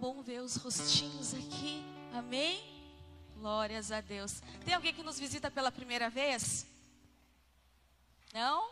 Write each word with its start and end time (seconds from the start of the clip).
bom 0.00 0.22
ver 0.22 0.40
os 0.40 0.56
rostinhos 0.56 1.34
aqui. 1.34 1.84
Amém? 2.14 2.58
Glórias 3.36 3.92
a 3.92 4.00
Deus. 4.00 4.40
Tem 4.64 4.72
alguém 4.72 4.94
que 4.94 5.02
nos 5.02 5.20
visita 5.20 5.50
pela 5.50 5.70
primeira 5.70 6.08
vez? 6.08 6.66
Não? 8.32 8.70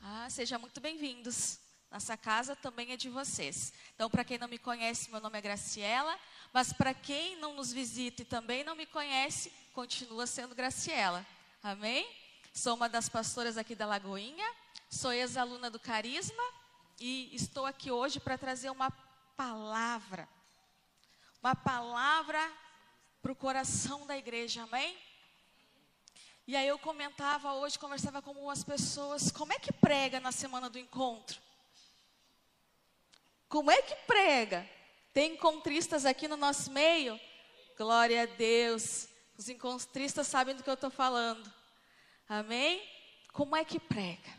Ah, 0.00 0.26
sejam 0.30 0.58
muito 0.58 0.80
bem-vindos. 0.80 1.58
Nossa 1.90 2.16
casa 2.16 2.56
também 2.56 2.92
é 2.92 2.96
de 2.96 3.10
vocês. 3.10 3.70
Então, 3.94 4.08
para 4.08 4.24
quem 4.24 4.38
não 4.38 4.48
me 4.48 4.56
conhece, 4.56 5.10
meu 5.10 5.20
nome 5.20 5.36
é 5.36 5.42
Graciela. 5.42 6.18
Mas 6.54 6.72
para 6.72 6.94
quem 6.94 7.36
não 7.36 7.54
nos 7.54 7.70
visita 7.70 8.22
e 8.22 8.24
também 8.24 8.64
não 8.64 8.74
me 8.74 8.86
conhece, 8.86 9.52
continua 9.74 10.26
sendo 10.26 10.54
Graciela. 10.54 11.26
Amém? 11.62 12.08
Sou 12.50 12.74
uma 12.76 12.88
das 12.88 13.10
pastoras 13.10 13.58
aqui 13.58 13.74
da 13.74 13.84
Lagoinha. 13.84 14.50
Sou 14.88 15.12
ex-aluna 15.12 15.68
do 15.68 15.78
Carisma. 15.78 16.42
E 16.98 17.28
estou 17.34 17.66
aqui 17.66 17.90
hoje 17.90 18.18
para 18.20 18.38
trazer 18.38 18.70
uma 18.70 18.90
palavra. 19.36 20.28
Uma 21.42 21.54
palavra 21.54 22.40
para 23.20 23.32
o 23.32 23.36
coração 23.36 24.06
da 24.06 24.16
igreja, 24.16 24.62
amém? 24.62 24.96
E 26.46 26.54
aí 26.56 26.68
eu 26.68 26.78
comentava 26.78 27.54
hoje, 27.54 27.78
conversava 27.78 28.20
com 28.20 28.30
algumas 28.30 28.62
pessoas, 28.62 29.30
como 29.30 29.52
é 29.52 29.58
que 29.58 29.72
prega 29.72 30.20
na 30.20 30.30
semana 30.30 30.68
do 30.68 30.78
encontro? 30.78 31.40
Como 33.48 33.70
é 33.70 33.80
que 33.82 33.94
prega? 34.06 34.68
Tem 35.12 35.34
encontristas 35.34 36.04
aqui 36.04 36.28
no 36.28 36.36
nosso 36.36 36.70
meio? 36.70 37.18
Glória 37.78 38.22
a 38.24 38.26
Deus. 38.26 39.08
Os 39.38 39.48
encontristas 39.48 40.26
sabem 40.26 40.54
do 40.54 40.62
que 40.62 40.68
eu 40.68 40.74
estou 40.74 40.90
falando. 40.90 41.52
Amém? 42.28 42.82
Como 43.32 43.56
é 43.56 43.64
que 43.64 43.80
prega? 43.80 44.32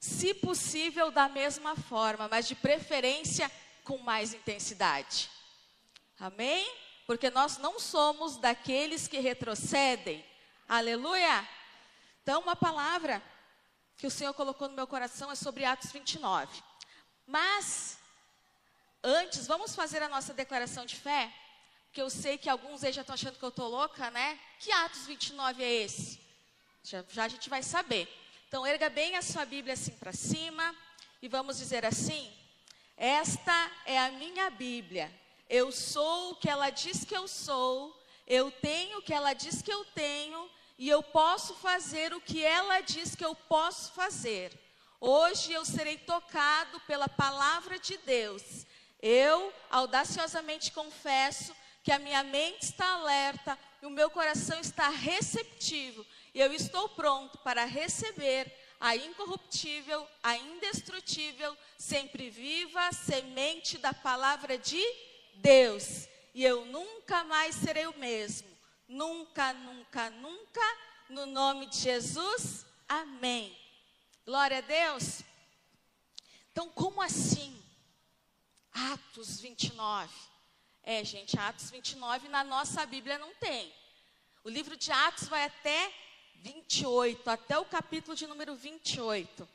Se 0.00 0.34
possível, 0.34 1.10
da 1.10 1.28
mesma 1.28 1.76
forma, 1.76 2.28
mas 2.28 2.46
de 2.46 2.54
preferência 2.54 3.50
com 3.84 3.98
mais 3.98 4.32
intensidade. 4.32 5.30
Amém? 6.18 6.66
Porque 7.06 7.30
nós 7.30 7.58
não 7.58 7.78
somos 7.78 8.38
daqueles 8.38 9.06
que 9.06 9.18
retrocedem. 9.18 10.24
Aleluia! 10.66 11.46
Então, 12.22 12.40
uma 12.40 12.56
palavra 12.56 13.22
que 13.98 14.06
o 14.06 14.10
Senhor 14.10 14.32
colocou 14.32 14.68
no 14.68 14.74
meu 14.74 14.86
coração 14.86 15.30
é 15.30 15.34
sobre 15.34 15.64
Atos 15.64 15.92
29. 15.92 16.62
Mas, 17.26 17.98
antes, 19.02 19.46
vamos 19.46 19.74
fazer 19.74 20.02
a 20.02 20.08
nossa 20.08 20.32
declaração 20.32 20.86
de 20.86 20.96
fé? 20.96 21.32
Porque 21.86 22.00
eu 22.00 22.08
sei 22.08 22.38
que 22.38 22.48
alguns 22.48 22.82
aí 22.82 22.92
já 22.92 23.02
estão 23.02 23.14
achando 23.14 23.38
que 23.38 23.44
eu 23.44 23.50
estou 23.50 23.68
louca, 23.68 24.10
né? 24.10 24.40
Que 24.58 24.72
Atos 24.72 25.06
29 25.06 25.62
é 25.62 25.72
esse? 25.72 26.20
Já, 26.82 27.04
já 27.08 27.24
a 27.24 27.28
gente 27.28 27.50
vai 27.50 27.62
saber. 27.62 28.08
Então, 28.48 28.66
erga 28.66 28.88
bem 28.88 29.16
a 29.16 29.22
sua 29.22 29.44
Bíblia 29.44 29.74
assim 29.74 29.92
para 29.96 30.12
cima 30.12 30.74
e 31.20 31.28
vamos 31.28 31.58
dizer 31.58 31.84
assim: 31.84 32.32
esta 32.96 33.70
é 33.84 33.98
a 33.98 34.10
minha 34.10 34.50
Bíblia. 34.50 35.12
Eu 35.48 35.70
sou 35.72 36.30
o 36.30 36.36
que 36.36 36.48
ela 36.48 36.70
diz 36.70 37.04
que 37.04 37.16
eu 37.16 37.28
sou, 37.28 37.94
eu 38.26 38.50
tenho 38.50 38.98
o 38.98 39.02
que 39.02 39.12
ela 39.12 39.32
diz 39.32 39.62
que 39.62 39.72
eu 39.72 39.84
tenho, 39.86 40.50
e 40.78 40.88
eu 40.88 41.02
posso 41.02 41.54
fazer 41.54 42.12
o 42.14 42.20
que 42.20 42.44
ela 42.44 42.80
diz 42.80 43.14
que 43.14 43.24
eu 43.24 43.34
posso 43.34 43.92
fazer. 43.92 44.52
Hoje 45.00 45.52
eu 45.52 45.64
serei 45.64 45.98
tocado 45.98 46.80
pela 46.80 47.08
palavra 47.08 47.78
de 47.78 47.96
Deus. 47.98 48.66
Eu 49.00 49.52
audaciosamente 49.70 50.72
confesso 50.72 51.54
que 51.82 51.92
a 51.92 51.98
minha 51.98 52.24
mente 52.24 52.62
está 52.62 52.94
alerta 52.94 53.58
o 53.86 53.90
meu 53.90 54.10
coração 54.10 54.58
está 54.60 54.88
receptivo. 54.88 56.04
E 56.34 56.40
eu 56.40 56.52
estou 56.52 56.88
pronto 56.90 57.38
para 57.38 57.64
receber 57.64 58.52
a 58.80 58.96
incorruptível, 58.96 60.06
a 60.22 60.36
indestrutível, 60.36 61.56
sempre 61.78 62.30
viva 62.30 62.92
semente 62.92 63.78
da 63.78 63.92
palavra 63.94 64.58
de 64.58 64.82
Deus. 65.36 66.08
E 66.34 66.44
eu 66.44 66.64
nunca 66.66 67.24
mais 67.24 67.54
serei 67.54 67.86
o 67.86 67.98
mesmo. 67.98 68.48
Nunca, 68.88 69.52
nunca, 69.52 70.10
nunca. 70.10 70.78
No 71.08 71.26
nome 71.26 71.66
de 71.66 71.78
Jesus. 71.78 72.66
Amém. 72.88 73.56
Glória 74.26 74.58
a 74.58 74.62
Deus. 74.62 75.22
Então, 76.50 76.68
como 76.70 77.00
assim? 77.00 77.62
Atos 78.72 79.40
29. 79.40 80.12
É, 80.82 81.04
gente, 81.04 81.38
Atos 81.38 81.70
29 81.70 82.28
na 82.28 82.44
nossa 82.44 82.84
Bíblia 82.84 83.18
não 83.18 83.32
tem. 83.34 83.72
O 84.42 84.50
livro 84.50 84.76
de 84.76 84.92
Atos 84.92 85.28
vai 85.28 85.44
até 85.44 85.92
28, 86.44 87.30
até 87.30 87.58
o 87.58 87.64
capítulo 87.64 88.14
de 88.14 88.26
número 88.26 88.54
28. 88.54 89.48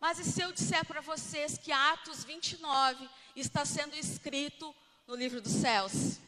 Mas 0.00 0.18
e 0.18 0.24
se 0.24 0.42
eu 0.42 0.52
disser 0.52 0.84
para 0.84 1.00
vocês 1.00 1.56
que 1.56 1.70
Atos 1.70 2.24
29 2.24 3.08
está 3.36 3.64
sendo 3.64 3.94
escrito 3.94 4.74
no 5.06 5.14
livro 5.14 5.40
dos 5.40 5.52
céus? 5.52 6.18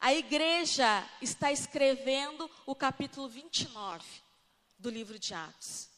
A 0.00 0.14
igreja 0.14 1.06
está 1.20 1.52
escrevendo 1.52 2.50
o 2.64 2.74
capítulo 2.74 3.28
29 3.28 4.02
do 4.78 4.88
livro 4.88 5.18
de 5.18 5.34
Atos. 5.34 5.90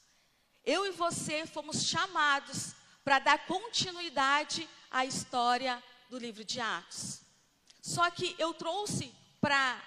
Eu 0.64 0.84
e 0.84 0.90
você 0.90 1.46
fomos 1.46 1.84
chamados 1.84 2.74
para 3.04 3.20
dar 3.20 3.46
continuidade 3.46 4.68
à 4.90 5.04
história 5.04 5.80
do 6.08 6.18
livro 6.18 6.44
de 6.44 6.60
Atos. 6.60 7.20
Só 7.80 8.10
que 8.10 8.34
eu 8.40 8.52
trouxe 8.52 9.14
para 9.40 9.80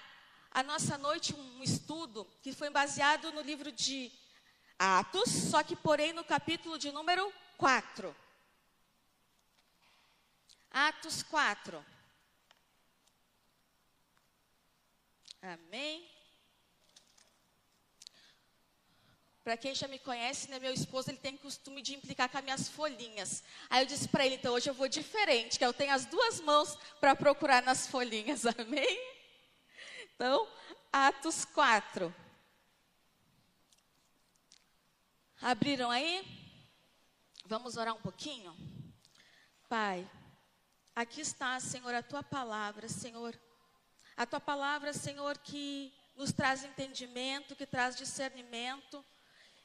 a 0.54 0.62
nossa 0.62 0.96
noite 0.96 1.34
um 1.34 1.62
estudo 1.64 2.24
que 2.40 2.52
foi 2.52 2.70
baseado 2.70 3.32
no 3.32 3.40
livro 3.40 3.72
de 3.72 4.12
Atos, 4.78 5.28
só 5.28 5.64
que 5.64 5.74
porém 5.74 6.12
no 6.12 6.22
capítulo 6.22 6.78
de 6.78 6.92
número 6.92 7.32
4. 7.58 8.14
Atos 10.70 11.24
4. 11.24 11.84
Amém. 15.42 16.08
Para 19.42 19.56
quem 19.56 19.74
já 19.74 19.88
me 19.88 19.98
conhece, 19.98 20.48
né, 20.48 20.58
meu 20.58 20.72
esposo 20.72 21.10
ele 21.10 21.18
tem 21.18 21.36
costume 21.36 21.82
de 21.82 21.94
implicar 21.94 22.30
com 22.30 22.38
as 22.38 22.44
minhas 22.44 22.68
folhinhas. 22.68 23.42
Aí 23.68 23.82
eu 23.82 23.86
disse 23.86 24.08
para 24.08 24.24
ele, 24.24 24.36
então 24.36 24.54
hoje 24.54 24.70
eu 24.70 24.74
vou 24.74 24.88
diferente, 24.88 25.58
que 25.58 25.64
eu 25.64 25.74
tenho 25.74 25.92
as 25.92 26.06
duas 26.06 26.40
mãos 26.40 26.78
para 27.00 27.14
procurar 27.14 27.60
nas 27.62 27.88
folhinhas. 27.88 28.46
Amém? 28.56 29.13
Então, 30.14 30.48
Atos 30.92 31.44
4. 31.44 32.14
Abriram 35.42 35.90
aí? 35.90 36.24
Vamos 37.46 37.76
orar 37.76 37.94
um 37.94 38.00
pouquinho? 38.00 38.56
Pai, 39.68 40.08
aqui 40.94 41.20
está, 41.20 41.58
Senhor, 41.58 41.92
a 41.92 42.02
tua 42.02 42.22
palavra, 42.22 42.88
Senhor. 42.88 43.38
A 44.16 44.24
tua 44.24 44.38
palavra, 44.38 44.92
Senhor, 44.92 45.36
que 45.38 45.92
nos 46.14 46.32
traz 46.32 46.62
entendimento, 46.62 47.56
que 47.56 47.66
traz 47.66 47.96
discernimento. 47.96 49.04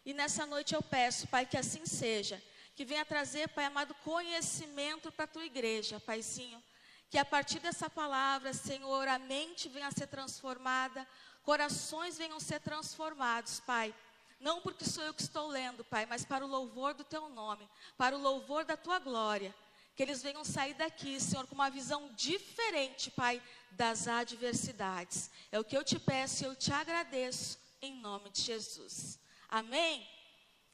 E 0.03 0.15
nessa 0.15 0.47
noite 0.47 0.73
eu 0.73 0.81
peço, 0.81 1.27
Pai, 1.27 1.45
que 1.45 1.57
assim 1.57 1.85
seja. 1.85 2.41
Que 2.75 2.83
venha 2.83 3.05
trazer, 3.05 3.49
Pai 3.49 3.65
amado, 3.65 3.93
conhecimento 4.03 5.11
para 5.11 5.25
a 5.25 5.27
tua 5.27 5.45
igreja, 5.45 5.99
Paizinho. 5.99 6.61
Que 7.09 7.17
a 7.17 7.25
partir 7.25 7.59
dessa 7.59 7.89
palavra, 7.89 8.53
Senhor, 8.53 9.07
a 9.07 9.17
mente 9.17 9.67
venha 9.67 9.87
a 9.87 9.91
ser 9.91 10.07
transformada, 10.07 11.07
corações 11.41 12.17
venham 12.17 12.37
a 12.37 12.39
ser 12.39 12.59
transformados, 12.59 13.59
Pai. 13.61 13.93
Não 14.39 14.61
porque 14.61 14.85
sou 14.85 15.03
eu 15.03 15.13
que 15.13 15.21
estou 15.21 15.47
lendo, 15.47 15.83
Pai, 15.83 16.05
mas 16.05 16.23
para 16.23 16.45
o 16.45 16.47
louvor 16.47 16.93
do 16.93 17.03
Teu 17.03 17.27
nome, 17.29 17.67
para 17.97 18.15
o 18.15 18.21
louvor 18.21 18.63
da 18.63 18.77
Tua 18.77 18.99
glória. 18.99 19.53
Que 19.95 20.03
eles 20.03 20.21
venham 20.21 20.45
sair 20.45 20.75
daqui, 20.75 21.19
Senhor, 21.19 21.45
com 21.47 21.55
uma 21.55 21.69
visão 21.69 22.09
diferente, 22.13 23.11
Pai, 23.11 23.41
das 23.71 24.07
adversidades. 24.07 25.31
É 25.51 25.59
o 25.59 25.63
que 25.63 25.75
eu 25.75 25.83
te 25.83 25.99
peço 25.99 26.43
e 26.43 26.45
eu 26.45 26.55
te 26.55 26.71
agradeço, 26.71 27.59
em 27.81 27.95
nome 27.95 28.29
de 28.29 28.41
Jesus. 28.41 29.19
Amém? 29.49 30.07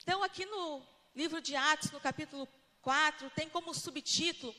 Então, 0.03 0.21
aqui 0.21 0.45
no 0.45 0.85
livro 1.15 1.41
de 1.41 1.55
Atos, 1.55 1.91
no 1.91 1.99
capítulo 1.99 2.47
4, 2.81 3.29
tem 3.31 3.49
como 3.49 3.73
subtítulo 3.73 4.53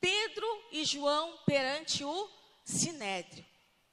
Pedro 0.00 0.64
e 0.72 0.84
João 0.84 1.38
perante 1.44 2.04
o 2.04 2.30
Sinédrio. 2.64 3.44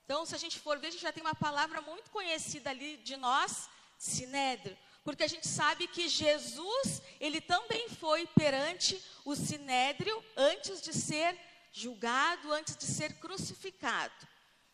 Então, 0.05 0.25
se 0.25 0.33
a 0.33 0.37
gente 0.37 0.57
for 0.59 0.79
ver, 0.79 0.87
a 0.87 0.91
gente 0.91 1.01
já 1.01 1.11
tem 1.11 1.21
uma 1.21 1.35
palavra 1.35 1.81
muito 1.81 2.09
conhecida 2.11 2.69
ali 2.69 2.97
de 2.97 3.17
nós, 3.17 3.69
Sinédrio. 3.97 4.77
Porque 5.03 5.23
a 5.23 5.27
gente 5.27 5.47
sabe 5.47 5.87
que 5.87 6.07
Jesus, 6.07 7.01
ele 7.19 7.41
também 7.41 7.89
foi 7.89 8.25
perante 8.27 9.03
o 9.25 9.35
Sinédrio 9.35 10.23
antes 10.35 10.81
de 10.81 10.93
ser 10.93 11.37
julgado, 11.71 12.53
antes 12.53 12.75
de 12.75 12.85
ser 12.85 13.13
crucificado. 13.15 14.27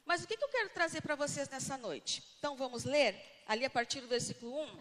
Mas 0.06 0.24
o 0.24 0.28
que, 0.28 0.38
que 0.38 0.44
eu 0.44 0.50
quero 0.50 0.70
trazer 0.70 1.02
para 1.02 1.16
vocês 1.16 1.50
nessa 1.50 1.78
noite? 1.78 2.24
Então, 2.38 2.56
vamos 2.56 2.84
ler 2.84 3.16
ali 3.48 3.66
a 3.66 3.70
partir 3.70 4.02
do 4.02 4.08
versículo 4.08 4.62
1. 4.62 4.80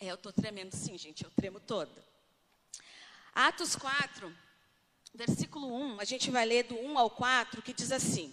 É, 0.00 0.06
eu 0.06 0.14
estou 0.14 0.32
tremendo 0.32 0.76
sim, 0.76 0.96
gente, 0.96 1.24
eu 1.24 1.30
tremo 1.32 1.58
toda. 1.58 1.90
Atos 3.34 3.74
4, 3.74 4.32
versículo 5.12 5.74
1, 5.74 6.00
a 6.00 6.04
gente 6.04 6.30
vai 6.30 6.44
ler 6.44 6.64
do 6.64 6.76
1 6.76 6.96
ao 6.96 7.10
4, 7.10 7.60
que 7.62 7.72
diz 7.72 7.90
assim: 7.90 8.32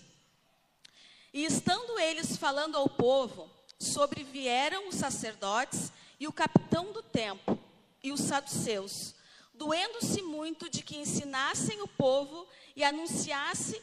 E 1.34 1.44
estando 1.44 1.98
eles 1.98 2.38
falando 2.38 2.78
ao 2.78 2.88
povo, 2.88 3.50
sobrevieram 3.80 4.88
os 4.88 4.96
sacerdotes 4.96 5.92
e 6.20 6.28
o 6.28 6.34
capitão 6.34 6.94
do 6.94 7.02
templo 7.02 7.60
e 8.04 8.12
os 8.12 8.22
saduceus, 8.22 9.16
doendo-se 9.52 10.22
muito 10.22 10.70
de 10.70 10.84
que 10.84 10.98
ensinassem 10.98 11.82
o 11.82 11.88
povo 11.88 12.48
e 12.76 12.84
anunciasse 12.84 13.82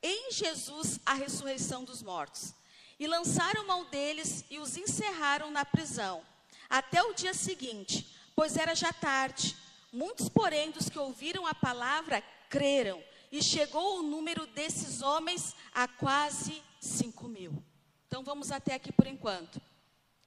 em 0.00 0.30
Jesus 0.30 1.00
a 1.04 1.14
ressurreição 1.14 1.82
dos 1.82 2.02
mortos. 2.02 2.54
E 3.00 3.08
lançaram 3.08 3.66
mão 3.66 3.84
deles 3.86 4.44
e 4.48 4.60
os 4.60 4.76
encerraram 4.76 5.50
na 5.50 5.64
prisão, 5.64 6.24
até 6.70 7.02
o 7.02 7.12
dia 7.12 7.34
seguinte, 7.34 8.16
pois 8.34 8.56
era 8.56 8.74
já 8.74 8.92
tarde. 8.92 9.56
Muitos, 9.92 10.28
porém, 10.28 10.70
dos 10.70 10.88
que 10.88 10.98
ouviram 10.98 11.44
a 11.44 11.54
palavra, 11.54 12.22
creram, 12.48 13.02
e 13.32 13.42
chegou 13.42 13.98
o 13.98 14.02
número 14.02 14.46
desses 14.46 15.02
homens 15.02 15.54
a 15.74 15.88
quase 15.88 16.62
cinco 16.80 17.28
mil. 17.28 17.62
Então 18.06 18.22
vamos 18.22 18.50
até 18.50 18.74
aqui 18.74 18.92
por 18.92 19.06
enquanto. 19.06 19.60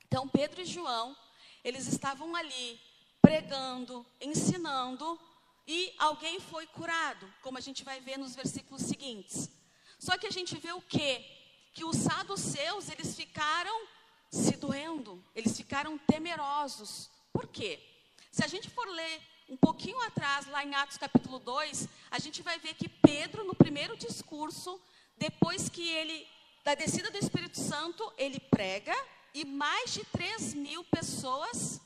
Então 0.06 0.28
Pedro 0.28 0.62
e 0.62 0.66
João, 0.66 1.16
eles 1.64 1.88
estavam 1.88 2.36
ali 2.36 2.80
pregando, 3.22 4.06
ensinando, 4.22 5.20
e 5.66 5.94
alguém 5.98 6.42
foi 6.42 6.68
curado, 6.68 7.34
como 7.42 7.58
a 7.58 7.62
gente 7.62 7.86
vai 7.86 8.02
ver 8.02 8.18
nos 8.18 8.36
versículos 8.36 8.84
seguintes. 8.84 9.50
Só 9.98 10.18
que 10.18 10.28
a 10.28 10.32
gente 10.32 10.58
vê 10.58 10.74
o 10.74 10.82
quê? 10.82 11.26
Que 11.74 11.86
os 11.86 11.96
saduceus, 11.96 12.90
eles 12.90 13.16
ficaram 13.16 13.88
se 14.34 14.58
doendo, 14.58 15.24
eles 15.36 15.56
ficaram 15.56 15.96
temerosos. 15.96 17.08
Por 17.32 17.48
quê? 17.48 17.80
Se 18.32 18.44
a 18.44 18.48
gente 18.48 18.68
for 18.68 18.88
ler 18.88 19.22
um 19.48 19.56
pouquinho 19.56 20.02
atrás, 20.02 20.48
lá 20.48 20.66
em 20.66 20.74
Atos 20.74 20.98
capítulo 20.98 21.38
2, 21.38 21.88
a 22.10 22.18
gente 22.18 22.42
vai 22.42 22.58
ver 22.58 22.74
que 22.74 22.90
Pedro, 22.90 23.44
no 23.44 23.54
primeiro 23.54 23.96
discurso, 23.96 24.82
depois 25.16 25.70
que 25.70 25.88
ele, 25.88 26.28
da 26.64 26.74
descida 26.74 27.12
do 27.12 27.18
Espírito 27.20 27.60
Santo, 27.60 28.12
ele 28.18 28.40
prega 28.40 28.96
e 29.36 29.46
mais 29.46 29.94
de 29.94 30.04
3 30.06 30.56
mil 30.56 30.84
pessoas, 30.86 31.80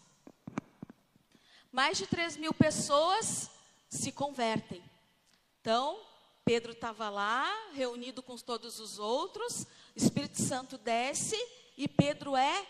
mais 1.69 1.97
de 1.97 2.07
3 2.07 2.37
mil 2.37 2.53
pessoas 2.53 3.49
se 3.89 4.09
convertem. 4.09 4.81
Então, 5.59 5.99
Pedro 6.45 6.71
estava 6.71 7.09
lá, 7.09 7.45
reunido 7.73 8.23
com 8.23 8.37
todos 8.37 8.79
os 8.79 8.99
outros, 8.99 9.67
Espírito 9.97 10.41
Santo 10.41 10.77
desce 10.77 11.37
e 11.77 11.87
Pedro 11.87 12.35
é 12.35 12.65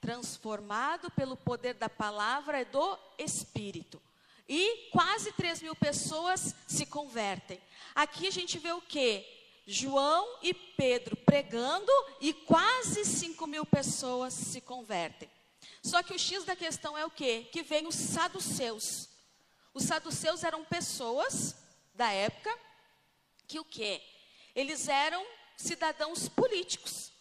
transformado 0.00 1.10
pelo 1.10 1.36
poder 1.36 1.74
da 1.74 1.88
palavra 1.88 2.60
e 2.60 2.64
do 2.64 2.98
Espírito. 3.18 4.00
E 4.48 4.88
quase 4.90 5.32
3 5.32 5.62
mil 5.62 5.74
pessoas 5.76 6.54
se 6.66 6.86
convertem. 6.86 7.60
Aqui 7.94 8.26
a 8.26 8.30
gente 8.30 8.58
vê 8.58 8.72
o 8.72 8.80
que? 8.80 9.24
João 9.66 10.38
e 10.42 10.52
Pedro 10.52 11.16
pregando 11.16 11.92
e 12.20 12.32
quase 12.32 13.04
5 13.04 13.46
mil 13.46 13.64
pessoas 13.64 14.34
se 14.34 14.60
convertem. 14.60 15.30
Só 15.82 16.02
que 16.02 16.14
o 16.14 16.18
X 16.18 16.44
da 16.44 16.56
questão 16.56 16.98
é 16.98 17.04
o 17.04 17.10
que? 17.10 17.44
Que 17.44 17.62
vem 17.62 17.86
os 17.86 17.94
saduceus. 17.94 19.08
Os 19.72 19.84
saduceus 19.84 20.42
eram 20.44 20.64
pessoas 20.64 21.54
da 21.94 22.10
época 22.10 22.58
que 23.46 23.58
o 23.58 23.64
quê? 23.64 24.02
Eles 24.54 24.88
eram 24.88 25.24
cidadãos 25.56 26.28
políticos. 26.28 27.11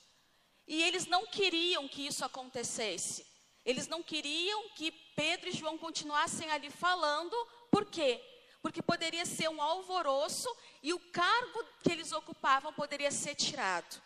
E 0.72 0.82
eles 0.84 1.06
não 1.06 1.28
queriam 1.28 1.86
que 1.86 2.08
isso 2.08 2.24
acontecesse. 2.24 3.28
Eles 3.66 3.90
não 3.90 4.02
queriam 4.02 4.70
que 4.70 4.90
Pedro 4.90 5.50
e 5.50 5.52
João 5.52 5.78
continuassem 5.78 6.50
ali 6.50 6.70
falando, 6.70 7.36
por 7.70 7.88
quê? 7.88 8.24
Porque 8.62 8.82
poderia 8.82 9.26
ser 9.26 9.50
um 9.50 9.62
alvoroço 9.62 10.48
e 10.82 10.94
o 10.94 11.00
cargo 11.12 11.62
que 11.84 11.92
eles 11.92 12.14
ocupavam 12.14 12.72
poderia 12.72 13.12
ser 13.12 13.36
tirado. 13.36 14.02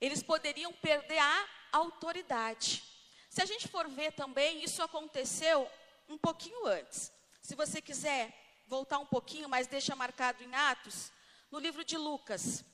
Eles 0.00 0.22
poderiam 0.22 0.72
perder 0.72 1.18
a 1.18 1.48
autoridade. 1.72 2.84
Se 3.28 3.42
a 3.42 3.44
gente 3.44 3.66
for 3.66 3.88
ver 3.88 4.12
também, 4.12 4.62
isso 4.62 4.80
aconteceu 4.80 5.68
um 6.08 6.16
pouquinho 6.16 6.64
antes. 6.64 7.12
Se 7.42 7.56
você 7.56 7.82
quiser 7.82 8.32
voltar 8.68 9.00
um 9.00 9.06
pouquinho, 9.06 9.48
mas 9.48 9.66
deixa 9.66 9.96
marcado 9.96 10.44
em 10.44 10.54
Atos, 10.54 11.10
no 11.50 11.58
livro 11.58 11.84
de 11.84 11.96
Lucas. 11.96 12.64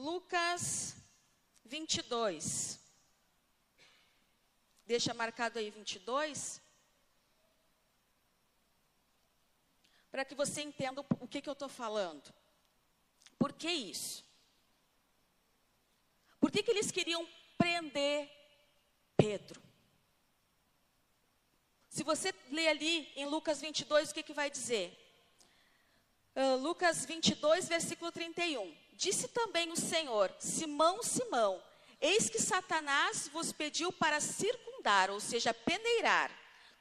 Lucas 0.00 0.96
22. 1.66 2.80
Deixa 4.86 5.12
marcado 5.12 5.58
aí 5.58 5.70
22. 5.70 6.60
Para 10.10 10.24
que 10.24 10.34
você 10.34 10.62
entenda 10.62 11.04
o 11.20 11.28
que, 11.28 11.42
que 11.42 11.48
eu 11.48 11.52
estou 11.52 11.68
falando. 11.68 12.32
Por 13.38 13.52
que 13.52 13.70
isso? 13.70 14.24
Por 16.40 16.50
que, 16.50 16.62
que 16.62 16.70
eles 16.70 16.90
queriam 16.90 17.28
prender 17.58 18.28
Pedro? 19.18 19.62
Se 21.90 22.02
você 22.02 22.34
ler 22.50 22.68
ali 22.68 23.12
em 23.16 23.26
Lucas 23.26 23.60
22, 23.60 24.10
o 24.10 24.14
que, 24.14 24.22
que 24.22 24.32
vai 24.32 24.50
dizer? 24.50 24.96
Uh, 26.34 26.56
Lucas 26.56 27.04
22, 27.04 27.68
versículo 27.68 28.10
31. 28.10 28.89
Disse 29.00 29.28
também 29.28 29.72
o 29.72 29.76
Senhor: 29.76 30.30
Simão, 30.38 31.02
Simão, 31.02 31.58
eis 31.98 32.28
que 32.28 32.38
Satanás 32.38 33.28
vos 33.28 33.50
pediu 33.50 33.90
para 33.90 34.20
circundar, 34.20 35.08
ou 35.08 35.18
seja, 35.18 35.54
peneirar, 35.54 36.30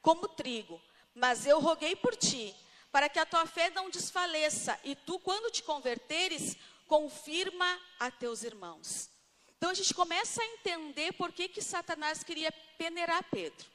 como 0.02 0.28
trigo. 0.28 0.82
Mas 1.16 1.46
eu 1.46 1.62
roguei 1.62 1.96
por 1.96 2.18
ti, 2.18 2.54
para 2.92 3.08
que 3.08 3.20
a 3.20 3.26
tua 3.26 3.46
fé 3.46 3.70
não 3.70 3.90
desfaleça, 3.90 4.78
e 4.84 4.98
tu, 4.98 5.18
quando 5.20 5.50
te 5.50 5.64
converteres, 5.64 6.58
confirma 6.88 7.80
a 7.98 8.12
teus 8.12 8.44
irmãos. 8.44 9.10
Então 9.56 9.70
a 9.70 9.74
gente 9.74 9.94
começa 9.94 10.42
a 10.44 10.46
entender 10.46 11.14
por 11.14 11.32
que, 11.32 11.48
que 11.48 11.62
Satanás 11.62 12.22
queria 12.22 12.52
peneirar 12.78 13.24
Pedro. 13.32 13.66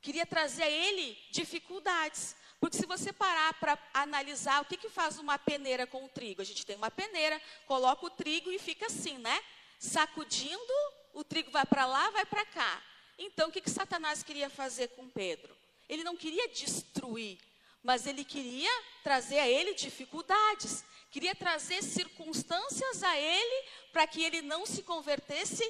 Queria 0.00 0.24
trazer 0.24 0.62
a 0.62 0.70
ele 0.70 1.18
dificuldades. 1.30 2.34
Porque 2.66 2.78
se 2.78 2.86
você 2.86 3.12
parar 3.12 3.54
para 3.60 3.78
analisar 3.94 4.60
o 4.60 4.64
que, 4.64 4.76
que 4.76 4.88
faz 4.88 5.20
uma 5.20 5.38
peneira 5.38 5.86
com 5.86 6.04
o 6.04 6.08
trigo, 6.08 6.42
a 6.42 6.44
gente 6.44 6.66
tem 6.66 6.74
uma 6.74 6.90
peneira, 6.90 7.40
coloca 7.64 8.04
o 8.04 8.10
trigo 8.10 8.50
e 8.50 8.58
fica 8.58 8.86
assim, 8.86 9.18
né? 9.18 9.40
Sacudindo, 9.78 10.74
o 11.14 11.22
trigo 11.22 11.48
vai 11.52 11.64
para 11.64 11.86
lá, 11.86 12.10
vai 12.10 12.26
para 12.26 12.44
cá. 12.44 12.82
Então, 13.16 13.48
o 13.48 13.52
que, 13.52 13.60
que 13.60 13.70
Satanás 13.70 14.24
queria 14.24 14.50
fazer 14.50 14.88
com 14.88 15.08
Pedro? 15.08 15.56
Ele 15.88 16.02
não 16.02 16.16
queria 16.16 16.48
destruir, 16.48 17.38
mas 17.84 18.04
ele 18.04 18.24
queria 18.24 18.82
trazer 19.04 19.38
a 19.38 19.48
ele 19.48 19.72
dificuldades, 19.72 20.84
queria 21.12 21.36
trazer 21.36 21.84
circunstâncias 21.84 23.00
a 23.04 23.16
ele 23.16 23.68
para 23.92 24.08
que 24.08 24.24
ele 24.24 24.42
não 24.42 24.66
se 24.66 24.82
convertesse 24.82 25.62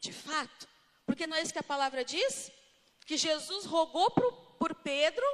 de 0.00 0.12
fato. 0.12 0.68
Porque 1.04 1.26
não 1.26 1.36
é 1.36 1.42
isso 1.42 1.52
que 1.52 1.58
a 1.58 1.64
palavra 1.64 2.04
diz? 2.04 2.52
Que 3.06 3.16
Jesus 3.16 3.64
rogou 3.64 4.08
pro, 4.12 4.30
por 4.56 4.72
Pedro 4.72 5.26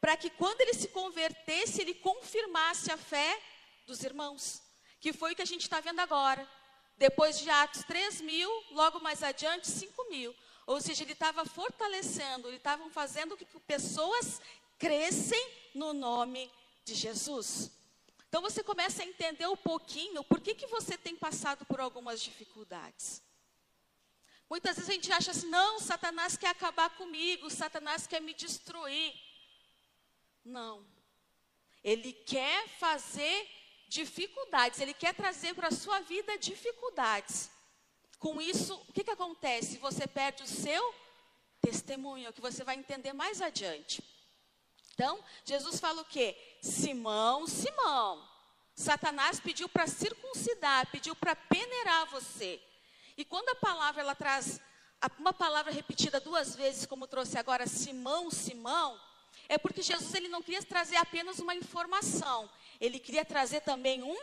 para 0.00 0.16
que 0.16 0.30
quando 0.30 0.60
ele 0.60 0.74
se 0.74 0.88
convertesse, 0.88 1.82
ele 1.82 1.94
confirmasse 1.94 2.90
a 2.90 2.96
fé 2.96 3.40
dos 3.86 4.02
irmãos. 4.02 4.62
Que 5.00 5.12
foi 5.12 5.32
o 5.32 5.36
que 5.36 5.42
a 5.42 5.46
gente 5.46 5.62
está 5.62 5.80
vendo 5.80 6.00
agora. 6.00 6.48
Depois 6.96 7.38
de 7.38 7.48
Atos 7.48 7.82
3 7.84 8.20
mil, 8.20 8.50
logo 8.70 9.00
mais 9.00 9.22
adiante 9.22 9.68
5 9.68 10.10
mil. 10.10 10.34
Ou 10.66 10.80
seja, 10.80 11.02
ele 11.02 11.12
estava 11.12 11.44
fortalecendo, 11.44 12.48
ele 12.48 12.56
estava 12.56 12.88
fazendo 12.90 13.36
que 13.36 13.44
pessoas 13.60 14.40
crescem 14.78 15.52
no 15.74 15.92
nome 15.92 16.50
de 16.84 16.94
Jesus. 16.94 17.70
Então 18.28 18.40
você 18.40 18.62
começa 18.62 19.02
a 19.02 19.06
entender 19.06 19.48
um 19.48 19.56
pouquinho 19.56 20.22
por 20.24 20.40
que, 20.40 20.54
que 20.54 20.66
você 20.66 20.96
tem 20.96 21.16
passado 21.16 21.64
por 21.66 21.80
algumas 21.80 22.22
dificuldades. 22.22 23.22
Muitas 24.48 24.76
vezes 24.76 24.90
a 24.90 24.92
gente 24.92 25.12
acha 25.12 25.30
assim, 25.32 25.48
não, 25.48 25.80
Satanás 25.80 26.36
quer 26.36 26.48
acabar 26.48 26.90
comigo, 26.90 27.50
Satanás 27.50 28.06
quer 28.06 28.20
me 28.20 28.34
destruir. 28.34 29.12
Não. 30.44 30.86
Ele 31.82 32.12
quer 32.12 32.68
fazer 32.68 33.48
dificuldades, 33.88 34.80
ele 34.80 34.94
quer 34.94 35.14
trazer 35.14 35.54
para 35.54 35.68
a 35.68 35.72
sua 35.72 36.00
vida 36.00 36.38
dificuldades. 36.38 37.50
Com 38.18 38.40
isso, 38.40 38.74
o 38.88 38.92
que, 38.92 39.02
que 39.02 39.10
acontece? 39.10 39.78
Você 39.78 40.06
perde 40.06 40.42
o 40.42 40.46
seu 40.46 40.94
testemunho, 41.60 42.32
que 42.32 42.40
você 42.40 42.62
vai 42.62 42.76
entender 42.76 43.12
mais 43.12 43.40
adiante. 43.40 44.02
Então, 44.94 45.22
Jesus 45.44 45.80
fala 45.80 46.02
o 46.02 46.04
quê? 46.04 46.36
Simão, 46.60 47.46
Simão, 47.46 48.28
Satanás 48.74 49.40
pediu 49.40 49.68
para 49.68 49.86
circuncidar, 49.86 50.90
pediu 50.90 51.16
para 51.16 51.34
peneirar 51.34 52.06
você. 52.06 52.62
E 53.16 53.24
quando 53.24 53.48
a 53.50 53.54
palavra 53.54 54.02
ela 54.02 54.14
traz 54.14 54.60
uma 55.18 55.32
palavra 55.32 55.72
repetida 55.72 56.20
duas 56.20 56.54
vezes, 56.54 56.86
como 56.86 57.06
trouxe 57.06 57.38
agora, 57.38 57.66
Simão, 57.66 58.30
Simão, 58.30 59.00
é 59.50 59.58
porque 59.58 59.82
Jesus 59.82 60.14
ele 60.14 60.28
não 60.28 60.40
queria 60.40 60.62
trazer 60.62 60.94
apenas 60.94 61.40
uma 61.40 61.56
informação, 61.56 62.48
ele 62.80 63.00
queria 63.00 63.24
trazer 63.24 63.60
também 63.62 64.00
um 64.00 64.16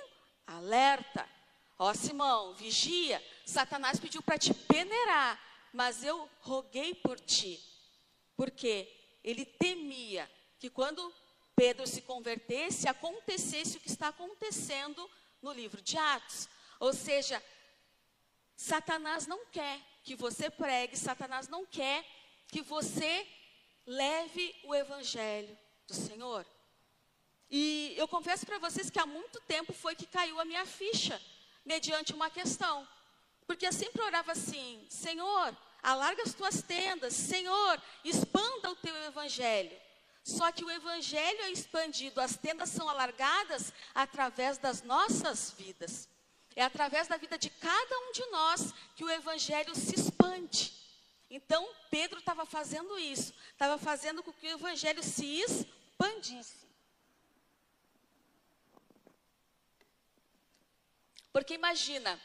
alerta. 0.48 1.28
Ó 1.78 1.94
Simão, 1.94 2.54
vigia, 2.54 3.22
Satanás 3.46 4.00
pediu 4.00 4.22
para 4.22 4.38
te 4.38 4.54
peneirar, 4.54 5.38
mas 5.74 6.02
eu 6.02 6.30
roguei 6.40 6.96
por 6.96 7.20
ti. 7.20 7.62
Porque 8.38 8.90
ele 9.22 9.44
temia 9.46 10.32
que 10.60 10.70
quando 10.70 11.14
Pedro 11.58 11.86
se 11.86 12.04
convertesse, 12.04 12.88
acontecesse 12.88 13.76
o 13.76 13.82
que 13.82 13.90
está 13.90 14.08
acontecendo 14.08 15.12
no 15.42 15.52
livro 15.52 15.82
de 15.82 15.98
Atos. 15.98 16.48
Ou 16.80 16.94
seja, 16.94 17.44
Satanás 18.56 19.28
não 19.28 19.46
quer 19.48 19.82
que 20.06 20.16
você 20.16 20.50
pregue, 20.50 20.96
Satanás 20.96 21.50
não 21.50 21.66
quer 21.66 22.06
que 22.48 22.62
você 22.62 23.28
leve 23.88 24.54
o 24.66 24.76
evangelho 24.76 25.58
do 25.88 25.94
Senhor. 25.94 26.46
E 27.50 27.94
eu 27.96 28.08
confesso 28.08 28.46
para 28.46 28.60
vocês 28.60 28.90
que 28.90 29.00
há 29.00 29.06
muito 29.06 29.40
tempo 29.42 29.72
foi 29.74 29.96
que 29.96 30.06
caiu 30.06 30.40
a 30.40 30.46
minha 30.46 30.66
ficha, 30.66 31.20
mediante 31.66 32.14
uma 32.14 32.30
questão. 32.30 32.86
Porque 33.48 33.66
eu 33.66 33.72
sempre 33.72 34.02
orava 34.02 34.34
assim: 34.34 34.86
Senhor, 34.90 35.58
alarga 35.82 36.24
as 36.24 36.34
tuas 36.34 36.62
tendas, 36.62 37.14
Senhor, 37.14 37.82
expanda 38.04 38.70
o 38.70 38.76
teu 38.76 38.96
evangelho. 39.06 39.76
Só 40.22 40.52
que 40.52 40.66
o 40.66 40.70
evangelho 40.70 41.42
é 41.44 41.52
expandido, 41.52 42.20
as 42.20 42.36
tendas 42.36 42.68
são 42.70 42.90
alargadas 42.90 43.72
através 43.96 44.58
das 44.58 44.82
nossas 44.82 45.52
vidas. 45.52 46.10
É 46.54 46.64
através 46.64 47.08
da 47.08 47.16
vida 47.16 47.38
de 47.38 47.50
cada 47.50 48.00
um 48.00 48.12
de 48.12 48.26
nós 48.26 48.74
que 48.98 49.06
o 49.06 49.10
evangelho 49.10 49.74
se 49.74 49.96
expande. 49.96 50.74
Então, 51.30 51.68
Pedro 51.90 52.20
estava 52.20 52.46
fazendo 52.46 52.98
isso, 52.98 53.34
estava 53.52 53.78
fazendo 53.78 54.24
com 54.24 54.32
que 54.32 54.48
o 54.48 54.52
evangelho 54.52 55.04
se 55.04 55.42
expandisse. 55.42 56.66
Porque 61.32 61.54
imagina, 61.54 62.20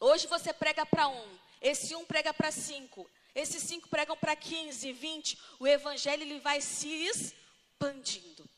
hoje 0.00 0.26
você 0.26 0.52
prega 0.52 0.86
para 0.86 1.08
um, 1.08 1.38
esse 1.60 1.94
um 1.94 2.04
prega 2.04 2.32
para 2.32 2.50
cinco, 2.50 3.10
esses 3.34 3.62
cinco 3.62 3.88
pregam 3.88 4.16
para 4.16 4.34
15, 4.34 4.92
20. 4.92 5.38
O 5.60 5.66
evangelho 5.66 6.22
ele 6.22 6.40
vai 6.40 6.60
se 6.60 6.88
expandindo. 6.88 8.48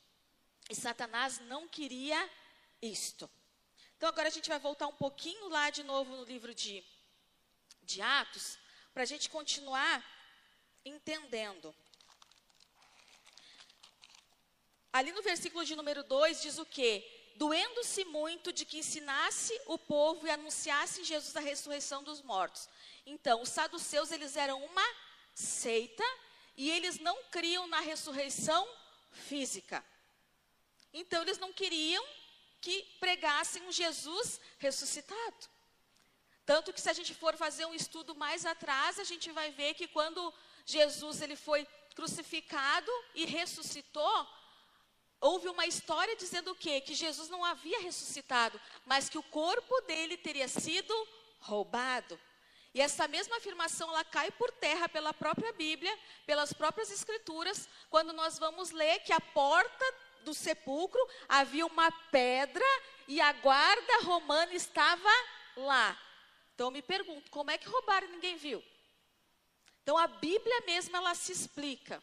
E 0.71 0.75
Satanás 0.75 1.39
não 1.41 1.69
queria 1.69 2.31
isto. 2.81 3.29
Então 3.97 4.09
agora 4.09 4.29
a 4.29 4.31
gente 4.31 4.49
vai 4.49 4.59
voltar 4.59 4.87
um 4.87 4.95
pouquinho 4.95 5.49
lá 5.49 5.69
de 5.69 5.83
novo 5.83 6.17
no 6.17 6.25
livro 6.25 6.55
de, 6.55 6.83
de 7.83 8.01
Atos, 8.01 8.59
para 8.93 9.03
a 9.03 9.07
gente 9.07 9.31
continuar 9.31 10.05
entendendo. 10.85 11.75
Ali 14.93 15.13
no 15.13 15.23
versículo 15.23 15.65
de 15.65 15.77
número 15.77 16.03
2 16.03 16.43
diz 16.43 16.59
o 16.59 16.67
quê? 16.67 17.07
Doendo-se 17.37 18.05
muito 18.05 18.53
de 18.53 18.65
que 18.65 18.79
ensinasse 18.79 19.59
o 19.67 19.79
povo 19.79 20.27
e 20.27 20.31
anunciasse 20.31 21.05
Jesus 21.05 21.37
a 21.37 21.41
ressurreição 21.41 22.03
dos 22.03 22.21
mortos. 22.23 22.69
Então, 23.07 23.41
os 23.41 23.49
saduceus, 23.49 24.11
eles 24.11 24.37
eram 24.37 24.63
uma 24.65 24.95
seita 25.35 26.05
e 26.57 26.69
eles 26.71 26.99
não 26.99 27.23
criam 27.25 27.67
na 27.69 27.81
ressurreição 27.81 28.69
física. 29.11 29.85
Então, 30.93 31.23
eles 31.23 31.39
não 31.39 31.53
queriam 31.53 32.05
que 32.61 32.83
pregassem 32.99 33.63
um 33.63 33.73
Jesus 33.73 34.41
ressuscitado. 34.59 35.49
Tanto 36.51 36.73
que 36.73 36.81
se 36.81 36.91
a 36.91 36.93
gente 36.93 37.15
for 37.15 37.37
fazer 37.37 37.65
um 37.65 37.73
estudo 37.73 38.13
mais 38.17 38.45
atrás, 38.45 38.99
a 38.99 39.05
gente 39.05 39.31
vai 39.31 39.53
ver 39.53 39.73
que 39.75 39.87
quando 39.87 40.35
Jesus 40.67 41.23
ele 41.23 41.37
foi 41.37 41.65
crucificado 41.95 42.91
e 43.15 43.25
ressuscitou, 43.25 44.27
houve 45.21 45.47
uma 45.49 45.65
história 45.65 46.17
dizendo 46.17 46.51
o 46.51 46.57
quê? 46.57 46.81
Que 46.81 46.93
Jesus 46.93 47.29
não 47.29 47.45
havia 47.45 47.81
ressuscitado, 47.83 48.61
mas 48.85 49.09
que 49.09 49.17
o 49.17 49.23
corpo 49.23 49.81
dele 49.83 50.17
teria 50.17 50.49
sido 50.49 50.93
roubado. 51.39 52.19
E 52.75 52.81
essa 52.81 53.07
mesma 53.07 53.37
afirmação 53.37 53.89
ela 53.91 54.03
cai 54.03 54.33
por 54.33 54.51
terra 54.51 54.89
pela 54.89 55.15
própria 55.15 55.53
Bíblia, 55.53 55.97
pelas 56.27 56.53
próprias 56.53 56.91
escrituras, 56.91 57.69
quando 57.89 58.13
nós 58.13 58.41
vamos 58.41 58.73
ler 58.73 58.99
que 59.05 59.13
a 59.13 59.21
porta 59.21 59.85
do 60.25 60.35
sepulcro 60.35 61.01
havia 61.29 61.65
uma 61.65 61.93
pedra 62.11 62.67
e 63.07 63.21
a 63.21 63.33
guarda 63.35 64.03
romana 64.03 64.53
estava 64.53 65.09
lá. 65.57 65.97
Então 66.61 66.69
eu 66.69 66.73
me 66.73 66.83
pergunto, 66.83 67.31
como 67.31 67.51
é 67.51 67.57
que 67.57 67.67
roubaram 67.67 68.07
e 68.07 68.11
ninguém 68.11 68.37
viu? 68.37 68.63
Então 69.83 69.97
a 69.97 70.07
Bíblia 70.07 70.61
mesma 70.67 70.99
ela 70.99 71.15
se 71.15 71.33
explica. 71.33 72.03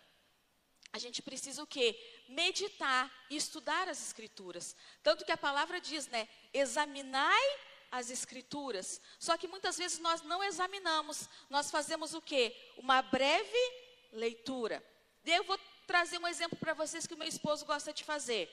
A 0.91 0.97
gente 0.97 1.21
precisa 1.21 1.61
o 1.61 1.67
quê? 1.67 1.95
Meditar 2.27 3.07
e 3.29 3.35
estudar 3.35 3.87
as 3.87 4.01
escrituras. 4.01 4.75
Tanto 5.03 5.23
que 5.23 5.31
a 5.31 5.37
palavra 5.37 5.79
diz, 5.79 6.07
né? 6.07 6.27
Examinai 6.51 7.59
as 7.91 8.09
escrituras. 8.09 8.99
Só 9.19 9.37
que 9.37 9.47
muitas 9.47 9.77
vezes 9.77 9.99
nós 9.99 10.23
não 10.23 10.43
examinamos, 10.43 11.29
nós 11.51 11.69
fazemos 11.69 12.15
o 12.15 12.21
quê? 12.21 12.55
Uma 12.77 13.03
breve 13.03 13.63
leitura. 14.11 14.83
Eu 15.23 15.43
vou 15.43 15.59
trazer 15.85 16.17
um 16.17 16.27
exemplo 16.27 16.57
para 16.57 16.73
vocês 16.73 17.05
que 17.05 17.13
o 17.13 17.17
meu 17.17 17.27
esposo 17.27 17.63
gosta 17.63 17.93
de 17.93 18.03
fazer. 18.03 18.49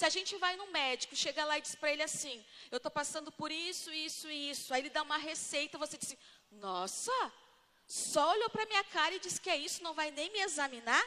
Se 0.00 0.06
a 0.06 0.08
gente 0.08 0.34
vai 0.36 0.56
no 0.56 0.66
médico, 0.68 1.14
chega 1.14 1.44
lá 1.44 1.58
e 1.58 1.60
diz 1.60 1.74
para 1.74 1.92
ele 1.92 2.02
assim: 2.02 2.42
Eu 2.70 2.78
estou 2.78 2.90
passando 2.90 3.30
por 3.30 3.52
isso, 3.52 3.92
isso 3.92 4.30
e 4.30 4.50
isso. 4.50 4.72
Aí 4.72 4.80
ele 4.80 4.88
dá 4.88 5.02
uma 5.02 5.18
receita, 5.18 5.76
você 5.76 5.98
diz: 5.98 6.16
Nossa, 6.52 7.12
só 7.86 8.30
olhou 8.30 8.48
para 8.48 8.64
minha 8.64 8.82
cara 8.84 9.14
e 9.14 9.20
diz 9.20 9.38
que 9.38 9.50
é 9.50 9.58
isso, 9.58 9.82
não 9.82 9.92
vai 9.92 10.10
nem 10.10 10.32
me 10.32 10.40
examinar? 10.40 11.04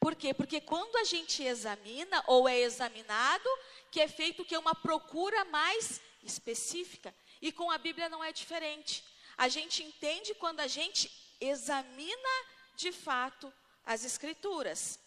Por 0.00 0.14
quê? 0.14 0.32
Porque 0.32 0.58
quando 0.58 0.96
a 0.96 1.04
gente 1.04 1.42
examina 1.42 2.24
ou 2.26 2.48
é 2.48 2.60
examinado, 2.60 3.46
que 3.90 4.00
é 4.00 4.08
feito 4.08 4.42
que 4.42 4.54
é 4.54 4.58
uma 4.58 4.74
procura 4.74 5.44
mais 5.44 6.00
específica. 6.22 7.14
E 7.42 7.52
com 7.52 7.70
a 7.70 7.76
Bíblia 7.76 8.08
não 8.08 8.24
é 8.24 8.32
diferente. 8.32 9.04
A 9.36 9.48
gente 9.48 9.82
entende 9.82 10.32
quando 10.32 10.60
a 10.60 10.66
gente 10.66 11.12
examina 11.38 12.32
de 12.74 12.90
fato 12.90 13.52
as 13.84 14.02
Escrituras. 14.02 14.98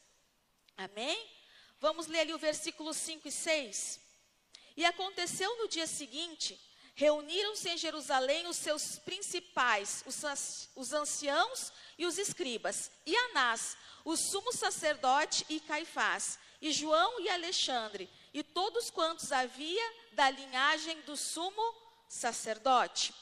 Amém? 0.78 1.43
Vamos 1.84 2.08
ler 2.08 2.22
ali 2.22 2.34
o 2.34 2.38
versículo 2.38 2.94
5 2.94 3.28
e 3.28 3.32
6. 3.32 4.00
E 4.78 4.86
aconteceu 4.86 5.54
no 5.58 5.68
dia 5.68 5.86
seguinte, 5.86 6.58
reuniram-se 6.96 7.68
em 7.68 7.75
Jerusalém 7.75 8.48
os 8.48 8.56
seus 8.56 9.00
principais, 9.00 10.02
os, 10.06 10.70
os 10.78 10.94
anciãos 10.94 11.74
e 11.98 12.06
os 12.06 12.18
escribas, 12.18 12.90
e 13.06 13.13
Anás, 13.13 13.75
o 14.06 14.16
sumo 14.16 14.54
sacerdote 14.54 15.46
e 15.50 15.60
Caifás, 15.60 16.40
e 16.62 16.72
João 16.72 17.20
e 17.20 17.28
Alexandre, 17.28 18.10
e 18.34 18.42
todos 18.44 18.90
quantos 18.90 19.34
havia 19.34 19.94
da 20.13 20.30
linhagem 20.30 21.02
do 21.02 21.18
sumo 21.18 21.75
sacerdote. 22.08 23.13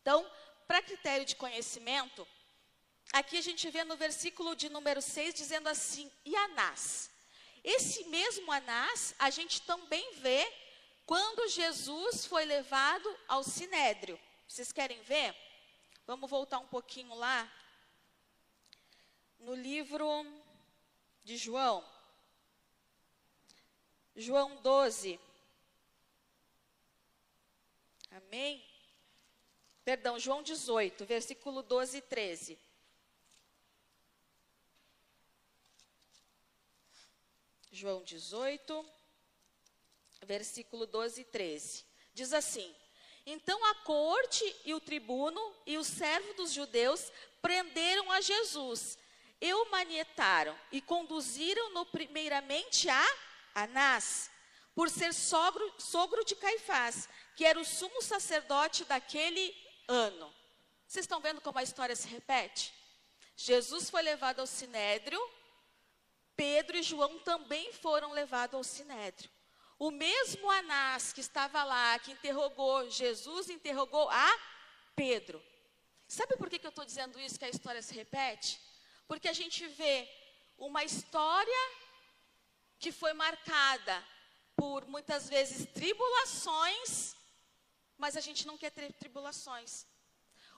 Então, 0.00 0.24
para 0.68 0.82
critério 0.82 1.26
de 1.26 1.34
conhecimento, 1.34 2.28
aqui 3.12 3.38
a 3.38 3.42
gente 3.42 3.68
vê 3.70 3.82
no 3.82 3.96
versículo 3.96 4.54
de 4.54 4.68
número 4.68 5.02
6 5.02 5.34
dizendo 5.34 5.68
assim: 5.68 6.08
e 6.24 6.36
Anás. 6.36 7.10
Esse 7.64 8.04
mesmo 8.04 8.50
Anás, 8.50 9.14
a 9.18 9.30
gente 9.30 9.62
também 9.62 10.14
vê 10.16 10.52
quando 11.06 11.48
Jesus 11.48 12.26
foi 12.26 12.44
levado 12.44 13.16
ao 13.28 13.44
sinédrio. 13.44 14.18
Vocês 14.48 14.72
querem 14.72 15.00
ver? 15.02 15.34
Vamos 16.06 16.28
voltar 16.28 16.58
um 16.58 16.66
pouquinho 16.66 17.14
lá. 17.14 17.50
No 19.38 19.54
livro 19.54 20.26
de 21.24 21.36
João. 21.36 21.84
João 24.14 24.56
12. 24.56 25.18
Amém? 28.10 28.64
Perdão, 29.84 30.18
João 30.18 30.42
18, 30.42 31.04
versículo 31.06 31.62
12 31.62 31.98
e 31.98 32.02
13. 32.02 32.58
João 37.74 38.02
18, 38.02 38.84
versículo 40.26 40.86
12 40.86 41.22
e 41.22 41.24
13. 41.24 41.86
Diz 42.12 42.34
assim: 42.34 42.70
Então 43.24 43.64
a 43.64 43.76
corte 43.76 44.44
e 44.66 44.74
o 44.74 44.80
tribuno 44.80 45.40
e 45.64 45.78
o 45.78 45.82
servo 45.82 46.34
dos 46.34 46.52
judeus 46.52 47.10
prenderam 47.40 48.12
a 48.12 48.20
Jesus, 48.20 48.98
e 49.40 49.54
o 49.54 49.70
manietaram 49.70 50.54
e 50.70 50.82
conduziram-no 50.82 51.86
primeiramente 51.86 52.90
a 52.90 53.16
Anás, 53.54 54.30
por 54.74 54.90
ser 54.90 55.14
sogro, 55.14 55.74
sogro 55.78 56.26
de 56.26 56.36
Caifás, 56.36 57.08
que 57.34 57.44
era 57.46 57.58
o 57.58 57.64
sumo 57.64 58.02
sacerdote 58.02 58.84
daquele 58.84 59.56
ano. 59.88 60.30
Vocês 60.86 61.04
estão 61.04 61.22
vendo 61.22 61.40
como 61.40 61.58
a 61.58 61.62
história 61.62 61.96
se 61.96 62.06
repete? 62.06 62.74
Jesus 63.34 63.88
foi 63.88 64.02
levado 64.02 64.40
ao 64.40 64.46
sinédrio, 64.46 65.18
Pedro 66.36 66.76
e 66.76 66.82
João 66.82 67.18
também 67.20 67.72
foram 67.72 68.12
levados 68.12 68.54
ao 68.54 68.64
sinédrio. 68.64 69.30
O 69.78 69.90
mesmo 69.90 70.50
Anás 70.50 71.12
que 71.12 71.20
estava 71.20 71.64
lá, 71.64 71.98
que 71.98 72.12
interrogou 72.12 72.88
Jesus, 72.88 73.50
interrogou 73.50 74.08
a 74.10 74.38
Pedro. 74.94 75.42
Sabe 76.06 76.36
por 76.36 76.48
que, 76.48 76.58
que 76.58 76.66
eu 76.66 76.70
estou 76.70 76.84
dizendo 76.84 77.18
isso, 77.18 77.38
que 77.38 77.44
a 77.44 77.48
história 77.48 77.82
se 77.82 77.94
repete? 77.94 78.60
Porque 79.08 79.28
a 79.28 79.32
gente 79.32 79.66
vê 79.66 80.08
uma 80.58 80.84
história 80.84 81.62
que 82.78 82.92
foi 82.92 83.12
marcada 83.12 84.04
por 84.56 84.86
muitas 84.86 85.28
vezes 85.28 85.66
tribulações, 85.72 87.16
mas 87.96 88.16
a 88.16 88.20
gente 88.20 88.46
não 88.46 88.58
quer 88.58 88.70
ter 88.70 88.92
tribulações. 88.92 89.86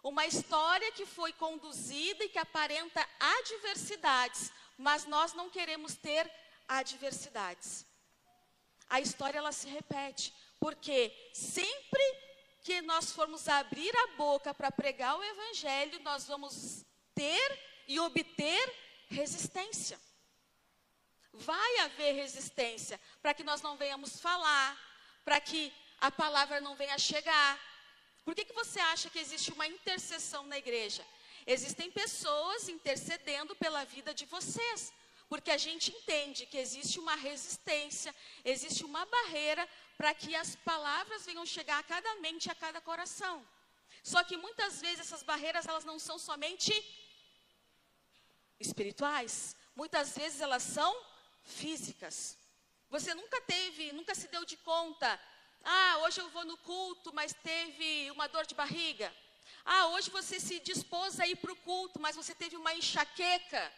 Uma 0.02 0.26
história 0.26 0.92
que 0.92 1.06
foi 1.06 1.32
conduzida 1.32 2.24
e 2.24 2.28
que 2.28 2.38
aparenta 2.38 3.08
adversidades, 3.18 4.52
mas 4.76 5.04
nós 5.06 5.32
não 5.32 5.50
queremos 5.50 5.94
ter 5.94 6.30
adversidades. 6.68 7.86
A 8.88 9.00
história 9.00 9.38
ela 9.38 9.52
se 9.52 9.68
repete, 9.68 10.34
porque 10.60 11.12
sempre 11.32 12.02
que 12.62 12.80
nós 12.82 13.12
formos 13.12 13.48
abrir 13.48 13.94
a 13.96 14.06
boca 14.16 14.54
para 14.54 14.70
pregar 14.72 15.18
o 15.18 15.22
evangelho, 15.22 16.00
nós 16.00 16.26
vamos 16.26 16.84
ter 17.14 17.60
e 17.86 18.00
obter 18.00 18.74
resistência. 19.08 20.00
Vai 21.32 21.78
haver 21.80 22.12
resistência 22.12 23.00
para 23.20 23.34
que 23.34 23.44
nós 23.44 23.60
não 23.60 23.76
venhamos 23.76 24.20
falar, 24.20 24.78
para 25.24 25.40
que 25.40 25.72
a 26.00 26.10
palavra 26.10 26.60
não 26.60 26.74
venha 26.74 26.98
chegar. 26.98 27.58
Por 28.24 28.34
que, 28.34 28.44
que 28.44 28.54
você 28.54 28.80
acha 28.80 29.10
que 29.10 29.18
existe 29.18 29.52
uma 29.52 29.66
intercessão 29.66 30.44
na 30.44 30.56
igreja? 30.56 31.04
Existem 31.46 31.90
pessoas 31.90 32.68
intercedendo 32.68 33.54
pela 33.56 33.84
vida 33.84 34.14
de 34.14 34.24
vocês, 34.26 34.92
porque 35.28 35.50
a 35.50 35.56
gente 35.58 35.90
entende 35.90 36.46
que 36.46 36.58
existe 36.58 36.98
uma 36.98 37.16
resistência, 37.16 38.14
existe 38.44 38.84
uma 38.84 39.04
barreira 39.06 39.68
para 39.96 40.14
que 40.14 40.34
as 40.34 40.56
palavras 40.56 41.26
venham 41.26 41.44
chegar 41.44 41.78
a 41.78 41.82
cada 41.82 42.14
mente, 42.16 42.50
a 42.50 42.54
cada 42.54 42.80
coração. 42.80 43.46
Só 44.02 44.22
que 44.24 44.36
muitas 44.36 44.80
vezes 44.80 45.00
essas 45.00 45.22
barreiras 45.22 45.66
elas 45.66 45.84
não 45.84 45.98
são 45.98 46.18
somente 46.18 46.72
espirituais, 48.58 49.56
muitas 49.74 50.16
vezes 50.16 50.40
elas 50.40 50.62
são 50.62 50.92
físicas. 51.42 52.38
Você 52.90 53.14
nunca 53.14 53.40
teve, 53.42 53.92
nunca 53.92 54.14
se 54.14 54.28
deu 54.28 54.44
de 54.44 54.56
conta, 54.58 55.20
ah, 55.64 55.98
hoje 56.02 56.20
eu 56.20 56.28
vou 56.28 56.44
no 56.44 56.56
culto, 56.58 57.12
mas 57.14 57.32
teve 57.42 58.10
uma 58.10 58.26
dor 58.28 58.46
de 58.46 58.54
barriga. 58.54 59.14
Ah, 59.64 59.86
hoje 59.88 60.10
você 60.10 60.38
se 60.38 60.60
dispôs 60.60 61.18
a 61.18 61.26
ir 61.26 61.36
para 61.36 61.52
o 61.52 61.56
culto, 61.56 62.00
mas 62.00 62.16
você 62.16 62.34
teve 62.34 62.56
uma 62.56 62.74
enxaqueca. 62.74 63.72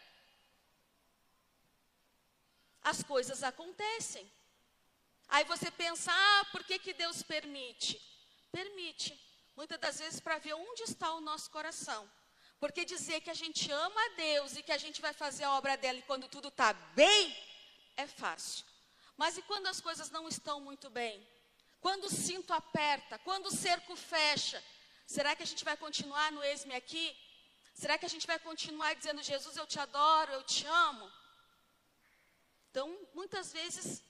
As 2.81 3.01
coisas 3.03 3.41
acontecem. 3.43 4.29
Aí 5.29 5.43
você 5.45 5.71
pensa, 5.71 6.11
ah, 6.11 6.45
por 6.51 6.63
que, 6.63 6.77
que 6.79 6.93
Deus 6.93 7.21
permite? 7.23 8.01
Permite, 8.51 9.19
muitas 9.55 9.79
das 9.79 9.99
vezes, 9.99 10.19
para 10.19 10.37
ver 10.37 10.53
onde 10.53 10.83
está 10.83 11.13
o 11.13 11.21
nosso 11.21 11.49
coração. 11.49 12.09
Porque 12.59 12.85
dizer 12.85 13.21
que 13.21 13.29
a 13.29 13.33
gente 13.33 13.71
ama 13.71 14.01
a 14.05 14.09
Deus 14.15 14.55
e 14.57 14.63
que 14.63 14.71
a 14.71 14.77
gente 14.77 15.01
vai 15.01 15.13
fazer 15.13 15.43
a 15.43 15.53
obra 15.53 15.77
dela 15.77 16.01
quando 16.03 16.27
tudo 16.27 16.47
está 16.47 16.73
bem, 16.73 17.37
é 17.95 18.07
fácil. 18.07 18.65
Mas 19.15 19.37
e 19.37 19.41
quando 19.43 19.67
as 19.67 19.79
coisas 19.79 20.09
não 20.09 20.27
estão 20.27 20.59
muito 20.59 20.89
bem? 20.89 21.25
Quando 21.79 22.05
o 22.05 22.09
cinto 22.09 22.53
aperta? 22.53 23.19
Quando 23.19 23.47
o 23.47 23.51
cerco 23.51 23.95
fecha? 23.95 24.63
Será 25.15 25.35
que 25.35 25.43
a 25.43 25.49
gente 25.51 25.63
vai 25.63 25.77
continuar 25.77 26.31
no 26.33 26.43
ex-me 26.43 26.75
aqui? 26.75 27.05
Será 27.81 27.97
que 27.97 28.05
a 28.05 28.13
gente 28.13 28.27
vai 28.27 28.37
continuar 28.37 28.93
dizendo, 28.93 29.23
Jesus, 29.23 29.55
eu 29.55 29.65
te 29.65 29.79
adoro, 29.79 30.33
eu 30.33 30.43
te 30.43 30.65
amo? 30.87 31.09
Então, 32.69 32.87
muitas 33.13 33.53
vezes, 33.53 34.03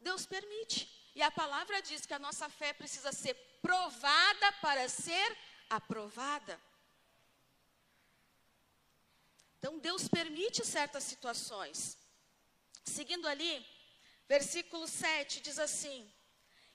Deus 0.00 0.24
permite. 0.24 0.80
E 1.14 1.20
a 1.22 1.30
palavra 1.30 1.82
diz 1.82 2.06
que 2.06 2.14
a 2.14 2.24
nossa 2.26 2.48
fé 2.48 2.72
precisa 2.72 3.12
ser 3.12 3.34
provada 3.60 4.52
para 4.64 4.88
ser 4.88 5.36
aprovada. 5.68 6.58
Então, 9.58 9.78
Deus 9.78 10.08
permite 10.08 10.64
certas 10.64 11.04
situações. 11.04 11.98
Seguindo 12.84 13.28
ali, 13.28 13.54
versículo 14.26 14.88
7 14.88 15.40
diz 15.40 15.58
assim: 15.58 16.10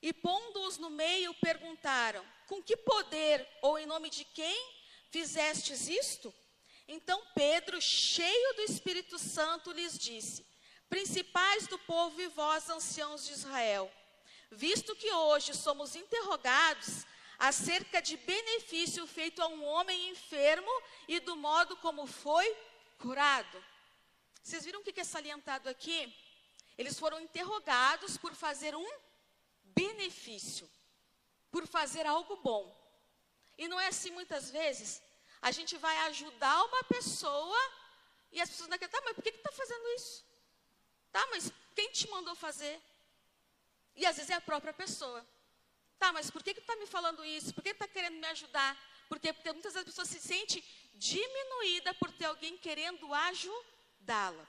E 0.03 0.11
pondo-os 0.11 0.77
no 0.77 0.89
meio, 0.89 1.33
perguntaram: 1.35 2.25
Com 2.45 2.61
que 2.61 2.75
poder 2.75 3.47
ou 3.61 3.79
em 3.79 3.85
nome 3.85 4.09
de 4.09 4.25
quem 4.25 4.61
fizestes 5.09 5.87
isto? 5.87 6.33
Então 6.85 7.25
Pedro, 7.33 7.81
cheio 7.81 8.55
do 8.55 8.63
Espírito 8.63 9.17
Santo, 9.17 9.71
lhes 9.71 9.97
disse: 9.97 10.45
Principais 10.89 11.67
do 11.67 11.79
povo 11.79 12.19
e 12.21 12.27
vós, 12.27 12.69
anciãos 12.69 13.25
de 13.25 13.31
Israel, 13.31 13.89
visto 14.51 14.93
que 14.93 15.09
hoje 15.09 15.53
somos 15.53 15.95
interrogados 15.95 17.05
acerca 17.39 18.01
de 18.01 18.17
benefício 18.17 19.07
feito 19.07 19.41
a 19.41 19.47
um 19.47 19.63
homem 19.63 20.09
enfermo 20.09 20.69
e 21.07 21.21
do 21.21 21.37
modo 21.37 21.77
como 21.77 22.05
foi 22.05 22.53
curado. 22.97 23.63
Vocês 24.43 24.65
viram 24.65 24.81
o 24.81 24.83
que 24.83 24.99
é 24.99 25.03
salientado 25.05 25.69
aqui? 25.69 26.13
Eles 26.77 26.99
foram 26.99 27.21
interrogados 27.21 28.17
por 28.17 28.35
fazer 28.35 28.75
um 28.75 28.91
benefício, 29.75 30.69
por 31.51 31.67
fazer 31.67 32.05
algo 32.05 32.35
bom. 32.37 32.63
E 33.57 33.67
não 33.67 33.79
é 33.79 33.87
assim 33.87 34.11
muitas 34.11 34.49
vezes. 34.49 35.01
A 35.41 35.51
gente 35.51 35.77
vai 35.77 35.97
ajudar 36.09 36.63
uma 36.65 36.83
pessoa 36.85 37.59
e 38.31 38.41
as 38.41 38.49
pessoas 38.49 38.71
acreditam, 38.71 38.99
tá, 38.99 39.05
mas 39.05 39.15
por 39.15 39.23
que 39.23 39.29
está 39.29 39.51
fazendo 39.51 39.87
isso? 39.89 40.25
Tá, 41.11 41.27
mas 41.31 41.51
quem 41.75 41.91
te 41.91 42.09
mandou 42.09 42.35
fazer? 42.35 42.81
E 43.95 44.05
às 44.05 44.15
vezes 44.15 44.31
é 44.31 44.35
a 44.35 44.41
própria 44.41 44.73
pessoa. 44.73 45.25
Tá, 45.99 46.11
mas 46.11 46.31
por 46.31 46.41
que 46.43 46.51
está 46.51 46.75
me 46.75 46.87
falando 46.87 47.23
isso? 47.23 47.53
Por 47.53 47.63
que 47.63 47.69
está 47.69 47.87
querendo 47.87 48.15
me 48.15 48.27
ajudar? 48.27 48.77
Porque, 49.07 49.31
porque 49.31 49.51
muitas 49.51 49.73
vezes 49.73 49.87
a 49.87 49.91
pessoa 49.91 50.05
se 50.05 50.19
sente 50.19 50.63
diminuída 50.95 51.93
por 51.93 52.11
ter 52.11 52.25
alguém 52.25 52.57
querendo 52.57 53.13
ajudá-la. 53.13 54.47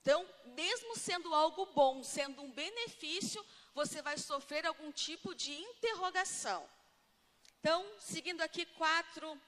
Então, 0.00 0.26
mesmo 0.46 0.96
sendo 0.96 1.34
algo 1.34 1.66
bom, 1.66 2.02
sendo 2.02 2.42
um 2.42 2.50
benefício, 2.50 3.44
você 3.74 4.02
vai 4.02 4.18
sofrer 4.18 4.66
algum 4.66 4.90
tipo 4.92 5.34
de 5.34 5.52
interrogação. 5.52 6.68
Então, 7.60 7.86
seguindo 7.98 8.40
aqui 8.40 8.64
4, 8.66 9.40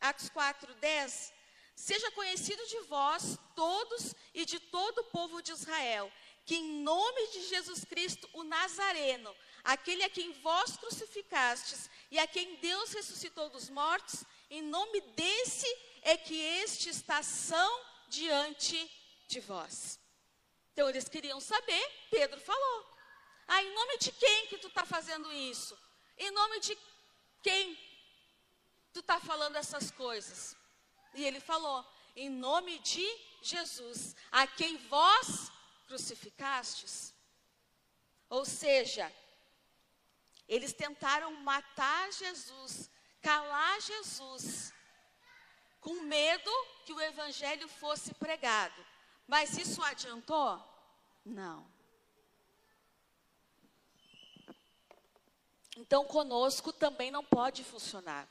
Atos 0.00 0.28
4, 0.30 0.74
10. 0.74 1.32
Seja 1.74 2.10
conhecido 2.10 2.64
de 2.66 2.80
vós 2.80 3.38
todos 3.54 4.14
e 4.34 4.44
de 4.44 4.58
todo 4.60 4.98
o 4.98 5.04
povo 5.04 5.40
de 5.40 5.52
Israel, 5.52 6.12
que 6.44 6.56
em 6.56 6.82
nome 6.82 7.28
de 7.28 7.48
Jesus 7.48 7.84
Cristo, 7.84 8.28
o 8.32 8.42
Nazareno, 8.42 9.34
aquele 9.64 10.02
a 10.02 10.10
quem 10.10 10.32
vós 10.40 10.76
crucificastes 10.76 11.88
e 12.10 12.18
a 12.18 12.26
quem 12.26 12.56
Deus 12.56 12.92
ressuscitou 12.92 13.48
dos 13.48 13.70
mortos, 13.70 14.24
em 14.50 14.60
nome 14.60 15.00
desse 15.00 15.66
é 16.02 16.16
que 16.16 16.34
este 16.34 16.90
está 16.90 17.22
são 17.22 17.84
diante 18.08 18.90
de 19.28 19.40
vós. 19.40 19.98
Então 20.72 20.88
eles 20.88 21.08
queriam 21.08 21.40
saber, 21.40 21.90
Pedro 22.10 22.40
falou. 22.40 22.91
Ah, 23.52 23.62
em 23.62 23.74
nome 23.74 23.98
de 23.98 24.10
quem 24.12 24.46
que 24.46 24.56
tu 24.56 24.68
está 24.68 24.82
fazendo 24.86 25.30
isso? 25.30 25.78
Em 26.16 26.30
nome 26.30 26.58
de 26.60 26.74
quem 27.42 27.78
tu 28.94 29.00
está 29.00 29.20
falando 29.20 29.56
essas 29.56 29.90
coisas? 29.90 30.56
E 31.12 31.22
ele 31.22 31.38
falou, 31.38 31.84
em 32.16 32.30
nome 32.30 32.78
de 32.78 33.06
Jesus, 33.42 34.16
a 34.30 34.46
quem 34.46 34.78
vós 34.88 35.52
crucificastes. 35.86 37.12
Ou 38.30 38.46
seja, 38.46 39.12
eles 40.48 40.72
tentaram 40.72 41.30
matar 41.42 42.10
Jesus, 42.10 42.90
calar 43.20 43.78
Jesus, 43.82 44.72
com 45.78 45.94
medo 46.04 46.50
que 46.86 46.94
o 46.94 47.00
evangelho 47.02 47.68
fosse 47.68 48.14
pregado. 48.14 48.82
Mas 49.26 49.58
isso 49.58 49.82
adiantou? 49.82 50.50
Não. 51.22 51.71
Então, 55.76 56.04
conosco 56.04 56.72
também 56.72 57.10
não 57.10 57.24
pode 57.24 57.64
funcionar. 57.64 58.28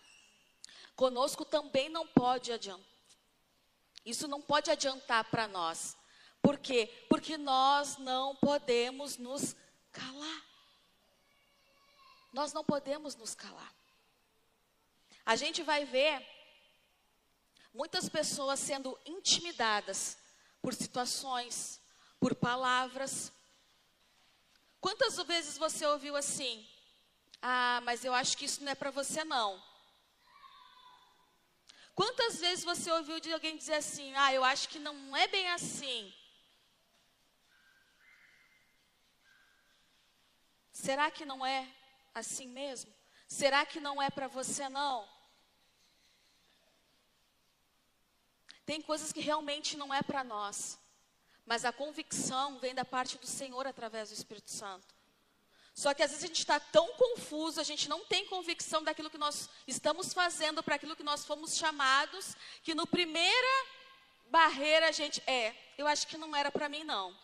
Conosco 0.96 1.44
também 1.44 1.90
não 1.90 2.06
pode 2.08 2.52
adiantar. 2.52 2.86
Isso 4.06 4.28
não 4.28 4.42
pode 4.42 4.70
adiantar 4.70 5.24
para 5.26 5.48
nós. 5.48 5.96
Por 6.42 6.58
quê? 6.58 6.88
Porque 7.08 7.38
nós 7.38 7.98
não 7.98 8.36
podemos 8.36 9.18
nos 9.18 9.56
calar. 9.92 10.46
Nós 12.34 12.54
não 12.54 12.64
podemos 12.64 13.16
nos 13.16 13.36
calar. 13.36 13.74
A 15.26 15.36
gente 15.36 15.62
vai 15.62 15.86
ver 15.86 16.26
muitas 17.74 18.10
pessoas 18.10 18.60
sendo 18.60 18.98
intimidadas 19.06 20.18
por 20.62 20.74
situações, 20.74 21.80
por 22.20 22.34
palavras. 22.34 23.32
Quantas 24.80 25.16
vezes 25.24 25.58
você 25.58 25.86
ouviu 25.86 26.16
assim? 26.16 26.68
Ah, 27.42 27.82
mas 27.84 28.06
eu 28.06 28.14
acho 28.14 28.38
que 28.38 28.46
isso 28.46 28.64
não 28.64 28.72
é 28.72 28.76
para 28.76 28.92
você 28.92 29.24
não. 29.24 29.62
Quantas 31.96 32.40
vezes 32.40 32.64
você 32.64 32.92
ouviu 32.92 33.20
de 33.20 33.34
alguém 33.34 33.58
dizer 33.58 33.76
assim: 33.76 34.14
Ah, 34.16 34.34
eu 34.34 34.44
acho 34.44 34.70
que 34.70 34.80
não 34.80 35.16
é 35.16 35.28
bem 35.28 35.50
assim. 35.50 36.14
Será 40.72 41.12
que 41.12 41.26
não 41.26 41.46
é 41.46 41.68
assim 42.14 42.48
mesmo? 42.48 42.94
Será 43.28 43.66
que 43.66 43.80
não 43.80 44.02
é 44.02 44.10
para 44.10 44.28
você 44.28 44.68
não? 44.70 45.08
Tem 48.66 48.82
coisas 48.82 49.12
que 49.12 49.20
realmente 49.20 49.76
não 49.76 49.94
é 49.94 50.02
para 50.02 50.24
nós, 50.24 50.80
mas 51.46 51.66
a 51.66 51.74
convicção 51.74 52.60
vem 52.60 52.74
da 52.74 52.86
parte 52.86 53.18
do 53.18 53.28
Senhor 53.28 53.68
através 53.68 54.10
do 54.10 54.14
Espírito 54.16 54.50
Santo. 54.50 54.91
Só 55.82 55.96
que 55.96 56.04
às 56.04 56.12
vezes 56.12 56.24
a 56.24 56.28
gente 56.28 56.38
está 56.38 56.60
tão 56.60 56.94
confuso, 56.94 57.60
a 57.60 57.64
gente 57.64 57.90
não 57.90 58.06
tem 58.06 58.24
convicção 58.28 58.84
daquilo 58.84 59.10
que 59.10 59.18
nós 59.18 59.50
estamos 59.66 60.14
fazendo, 60.14 60.62
para 60.62 60.76
aquilo 60.76 60.96
que 60.96 61.02
nós 61.02 61.26
fomos 61.26 61.58
chamados, 61.58 62.36
que 62.62 62.76
no 62.76 62.86
primeira 62.86 63.66
barreira 64.28 64.90
a 64.90 64.92
gente 64.92 65.24
é, 65.26 65.56
eu 65.80 65.88
acho 65.88 66.06
que 66.06 66.20
não 66.20 66.36
era 66.36 66.52
para 66.52 66.70
mim 66.70 66.84
não. 66.84 67.18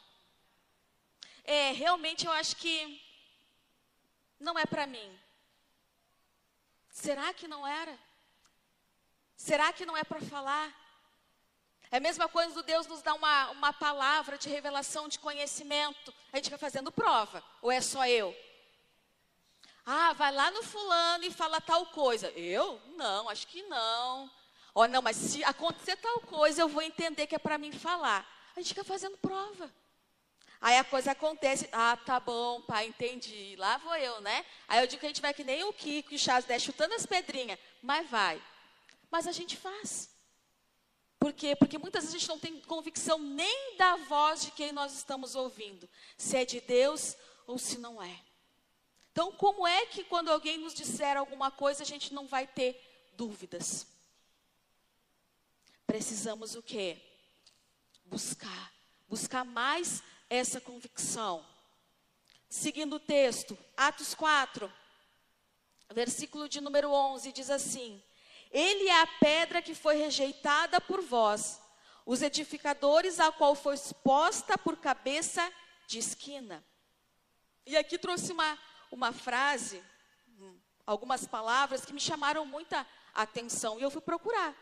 É, 1.43 1.72
realmente 1.74 2.26
eu 2.26 2.32
acho 2.32 2.56
que 2.56 3.00
não 4.39 4.58
é 4.58 4.65
para 4.65 4.88
mim. 4.88 5.20
Será 6.89 7.32
que 7.36 7.48
não 7.48 7.67
era? 7.67 7.96
Será 9.36 9.72
que 9.72 9.86
não 9.86 9.96
é 9.96 10.04
para 10.04 10.20
falar? 10.20 10.76
É 11.91 11.98
a 11.98 12.00
mesma 12.00 12.28
coisa 12.28 12.56
do 12.56 12.63
Deus 12.63 12.88
nos 12.88 13.04
dar 13.04 13.13
uma, 13.13 13.52
uma 13.52 13.72
palavra 13.72 14.36
de 14.36 14.50
revelação, 14.50 15.08
de 15.08 15.20
conhecimento. 15.20 16.12
A 16.34 16.38
gente 16.38 16.46
fica 16.46 16.58
fazendo 16.58 16.91
prova. 16.91 17.43
Ou 17.62 17.72
é 17.72 17.82
só 17.82 18.08
eu? 18.08 18.36
Ah, 19.89 20.12
vai 20.12 20.34
lá 20.34 20.52
no 20.52 20.62
fulano 20.63 21.23
e 21.23 21.32
fala 21.32 21.62
tal 21.62 21.86
coisa. 21.86 22.30
Eu? 22.32 22.78
Não, 22.97 23.30
acho 23.30 23.47
que 23.47 23.63
não. 23.63 24.30
Oh, 24.76 24.86
não, 24.86 25.02
mas 25.02 25.15
se 25.15 25.41
acontecer 25.45 25.95
tal 25.95 26.19
coisa, 26.19 26.62
eu 26.62 26.67
vou 26.67 26.82
entender 26.82 27.26
que 27.26 27.36
é 27.36 27.39
para 27.39 27.58
mim 27.58 27.71
falar. 27.71 28.28
A 28.54 28.60
gente 28.60 28.73
fica 28.73 28.84
fazendo 28.84 29.17
prova. 29.17 29.73
Aí 30.60 30.78
a 30.78 30.84
coisa 30.84 31.12
acontece, 31.12 31.69
ah, 31.71 31.95
tá 32.06 32.19
bom, 32.19 32.62
pai, 32.63 32.88
entendi. 32.88 33.56
Lá 33.58 33.78
vou 33.78 33.95
eu, 33.95 34.19
né? 34.19 34.45
Aí 34.67 34.82
eu 34.82 34.88
digo 34.88 35.00
que 35.00 35.06
a 35.06 35.10
gente 35.10 35.21
vai 35.21 35.34
que 35.34 35.45
nem 35.45 35.63
o 35.63 35.71
Kiko 35.71 36.12
e 36.12 36.17
o 36.17 36.19
Charles, 36.19 36.47
né, 36.47 36.60
chutando 36.60 36.93
as 36.93 37.06
pedrinhas, 37.06 37.58
mas 37.82 38.10
vai. 38.10 38.43
Mas 39.10 39.26
a 39.26 39.32
gente 39.32 39.56
faz. 39.56 40.10
Por 41.17 41.32
quê? 41.32 41.56
Porque 41.56 41.78
muitas 41.78 42.04
vezes 42.04 42.15
a 42.15 42.19
gente 42.19 42.30
não 42.30 42.39
tem 42.39 42.60
convicção 42.60 43.19
nem 43.19 43.78
da 43.78 43.95
voz 43.95 44.41
de 44.41 44.52
quem 44.52 44.73
nós 44.73 44.93
estamos 44.93 45.34
ouvindo, 45.34 45.88
se 46.17 46.36
é 46.36 46.43
de 46.43 46.60
Deus 46.60 47.15
ou 47.45 47.58
se 47.58 47.78
não 47.78 48.04
é. 48.04 48.26
Então, 49.17 49.32
como 49.32 49.65
é 49.65 49.88
que 49.88 50.03
quando 50.03 50.30
alguém 50.30 50.60
nos 50.60 50.75
disser 50.75 51.17
alguma 51.17 51.49
coisa, 51.49 51.82
a 51.82 51.86
gente 51.88 52.13
não 52.13 52.27
vai 52.27 52.45
ter 52.45 53.10
dúvidas? 53.13 53.88
Precisamos 55.88 56.53
o 56.53 56.62
quê? 56.62 57.01
Buscar. 58.06 58.71
Buscar 59.10 59.43
mais 59.43 60.03
essa 60.30 60.62
convicção. 60.62 61.43
Seguindo 62.47 62.97
o 62.97 62.99
texto, 62.99 63.58
Atos 63.75 64.13
4, 64.13 64.71
versículo 65.95 66.47
de 66.47 66.62
número 66.62 66.91
11, 66.91 67.32
diz 67.32 67.49
assim: 67.49 67.99
Ele 68.51 68.88
é 68.88 69.01
a 69.01 69.08
pedra 69.19 69.63
que 69.63 69.73
foi 69.73 69.95
rejeitada 69.95 70.80
por 70.80 71.01
vós, 71.01 71.60
os 72.06 72.21
edificadores, 72.21 73.19
a 73.19 73.32
qual 73.32 73.56
foi 73.56 73.73
exposta 73.73 74.60
por 74.60 74.77
cabeça 74.77 75.51
de 75.88 75.97
esquina. 75.97 76.63
E 77.65 77.75
aqui 77.75 77.97
trouxe 77.97 78.32
uma 78.32 78.66
uma 78.91 79.12
frase, 79.12 79.84
algumas 80.86 81.26
palavras 81.28 81.86
que 81.86 81.93
me 81.93 82.00
chamaram 82.00 82.45
muita 82.45 82.86
atenção 83.13 83.80
e 83.80 83.84
eu 83.84 83.91
fui 83.91 84.02
procurar. 84.02 84.56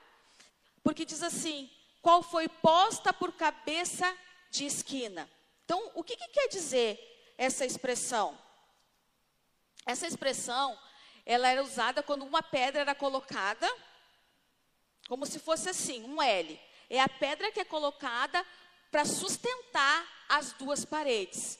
Porque 0.84 1.06
diz 1.06 1.22
assim: 1.24 1.70
qual 2.02 2.22
foi 2.22 2.48
posta 2.48 3.12
por 3.12 3.34
cabeça 3.34 4.16
de 4.50 4.66
esquina. 4.66 5.30
Então, 5.66 5.92
o 5.96 6.04
que, 6.04 6.16
que 6.16 6.28
quer 6.30 6.48
dizer 6.48 7.34
essa 7.38 7.66
expressão? 7.66 8.38
Essa 9.86 10.08
expressão, 10.08 10.78
ela 11.26 11.48
era 11.48 11.64
usada 11.64 12.02
quando 12.02 12.24
uma 12.24 12.42
pedra 12.42 12.82
era 12.82 12.96
colocada, 12.96 13.68
como 15.08 15.26
se 15.26 15.40
fosse 15.40 15.70
assim, 15.70 16.04
um 16.04 16.22
L. 16.22 16.60
É 16.90 17.02
a 17.02 17.10
pedra 17.10 17.52
que 17.52 17.60
é 17.60 17.66
colocada 17.66 18.46
para 18.92 19.04
sustentar 19.04 20.08
as 20.30 20.54
duas 20.54 20.86
paredes. 20.86 21.60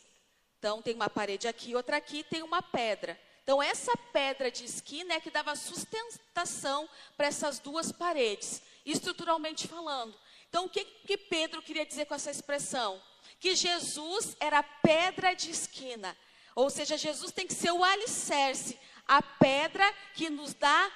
Então, 0.66 0.82
tem 0.82 0.96
uma 0.96 1.12
parede 1.12 1.48
aqui, 1.48 1.76
outra 1.76 1.98
aqui, 1.98 2.24
tem 2.24 2.42
uma 2.42 2.60
pedra. 2.60 3.22
Então, 3.44 3.62
essa 3.62 3.96
pedra 4.12 4.50
de 4.50 4.66
esquina 4.66 5.14
é 5.14 5.20
que 5.20 5.30
dava 5.30 5.56
sustentação 5.56 6.90
para 7.16 7.28
essas 7.28 7.60
duas 7.60 7.92
paredes, 7.92 8.64
estruturalmente 8.84 9.68
falando. 9.68 10.18
Então, 10.50 10.66
o 10.66 10.70
que, 10.70 10.84
que 10.84 11.18
Pedro 11.18 11.62
queria 11.62 11.86
dizer 11.86 12.06
com 12.08 12.16
essa 12.16 12.32
expressão? 12.32 13.00
Que 13.40 13.54
Jesus 13.54 14.36
era 14.40 14.64
pedra 14.64 15.36
de 15.36 15.52
esquina. 15.52 16.18
Ou 16.56 16.72
seja, 16.72 16.98
Jesus 16.98 17.32
tem 17.32 17.46
que 17.46 17.54
ser 17.54 17.70
o 17.70 17.84
alicerce, 17.84 18.80
a 19.08 19.22
pedra 19.22 19.86
que 20.16 20.32
nos 20.32 20.56
dá 20.56 20.92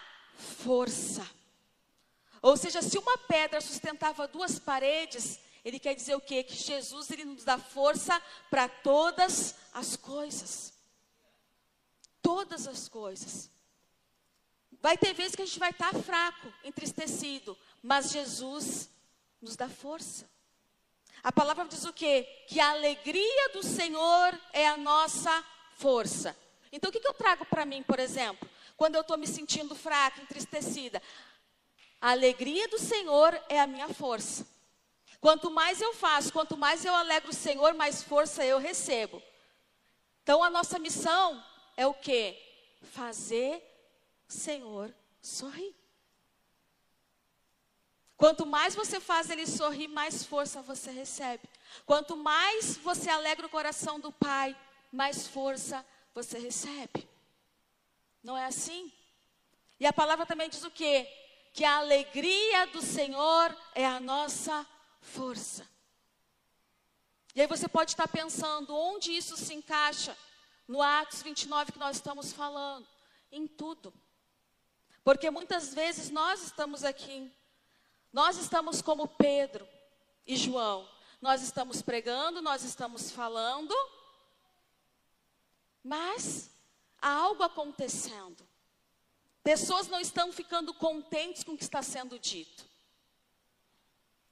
força. 0.63 1.29
Ou 2.41 2.58
seja, 2.58 2.82
se 2.82 2.97
uma 2.97 3.19
pedra 3.19 3.62
sustentava 3.62 4.27
duas 4.27 4.58
paredes, 4.58 5.39
ele 5.63 5.79
quer 5.79 5.93
dizer 5.95 6.15
o 6.15 6.21
quê? 6.21 6.43
Que 6.43 6.55
Jesus 6.55 7.11
ele 7.11 7.25
nos 7.25 7.43
dá 7.43 7.57
força 7.57 8.21
para 8.49 8.67
todas 8.67 9.55
as 9.73 9.95
coisas. 9.95 10.73
Todas 12.21 12.67
as 12.67 12.87
coisas. 12.87 13.49
Vai 14.81 14.97
ter 14.97 15.13
vezes 15.13 15.35
que 15.35 15.41
a 15.41 15.45
gente 15.45 15.59
vai 15.59 15.71
estar 15.71 15.91
tá 15.91 15.99
fraco, 15.99 16.53
entristecido, 16.63 17.57
mas 17.83 18.11
Jesus 18.11 18.89
nos 19.41 19.55
dá 19.55 19.67
força. 19.67 20.29
A 21.21 21.31
palavra 21.31 21.65
diz 21.65 21.83
o 21.83 21.91
quê? 21.91 22.23
Que 22.47 22.59
a 22.59 22.71
alegria 22.71 23.49
do 23.53 23.61
Senhor 23.61 24.39
é 24.53 24.67
a 24.67 24.77
nossa 24.77 25.43
força. 25.75 26.35
Então, 26.71 26.89
o 26.89 26.93
que, 26.93 26.99
que 26.99 27.07
eu 27.07 27.13
trago 27.13 27.45
para 27.45 27.65
mim, 27.65 27.83
por 27.83 27.99
exemplo, 27.99 28.47
quando 28.77 28.95
eu 28.95 29.01
estou 29.01 29.17
me 29.17 29.27
sentindo 29.27 29.75
fraca, 29.75 30.21
entristecida? 30.21 31.01
A 31.99 32.11
alegria 32.11 32.67
do 32.69 32.79
Senhor 32.79 33.37
é 33.49 33.59
a 33.59 33.67
minha 33.67 33.89
força. 33.89 34.47
Quanto 35.21 35.51
mais 35.51 35.82
eu 35.82 35.93
faço, 35.93 36.32
quanto 36.32 36.55
mais 36.55 36.86
eu 36.86 36.95
alegro 36.95 37.32
o 37.32 37.36
Senhor, 37.36 37.73
mais 37.73 38.01
força 38.01 38.45
eu 38.45 38.58
recebo. 38.58 39.21
Então 40.23 40.43
a 40.43 40.49
nossa 40.49 40.79
missão 40.79 41.43
é 41.75 41.86
o 41.86 41.93
quê? 41.93 42.38
Fazer 42.93 43.62
o 44.29 44.32
Senhor 44.32 44.93
sorrir. 45.21 45.75
Quanto 48.15 48.45
mais 48.45 48.75
você 48.75 48.99
faz 48.99 49.29
ele 49.29 49.47
sorrir, 49.47 49.88
mais 49.88 50.23
força 50.25 50.62
você 50.62 50.91
recebe. 50.91 51.43
Quanto 51.86 52.17
mais 52.17 52.77
você 52.77 53.10
alegra 53.10 53.45
o 53.45 53.49
coração 53.49 53.99
do 53.99 54.12
Pai, 54.12 54.55
mais 54.91 55.27
força 55.27 55.86
você 56.13 56.38
recebe. 56.38 57.08
Não 58.23 58.38
é 58.38 58.45
assim? 58.45 58.91
E 59.79 59.86
a 59.86 59.93
palavra 59.93 60.25
também 60.25 60.49
diz 60.49 60.63
o 60.63 60.71
quê? 60.71 61.08
Que 61.53 61.63
a 61.63 61.77
alegria 61.77 62.67
do 62.67 62.82
Senhor 62.82 63.55
é 63.73 63.86
a 63.86 63.99
nossa 63.99 64.67
força. 64.99 65.67
E 67.35 67.41
aí 67.41 67.47
você 67.47 67.67
pode 67.67 67.91
estar 67.91 68.07
pensando, 68.07 68.75
onde 68.75 69.12
isso 69.12 69.38
se 69.38 69.53
encaixa 69.53 70.17
no 70.67 70.81
Atos 70.81 71.21
29 71.21 71.71
que 71.71 71.79
nós 71.79 71.97
estamos 71.97 72.33
falando? 72.33 72.88
Em 73.31 73.47
tudo. 73.47 73.93
Porque 75.03 75.29
muitas 75.29 75.73
vezes 75.73 76.09
nós 76.09 76.43
estamos 76.43 76.83
aqui, 76.83 77.31
nós 78.12 78.38
estamos 78.38 78.81
como 78.81 79.07
Pedro 79.07 79.67
e 80.25 80.35
João, 80.35 80.88
nós 81.21 81.41
estamos 81.41 81.81
pregando, 81.81 82.41
nós 82.41 82.63
estamos 82.63 83.12
falando, 83.12 83.73
mas 85.83 86.51
há 87.01 87.12
algo 87.12 87.43
acontecendo. 87.43 88.47
Pessoas 89.43 89.88
não 89.88 89.99
estão 89.99 90.31
ficando 90.31 90.73
contentes 90.73 91.43
com 91.43 91.53
o 91.53 91.57
que 91.57 91.63
está 91.63 91.81
sendo 91.81 92.19
dito. 92.19 92.68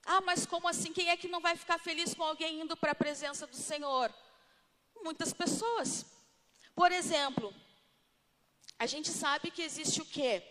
Ah, 0.10 0.22
mas 0.22 0.46
como 0.46 0.70
assim? 0.70 0.94
Quem 0.94 1.10
é 1.10 1.18
que 1.18 1.28
não 1.28 1.42
vai 1.42 1.58
ficar 1.58 1.78
feliz 1.78 2.14
com 2.14 2.24
alguém 2.24 2.62
indo 2.62 2.78
para 2.78 2.94
a 2.94 2.96
presença 2.96 3.46
do 3.46 3.58
Senhor? 3.58 4.10
Muitas 5.04 5.34
pessoas. 5.34 6.06
Por 6.74 6.94
exemplo, 6.94 7.54
a 8.80 8.86
gente 8.86 9.10
sabe 9.10 9.52
que 9.52 9.62
existe 9.62 10.02
o 10.02 10.06
quê? 10.06 10.42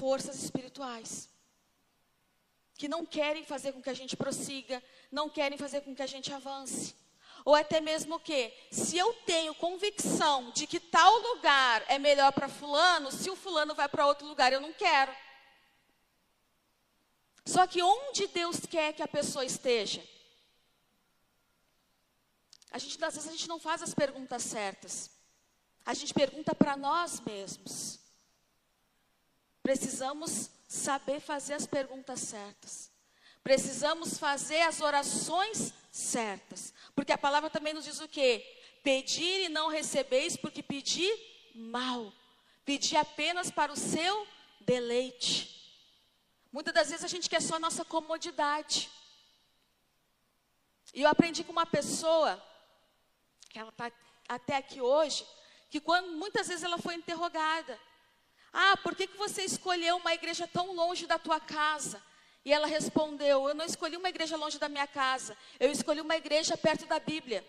Forças 0.00 0.42
espirituais. 0.42 1.28
Que 2.78 2.88
não 2.88 3.04
querem 3.04 3.44
fazer 3.44 3.72
com 3.72 3.82
que 3.82 3.90
a 3.90 3.94
gente 3.94 4.16
prossiga, 4.16 4.82
não 5.12 5.28
querem 5.28 5.58
fazer 5.58 5.82
com 5.82 5.94
que 5.94 6.02
a 6.02 6.06
gente 6.06 6.32
avance. 6.32 6.94
Ou 7.44 7.54
até 7.54 7.78
mesmo 7.78 8.14
o 8.14 8.20
quê? 8.20 8.54
Se 8.70 8.96
eu 8.96 9.12
tenho 9.26 9.54
convicção 9.54 10.50
de 10.52 10.66
que 10.66 10.80
tal 10.80 11.12
lugar 11.18 11.84
é 11.88 11.98
melhor 11.98 12.32
para 12.32 12.48
fulano, 12.48 13.12
se 13.12 13.28
o 13.28 13.36
fulano 13.36 13.74
vai 13.74 13.88
para 13.88 14.06
outro 14.06 14.26
lugar, 14.26 14.50
eu 14.50 14.62
não 14.62 14.72
quero. 14.72 15.14
Só 17.46 17.64
que 17.64 17.80
onde 17.80 18.26
Deus 18.26 18.58
quer 18.68 18.92
que 18.92 19.02
a 19.02 19.08
pessoa 19.08 19.44
esteja? 19.44 20.02
A 22.72 22.78
gente, 22.78 23.02
às 23.02 23.14
vezes, 23.14 23.28
a 23.28 23.32
gente 23.32 23.48
não 23.48 23.60
faz 23.60 23.82
as 23.82 23.94
perguntas 23.94 24.42
certas. 24.42 25.10
A 25.84 25.94
gente 25.94 26.12
pergunta 26.12 26.54
para 26.54 26.76
nós 26.76 27.20
mesmos. 27.20 28.00
Precisamos 29.62 30.50
saber 30.66 31.20
fazer 31.20 31.54
as 31.54 31.66
perguntas 31.66 32.20
certas. 32.20 32.90
Precisamos 33.44 34.18
fazer 34.18 34.62
as 34.62 34.80
orações 34.80 35.72
certas. 35.92 36.74
Porque 36.96 37.12
a 37.12 37.18
palavra 37.18 37.48
também 37.48 37.72
nos 37.72 37.84
diz 37.84 38.00
o 38.00 38.08
quê? 38.08 38.44
Pedir 38.82 39.44
e 39.44 39.48
não 39.48 39.68
recebeis, 39.68 40.36
porque 40.36 40.64
pedir 40.64 41.16
mal. 41.54 42.12
Pedir 42.64 42.96
apenas 42.96 43.52
para 43.52 43.72
o 43.72 43.76
seu 43.76 44.26
deleite. 44.60 45.55
Muitas 46.56 46.72
das 46.72 46.88
vezes 46.88 47.04
a 47.04 47.08
gente 47.08 47.28
quer 47.28 47.42
só 47.42 47.56
a 47.56 47.58
nossa 47.58 47.84
comodidade. 47.84 48.90
E 50.94 51.02
eu 51.02 51.08
aprendi 51.10 51.44
com 51.44 51.52
uma 51.52 51.66
pessoa, 51.66 52.42
que 53.50 53.58
ela 53.58 53.68
está 53.68 53.92
até 54.26 54.56
aqui 54.56 54.80
hoje, 54.80 55.26
que 55.68 55.82
quando 55.82 56.12
muitas 56.12 56.48
vezes 56.48 56.64
ela 56.64 56.78
foi 56.78 56.94
interrogada. 56.94 57.78
Ah, 58.50 58.74
por 58.78 58.96
que, 58.96 59.06
que 59.06 59.18
você 59.18 59.42
escolheu 59.44 59.98
uma 59.98 60.14
igreja 60.14 60.48
tão 60.48 60.74
longe 60.74 61.06
da 61.06 61.18
tua 61.18 61.38
casa? 61.38 62.02
E 62.42 62.54
ela 62.54 62.66
respondeu: 62.66 63.46
Eu 63.46 63.54
não 63.54 63.66
escolhi 63.66 63.98
uma 63.98 64.08
igreja 64.08 64.34
longe 64.34 64.58
da 64.58 64.70
minha 64.70 64.86
casa, 64.86 65.36
eu 65.60 65.70
escolhi 65.70 66.00
uma 66.00 66.16
igreja 66.16 66.56
perto 66.56 66.86
da 66.86 66.98
Bíblia. 66.98 67.46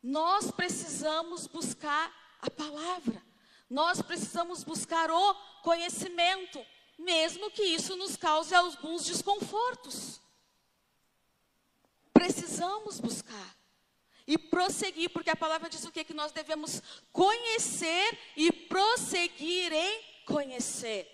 Nós 0.00 0.52
precisamos 0.52 1.48
buscar 1.48 2.14
a 2.40 2.48
palavra, 2.48 3.20
nós 3.68 4.00
precisamos 4.00 4.62
buscar 4.62 5.10
o 5.10 5.34
conhecimento. 5.62 6.64
Mesmo 6.98 7.50
que 7.50 7.62
isso 7.62 7.96
nos 7.96 8.16
cause 8.16 8.54
alguns 8.54 9.04
desconfortos. 9.04 10.20
Precisamos 12.12 13.00
buscar 13.00 13.56
e 14.26 14.38
prosseguir, 14.38 15.10
porque 15.10 15.30
a 15.30 15.36
palavra 15.36 15.68
diz 15.68 15.84
o 15.84 15.90
que? 15.90 16.04
Que 16.04 16.14
nós 16.14 16.32
devemos 16.32 16.82
conhecer 17.12 18.18
e 18.36 18.52
prosseguir 18.52 19.72
em 19.72 20.02
conhecer. 20.24 21.08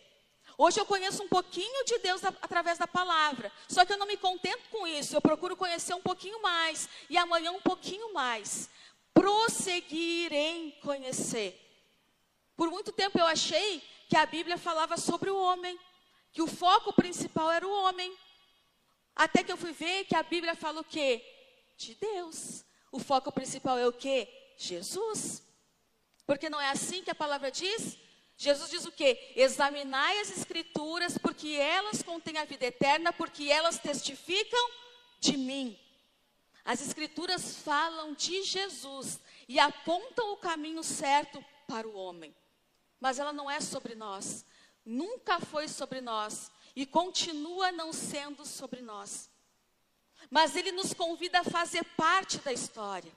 Hoje 0.56 0.80
eu 0.80 0.84
conheço 0.84 1.22
um 1.22 1.28
pouquinho 1.28 1.84
de 1.84 1.98
Deus 1.98 2.24
através 2.24 2.78
da 2.78 2.86
palavra, 2.86 3.50
só 3.68 3.84
que 3.84 3.92
eu 3.92 3.96
não 3.96 4.06
me 4.06 4.16
contento 4.16 4.68
com 4.70 4.86
isso, 4.86 5.14
eu 5.14 5.20
procuro 5.20 5.56
conhecer 5.56 5.94
um 5.94 6.02
pouquinho 6.02 6.42
mais, 6.42 6.88
e 7.08 7.16
amanhã 7.16 7.52
um 7.52 7.60
pouquinho 7.60 8.12
mais. 8.12 8.68
Prosseguir 9.14 10.32
em 10.32 10.72
conhecer. 10.82 11.64
Por 12.56 12.70
muito 12.70 12.90
tempo 12.90 13.18
eu 13.18 13.26
achei 13.26 13.80
que 14.08 14.16
a 14.16 14.24
Bíblia 14.24 14.56
falava 14.56 14.96
sobre 14.96 15.30
o 15.30 15.36
homem, 15.36 15.78
que 16.32 16.40
o 16.40 16.46
foco 16.46 16.92
principal 16.92 17.50
era 17.50 17.66
o 17.66 17.70
homem. 17.70 18.16
Até 19.14 19.44
que 19.44 19.52
eu 19.52 19.56
fui 19.56 19.72
ver 19.72 20.04
que 20.04 20.16
a 20.16 20.22
Bíblia 20.22 20.54
fala 20.54 20.80
o 20.80 20.84
quê? 20.84 21.22
De 21.76 21.94
Deus. 21.94 22.64
O 22.90 22.98
foco 22.98 23.30
principal 23.30 23.76
é 23.76 23.86
o 23.86 23.92
quê? 23.92 24.26
Jesus. 24.56 25.42
Porque 26.26 26.48
não 26.48 26.60
é 26.60 26.70
assim 26.70 27.02
que 27.02 27.10
a 27.10 27.14
palavra 27.14 27.50
diz? 27.50 27.98
Jesus 28.36 28.70
diz 28.70 28.86
o 28.86 28.92
quê? 28.92 29.32
Examinai 29.34 30.20
as 30.20 30.30
escrituras, 30.30 31.18
porque 31.18 31.48
elas 31.48 32.02
contêm 32.02 32.38
a 32.38 32.44
vida 32.44 32.66
eterna, 32.66 33.12
porque 33.12 33.50
elas 33.50 33.78
testificam 33.78 34.70
de 35.20 35.36
mim. 35.36 35.78
As 36.64 36.80
escrituras 36.80 37.56
falam 37.56 38.14
de 38.14 38.42
Jesus 38.44 39.20
e 39.48 39.58
apontam 39.58 40.32
o 40.32 40.36
caminho 40.36 40.84
certo 40.84 41.44
para 41.66 41.88
o 41.88 41.94
homem. 41.94 42.34
Mas 43.00 43.18
ela 43.18 43.32
não 43.32 43.50
é 43.50 43.60
sobre 43.60 43.94
nós, 43.94 44.44
nunca 44.84 45.38
foi 45.40 45.68
sobre 45.68 46.00
nós 46.00 46.50
e 46.74 46.86
continua 46.86 47.70
não 47.72 47.92
sendo 47.92 48.44
sobre 48.44 48.82
nós. 48.82 49.30
Mas 50.30 50.56
ele 50.56 50.72
nos 50.72 50.92
convida 50.92 51.40
a 51.40 51.44
fazer 51.44 51.84
parte 51.96 52.38
da 52.38 52.52
história. 52.52 53.12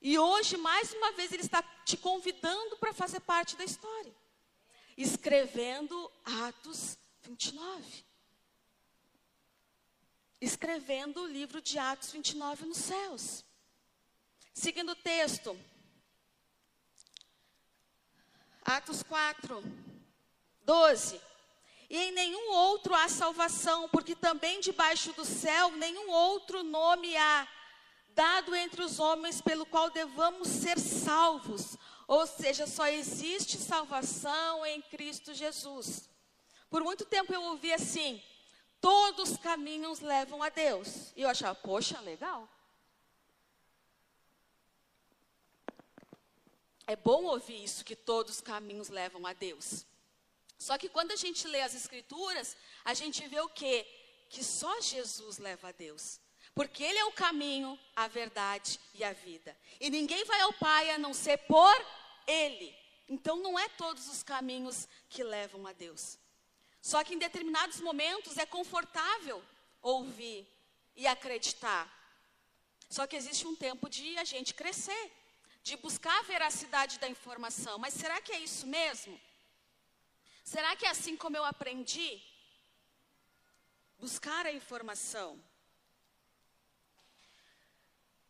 E 0.00 0.18
hoje, 0.18 0.56
mais 0.58 0.92
uma 0.92 1.12
vez, 1.12 1.32
ele 1.32 1.42
está 1.42 1.62
te 1.84 1.96
convidando 1.96 2.76
para 2.76 2.92
fazer 2.92 3.20
parte 3.20 3.56
da 3.56 3.64
história. 3.64 4.14
Escrevendo 4.96 6.10
Atos 6.46 6.98
29. 7.22 8.04
Escrevendo 10.40 11.22
o 11.22 11.26
livro 11.26 11.62
de 11.62 11.78
Atos 11.78 12.12
29 12.12 12.66
nos 12.66 12.76
céus. 12.76 13.44
Seguindo 14.52 14.92
o 14.92 14.96
texto. 14.96 15.58
Atos 18.64 19.02
4, 19.02 19.62
12. 20.62 21.20
E 21.90 21.98
em 21.98 22.12
nenhum 22.12 22.50
outro 22.50 22.94
há 22.94 23.08
salvação, 23.08 23.88
porque 23.90 24.14
também 24.14 24.60
debaixo 24.60 25.12
do 25.12 25.24
céu 25.24 25.70
nenhum 25.72 26.10
outro 26.10 26.62
nome 26.62 27.14
há 27.16 27.46
dado 28.08 28.54
entre 28.54 28.82
os 28.82 28.98
homens 28.98 29.40
pelo 29.40 29.66
qual 29.66 29.90
devamos 29.90 30.48
ser 30.48 30.78
salvos. 30.78 31.76
Ou 32.08 32.26
seja, 32.26 32.66
só 32.66 32.86
existe 32.86 33.58
salvação 33.58 34.64
em 34.64 34.80
Cristo 34.82 35.34
Jesus. 35.34 36.08
Por 36.70 36.82
muito 36.82 37.04
tempo 37.04 37.32
eu 37.34 37.42
ouvi 37.42 37.72
assim: 37.72 38.22
todos 38.80 39.32
os 39.32 39.36
caminhos 39.36 40.00
levam 40.00 40.42
a 40.42 40.48
Deus. 40.48 41.12
E 41.14 41.22
eu 41.22 41.28
achava, 41.28 41.54
poxa, 41.54 42.00
legal. 42.00 42.48
É 46.86 46.96
bom 46.96 47.24
ouvir 47.24 47.62
isso, 47.64 47.84
que 47.84 47.96
todos 47.96 48.34
os 48.34 48.40
caminhos 48.40 48.88
levam 48.88 49.26
a 49.26 49.32
Deus. 49.32 49.86
Só 50.58 50.78
que 50.78 50.88
quando 50.88 51.12
a 51.12 51.16
gente 51.16 51.46
lê 51.46 51.60
as 51.60 51.74
Escrituras, 51.74 52.56
a 52.84 52.94
gente 52.94 53.26
vê 53.26 53.40
o 53.40 53.48
quê? 53.48 53.86
Que 54.28 54.42
só 54.44 54.80
Jesus 54.80 55.38
leva 55.38 55.68
a 55.68 55.72
Deus. 55.72 56.20
Porque 56.54 56.84
Ele 56.84 56.98
é 56.98 57.04
o 57.04 57.12
caminho, 57.12 57.78
a 57.96 58.06
verdade 58.06 58.78
e 58.94 59.02
a 59.02 59.12
vida. 59.12 59.56
E 59.80 59.90
ninguém 59.90 60.24
vai 60.24 60.40
ao 60.42 60.52
Pai 60.52 60.90
a 60.90 60.98
não 60.98 61.12
ser 61.12 61.38
por 61.38 61.86
Ele. 62.26 62.74
Então 63.08 63.36
não 63.36 63.58
é 63.58 63.68
todos 63.70 64.08
os 64.08 64.22
caminhos 64.22 64.88
que 65.08 65.22
levam 65.22 65.66
a 65.66 65.72
Deus. 65.72 66.18
Só 66.80 67.02
que 67.02 67.14
em 67.14 67.18
determinados 67.18 67.80
momentos 67.80 68.38
é 68.38 68.46
confortável 68.46 69.42
ouvir 69.82 70.46
e 70.94 71.06
acreditar. 71.06 71.90
Só 72.88 73.06
que 73.06 73.16
existe 73.16 73.46
um 73.46 73.56
tempo 73.56 73.88
de 73.88 74.16
a 74.18 74.24
gente 74.24 74.54
crescer, 74.54 75.10
de 75.64 75.76
buscar 75.78 76.16
a 76.18 76.22
veracidade 76.22 76.98
da 76.98 77.08
informação. 77.08 77.78
Mas 77.78 77.94
será 77.94 78.20
que 78.20 78.32
é 78.32 78.38
isso 78.38 78.66
mesmo? 78.66 79.18
Será 80.44 80.76
que 80.76 80.84
é 80.84 80.90
assim 80.90 81.16
como 81.16 81.38
eu 81.38 81.44
aprendi? 81.44 82.22
Buscar 83.98 84.44
a 84.44 84.52
informação. 84.52 85.42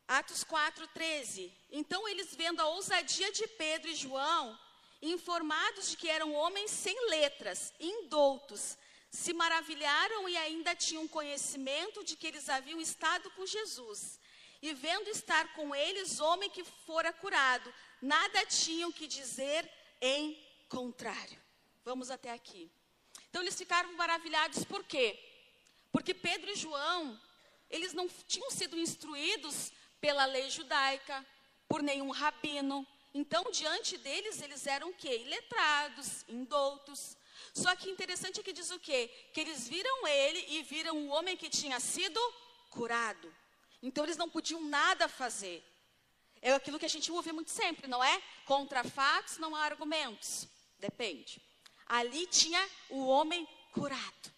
Atos 0.07 0.45
4, 0.45 0.87
13. 0.89 1.53
Então 1.73 2.07
eles, 2.07 2.37
vendo 2.37 2.61
a 2.61 2.69
ousadia 2.69 3.33
de 3.33 3.49
Pedro 3.49 3.89
e 3.89 3.97
João, 3.97 4.57
informados 5.03 5.91
de 5.91 5.97
que 5.97 6.09
eram 6.09 6.33
homens 6.35 6.71
sem 6.71 6.97
letras, 7.09 7.75
indoutos, 7.81 8.79
se 9.11 9.33
maravilharam 9.33 10.29
e 10.29 10.37
ainda 10.37 10.75
tinham 10.77 11.09
conhecimento 11.09 12.05
de 12.05 12.17
que 12.17 12.29
eles 12.29 12.49
haviam 12.49 12.81
estado 12.81 13.29
com 13.33 13.45
Jesus. 13.45 14.21
E 14.65 14.73
vendo 14.73 15.11
estar 15.11 15.53
com 15.53 15.75
eles 15.75 16.21
homem 16.21 16.49
que 16.49 16.65
fora 16.65 17.13
curado, 17.13 17.71
nada 18.01 18.47
tinham 18.47 18.91
que 18.91 19.07
dizer 19.07 19.71
em 20.01 20.43
contrário. 20.71 21.39
Vamos 21.85 22.11
até 22.11 22.31
aqui. 22.31 22.73
Então 23.29 23.43
eles 23.43 23.59
ficaram 23.59 23.93
maravilhados 23.93 24.65
por 24.65 24.83
quê? 24.83 25.23
Porque 25.93 26.15
Pedro 26.15 26.51
e 26.51 26.55
João, 26.55 27.21
eles 27.69 27.93
não 27.93 28.09
tinham 28.27 28.51
sido 28.51 28.79
instruídos 28.79 29.71
pela 30.01 30.25
lei 30.25 30.49
judaica, 30.49 31.23
por 31.69 31.83
nenhum 31.83 32.11
rabino. 32.11 32.87
Então, 33.13 33.51
diante 33.51 33.99
deles, 33.99 34.41
eles 34.41 34.67
eram 34.67 34.89
o 34.89 34.95
quê? 34.95 35.19
Iletrados, 35.27 36.25
indoutos. 36.27 37.19
Só 37.53 37.77
que 37.77 37.91
interessante 37.91 38.41
é 38.41 38.43
que 38.43 38.55
diz 38.55 38.71
o 38.71 38.81
quê? 38.81 39.11
Que 39.35 39.43
eles 39.43 39.69
viram 39.69 40.07
ele 40.07 40.43
e 40.57 40.63
viram 40.63 40.97
o 40.97 41.09
homem 41.09 41.37
que 41.37 41.51
tinha 41.51 41.79
sido 41.81 42.19
curado. 42.71 43.44
Então, 43.85 44.03
eles 44.03 44.17
não 44.17 44.31
podiam 44.31 44.63
nada 44.63 45.07
fazer. 45.09 45.63
É 46.41 46.55
aquilo 46.55 46.79
que 46.79 46.87
a 46.87 46.89
gente 46.89 47.13
ouve 47.13 47.33
muito 47.33 47.51
sempre, 47.51 47.87
não 47.87 48.03
é? 48.03 48.23
Contra 48.47 48.83
fatos 48.83 49.37
não 49.37 49.55
há 49.55 49.63
argumentos. 49.63 50.49
Depende. 50.79 51.41
Ali 51.87 52.27
tinha 52.27 52.67
o 52.89 53.07
homem 53.07 53.47
curado. 53.73 54.33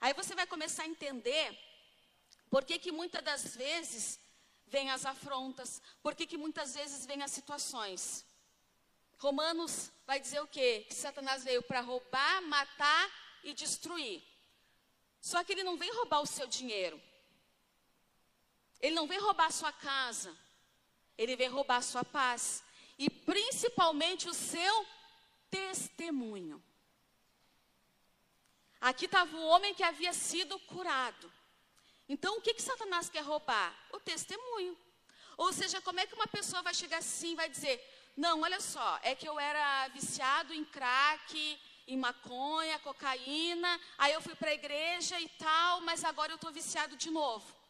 Aí 0.00 0.14
você 0.14 0.32
vai 0.36 0.46
começar 0.46 0.84
a 0.84 0.86
entender 0.86 1.58
por 2.48 2.64
que, 2.64 2.78
que 2.78 2.92
muitas 2.92 3.22
das 3.24 3.56
vezes 3.56 4.20
vêm 4.68 4.90
as 4.90 5.04
afrontas, 5.04 5.82
por 6.00 6.14
que, 6.14 6.24
que 6.24 6.38
muitas 6.38 6.74
vezes 6.74 7.04
vêm 7.04 7.20
as 7.20 7.32
situações. 7.32 8.24
Romanos 9.18 9.90
vai 10.06 10.20
dizer 10.20 10.40
o 10.40 10.46
quê? 10.46 10.84
Que 10.88 10.94
Satanás 10.94 11.42
veio 11.42 11.62
para 11.62 11.80
roubar, 11.80 12.42
matar 12.42 13.10
e 13.42 13.52
destruir. 13.54 14.22
Só 15.20 15.42
que 15.42 15.52
ele 15.52 15.64
não 15.64 15.76
vem 15.76 15.92
roubar 15.94 16.20
o 16.20 16.26
seu 16.26 16.46
dinheiro. 16.46 17.00
Ele 18.82 18.96
não 18.96 19.06
vem 19.06 19.20
roubar 19.20 19.46
a 19.46 19.52
sua 19.52 19.72
casa. 19.72 20.36
Ele 21.16 21.36
vem 21.36 21.48
roubar 21.48 21.76
a 21.76 21.82
sua 21.82 22.04
paz. 22.04 22.64
E 22.98 23.08
principalmente 23.08 24.28
o 24.28 24.34
seu 24.34 24.86
testemunho. 25.50 26.62
Aqui 28.80 29.04
estava 29.04 29.36
o 29.36 29.46
homem 29.46 29.72
que 29.72 29.84
havia 29.84 30.12
sido 30.12 30.58
curado. 30.60 31.32
Então, 32.08 32.36
o 32.36 32.40
que, 32.40 32.52
que 32.52 32.60
Satanás 32.60 33.08
quer 33.08 33.22
roubar? 33.22 33.72
O 33.92 34.00
testemunho. 34.00 34.76
Ou 35.36 35.52
seja, 35.52 35.80
como 35.80 36.00
é 36.00 36.06
que 36.06 36.14
uma 36.14 36.26
pessoa 36.26 36.62
vai 36.62 36.74
chegar 36.74 36.98
assim 36.98 37.32
e 37.32 37.36
vai 37.36 37.48
dizer: 37.48 37.80
Não, 38.16 38.40
olha 38.42 38.60
só, 38.60 38.98
é 39.02 39.14
que 39.14 39.28
eu 39.28 39.38
era 39.38 39.88
viciado 39.88 40.52
em 40.52 40.64
crack, 40.64 41.58
em 41.86 41.96
maconha, 41.96 42.78
cocaína, 42.80 43.80
aí 43.96 44.12
eu 44.12 44.20
fui 44.20 44.34
para 44.34 44.50
a 44.50 44.54
igreja 44.54 45.18
e 45.20 45.28
tal, 45.28 45.80
mas 45.82 46.04
agora 46.04 46.32
eu 46.32 46.36
estou 46.36 46.50
viciado 46.50 46.96
de 46.96 47.10
novo. 47.10 47.61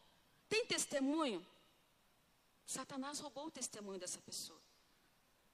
Tem 0.53 0.67
testemunho? 0.67 1.41
Satanás 2.67 3.19
roubou 3.21 3.47
o 3.47 3.51
testemunho 3.51 3.99
dessa 3.99 4.21
pessoa. 4.21 4.61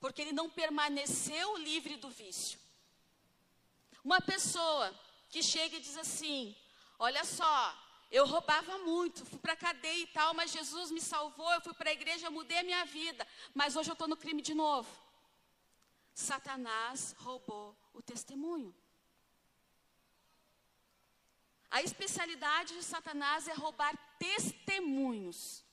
Porque 0.01 0.21
ele 0.23 0.33
não 0.33 0.51
permaneceu 0.51 1.57
livre 1.59 1.97
do 1.97 2.11
vício. 2.11 2.59
Uma 4.03 4.21
pessoa 4.21 4.93
que 5.31 5.41
chega 5.41 5.77
e 5.77 5.81
diz 5.81 5.97
assim: 5.97 6.53
Olha 6.99 7.25
só, 7.25 7.57
eu 8.11 8.27
roubava 8.27 8.77
muito, 8.79 9.25
fui 9.25 9.39
para 9.39 9.53
a 9.53 9.57
cadeia 9.57 10.03
e 10.03 10.09
tal, 10.09 10.35
mas 10.35 10.51
Jesus 10.51 10.91
me 10.91 11.01
salvou, 11.01 11.53
eu 11.53 11.61
fui 11.61 11.75
para 11.75 11.91
a 11.91 11.93
igreja, 11.93 12.29
mudei 12.29 12.59
a 12.59 12.65
minha 12.65 12.85
vida, 12.85 13.25
mas 13.55 13.77
hoje 13.77 13.91
eu 13.91 13.93
estou 13.93 14.09
no 14.09 14.17
crime 14.17 14.43
de 14.43 14.53
novo. 14.53 14.91
Satanás 16.13 17.15
roubou 17.21 17.77
o 17.95 18.03
testemunho. 18.03 18.75
A 21.71 21.83
especialidade 21.83 22.75
de 22.75 22.83
Satanás 22.83 23.47
é 23.47 23.53
roubar 23.53 23.97
testemunhos. 24.19 25.65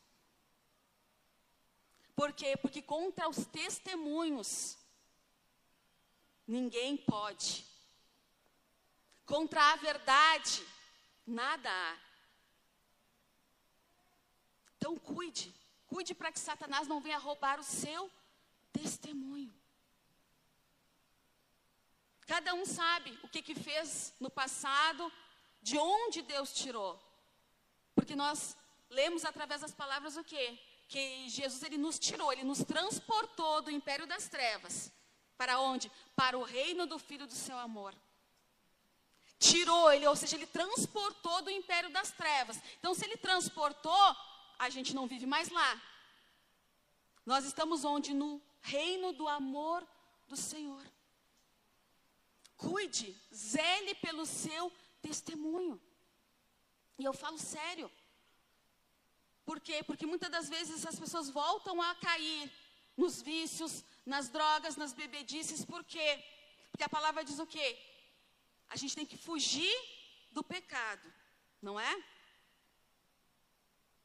Por 2.16 2.34
quê? 2.34 2.56
Porque 2.58 2.82
contra 2.82 3.30
os 3.30 3.46
testemunhos, 3.46 4.78
ninguém 6.48 6.98
pode. 6.98 7.66
Contra 9.26 9.74
a 9.74 9.76
verdade, 9.78 10.66
nada 11.26 11.70
há. 11.70 11.98
Então 14.78 14.98
cuide, 14.98 15.54
cuide 15.88 16.14
para 16.14 16.32
que 16.32 16.40
Satanás 16.40 16.88
não 16.88 17.02
venha 17.02 17.18
roubar 17.18 17.60
o 17.60 17.64
seu 17.64 18.12
testemunho. 18.72 19.54
Cada 22.28 22.54
um 22.54 22.66
sabe 22.66 23.18
o 23.24 23.28
que, 23.28 23.42
que 23.42 23.56
fez 23.56 24.14
no 24.20 24.30
passado, 24.30 25.12
de 25.70 25.80
onde 25.80 26.22
Deus 26.22 26.54
tirou. 26.54 26.92
Porque 27.96 28.16
nós 28.16 28.56
lemos 28.88 29.26
através 29.26 29.62
das 29.62 29.74
palavras 29.74 30.16
o 30.16 30.24
quê? 30.24 30.60
Que 30.88 31.28
Jesus 31.28 31.64
ele 31.64 31.80
nos 31.86 31.98
tirou, 31.98 32.32
ele 32.32 32.44
nos 32.44 32.60
transportou 32.64 33.64
do 33.64 33.72
império 33.72 34.06
das 34.06 34.30
trevas. 34.30 34.92
Para 35.36 35.60
onde? 35.60 35.92
Para 36.16 36.38
o 36.38 36.44
reino 36.44 36.86
do 36.86 37.00
Filho 37.00 37.26
do 37.26 37.34
seu 37.34 37.58
amor. 37.58 37.96
Tirou 39.40 39.92
ele, 39.92 40.06
ou 40.06 40.16
seja, 40.16 40.36
ele 40.36 40.46
transportou 40.46 41.42
do 41.42 41.50
império 41.50 41.90
das 41.90 42.12
trevas. 42.12 42.62
Então, 42.78 42.94
se 42.94 43.04
ele 43.04 43.18
transportou, 43.18 44.16
a 44.60 44.70
gente 44.70 44.94
não 44.94 45.08
vive 45.08 45.26
mais 45.26 45.50
lá. 45.50 45.82
Nós 47.26 47.44
estamos 47.44 47.84
onde? 47.84 48.14
No 48.14 48.40
reino 48.62 49.14
do 49.14 49.28
amor 49.28 49.84
do 50.28 50.38
Senhor. 50.38 50.86
Cuide, 52.56 53.18
zele 53.34 53.96
pelo 53.96 54.28
seu 54.28 54.72
testemunho. 55.08 55.76
E 57.00 57.04
eu 57.10 57.14
falo 57.14 57.38
sério. 57.38 57.88
Por 59.50 59.60
quê? 59.60 59.78
Porque 59.84 60.06
muitas 60.12 60.32
das 60.36 60.48
vezes 60.56 60.86
as 60.92 61.00
pessoas 61.04 61.30
voltam 61.30 61.76
a 61.82 61.94
cair 62.08 62.52
nos 63.02 63.22
vícios, 63.22 63.74
nas 64.14 64.30
drogas, 64.36 64.76
nas 64.76 64.94
bebedices. 65.02 65.64
Por 65.74 65.84
quê? 65.84 66.10
Porque 66.72 66.84
a 66.84 66.96
palavra 66.98 67.24
diz 67.30 67.40
o 67.40 67.48
quê? 67.56 67.68
A 68.74 68.76
gente 68.82 68.96
tem 68.96 69.06
que 69.12 69.18
fugir 69.18 69.76
do 70.32 70.44
pecado, 70.44 71.08
não 71.62 71.80
é? 71.80 71.94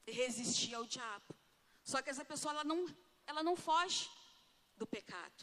E 0.07 0.13
resistir 0.13 0.75
ao 0.75 0.85
diabo. 0.85 1.35
Só 1.83 2.03
que 2.03 2.11
essa 2.11 2.25
pessoa 2.25 2.53
ela 2.55 2.65
não, 2.65 2.81
ela 3.27 3.43
não 3.43 3.57
foge 3.57 4.09
do 4.77 4.87
pecado. 4.87 5.41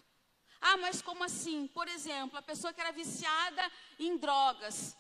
Ah, 0.62 0.78
mas 0.78 1.02
como 1.02 1.24
assim? 1.24 1.68
Por 1.68 1.88
exemplo, 1.88 2.38
a 2.38 2.42
pessoa 2.52 2.74
que 2.74 2.82
era 2.82 2.92
viciada 2.92 3.64
em 4.00 4.18
drogas, 4.18 4.96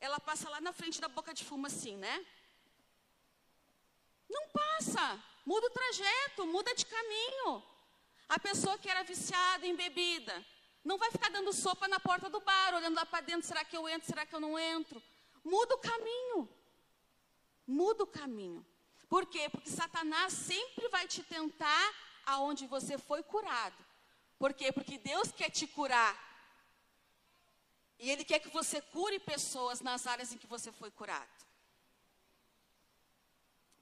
ela 0.00 0.18
passa 0.18 0.48
lá 0.48 0.60
na 0.60 0.72
frente 0.72 1.00
da 1.00 1.08
boca 1.08 1.34
de 1.34 1.44
fumo 1.44 1.66
assim, 1.66 1.96
né? 1.96 2.26
Não 4.28 4.48
passa. 4.48 5.22
Muda 5.44 5.66
o 5.66 5.70
trajeto, 5.70 6.46
muda 6.46 6.74
de 6.74 6.86
caminho. 6.86 7.62
A 8.28 8.38
pessoa 8.38 8.78
que 8.78 8.88
era 8.88 9.02
viciada 9.02 9.66
em 9.66 9.74
bebida, 9.74 10.44
não 10.84 10.96
vai 10.96 11.10
ficar 11.10 11.30
dando 11.30 11.52
sopa 11.52 11.88
na 11.88 11.98
porta 11.98 12.30
do 12.30 12.40
bar, 12.40 12.74
olhando 12.74 12.94
lá 12.94 13.04
para 13.04 13.20
dentro, 13.22 13.46
será 13.46 13.64
que 13.64 13.76
eu 13.76 13.88
entro, 13.88 14.06
será 14.06 14.24
que 14.24 14.34
eu 14.34 14.40
não 14.40 14.58
entro? 14.58 15.02
Muda 15.44 15.74
o 15.74 15.78
caminho. 15.78 16.48
Muda 17.66 18.04
o 18.04 18.06
caminho. 18.06 18.64
Por 19.08 19.26
quê? 19.26 19.48
Porque 19.48 19.68
Satanás 19.68 20.32
sempre 20.32 20.88
vai 20.88 21.06
te 21.06 21.22
tentar 21.22 21.94
aonde 22.24 22.66
você 22.66 22.96
foi 22.96 23.22
curado. 23.22 23.84
Por 24.38 24.54
quê? 24.54 24.72
Porque 24.72 24.96
Deus 24.98 25.32
quer 25.32 25.50
te 25.50 25.66
curar. 25.66 26.29
E 28.02 28.10
Ele 28.10 28.24
quer 28.24 28.40
que 28.40 28.48
você 28.48 28.80
cure 28.80 29.18
pessoas 29.20 29.82
nas 29.82 30.06
áreas 30.06 30.32
em 30.32 30.38
que 30.38 30.46
você 30.46 30.72
foi 30.72 30.90
curado. 30.90 31.38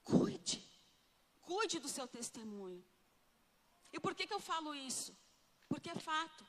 Cuide. 0.02 0.60
Cuide 1.40 1.78
do 1.78 1.88
seu 1.88 2.06
testemunho. 2.08 2.84
E 3.92 4.00
por 4.00 4.14
que, 4.16 4.26
que 4.26 4.34
eu 4.34 4.40
falo 4.40 4.74
isso? 4.74 5.16
Porque 5.68 5.90
é 5.90 5.94
fato. 5.94 6.44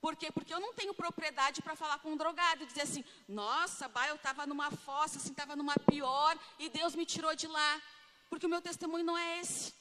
Por 0.00 0.16
quê? 0.16 0.32
Porque 0.32 0.52
eu 0.54 0.58
não 0.58 0.72
tenho 0.72 0.94
propriedade 0.94 1.60
para 1.62 1.76
falar 1.76 1.98
com 1.98 2.12
um 2.12 2.16
drogado 2.16 2.64
e 2.64 2.66
dizer 2.66 2.82
assim, 2.82 3.04
nossa, 3.28 3.86
bah, 3.88 4.08
eu 4.08 4.16
estava 4.16 4.46
numa 4.46 4.70
fossa, 4.70 5.18
assim, 5.18 5.30
estava 5.30 5.54
numa 5.54 5.76
pior, 5.90 6.36
e 6.58 6.68
Deus 6.68 6.94
me 6.94 7.06
tirou 7.06 7.36
de 7.36 7.46
lá. 7.46 7.82
Porque 8.30 8.46
o 8.46 8.48
meu 8.48 8.62
testemunho 8.62 9.04
não 9.04 9.16
é 9.16 9.40
esse. 9.40 9.74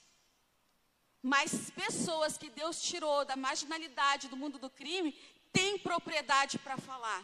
Mas 1.24 1.72
pessoas 1.72 2.38
que 2.38 2.50
Deus 2.50 2.82
tirou 2.82 3.24
da 3.24 3.36
marginalidade 3.36 4.28
do 4.28 4.38
mundo 4.38 4.60
do 4.60 4.70
crime 4.70 5.18
têm 5.52 5.78
propriedade 5.78 6.58
para 6.60 6.78
falar. 6.78 7.22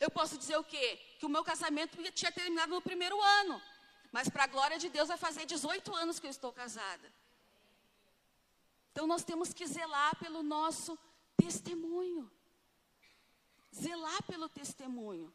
Eu 0.00 0.10
posso 0.10 0.38
dizer 0.38 0.56
o 0.56 0.64
quê? 0.64 1.00
Que 1.18 1.26
o 1.26 1.28
meu 1.28 1.42
casamento 1.42 1.96
tinha 2.12 2.30
terminado 2.30 2.72
no 2.72 2.80
primeiro 2.80 3.20
ano. 3.20 3.60
Mas 4.12 4.28
para 4.28 4.44
a 4.44 4.46
glória 4.46 4.78
de 4.78 4.88
Deus 4.88 5.08
vai 5.08 5.16
fazer 5.16 5.44
18 5.44 5.94
anos 5.94 6.18
que 6.18 6.26
eu 6.26 6.30
estou 6.30 6.52
casada. 6.52 7.12
Então 8.92 9.06
nós 9.06 9.24
temos 9.24 9.52
que 9.52 9.66
zelar 9.66 10.16
pelo 10.16 10.42
nosso 10.42 10.98
testemunho. 11.36 12.30
Zelar 13.74 14.22
pelo 14.24 14.48
testemunho. 14.48 15.32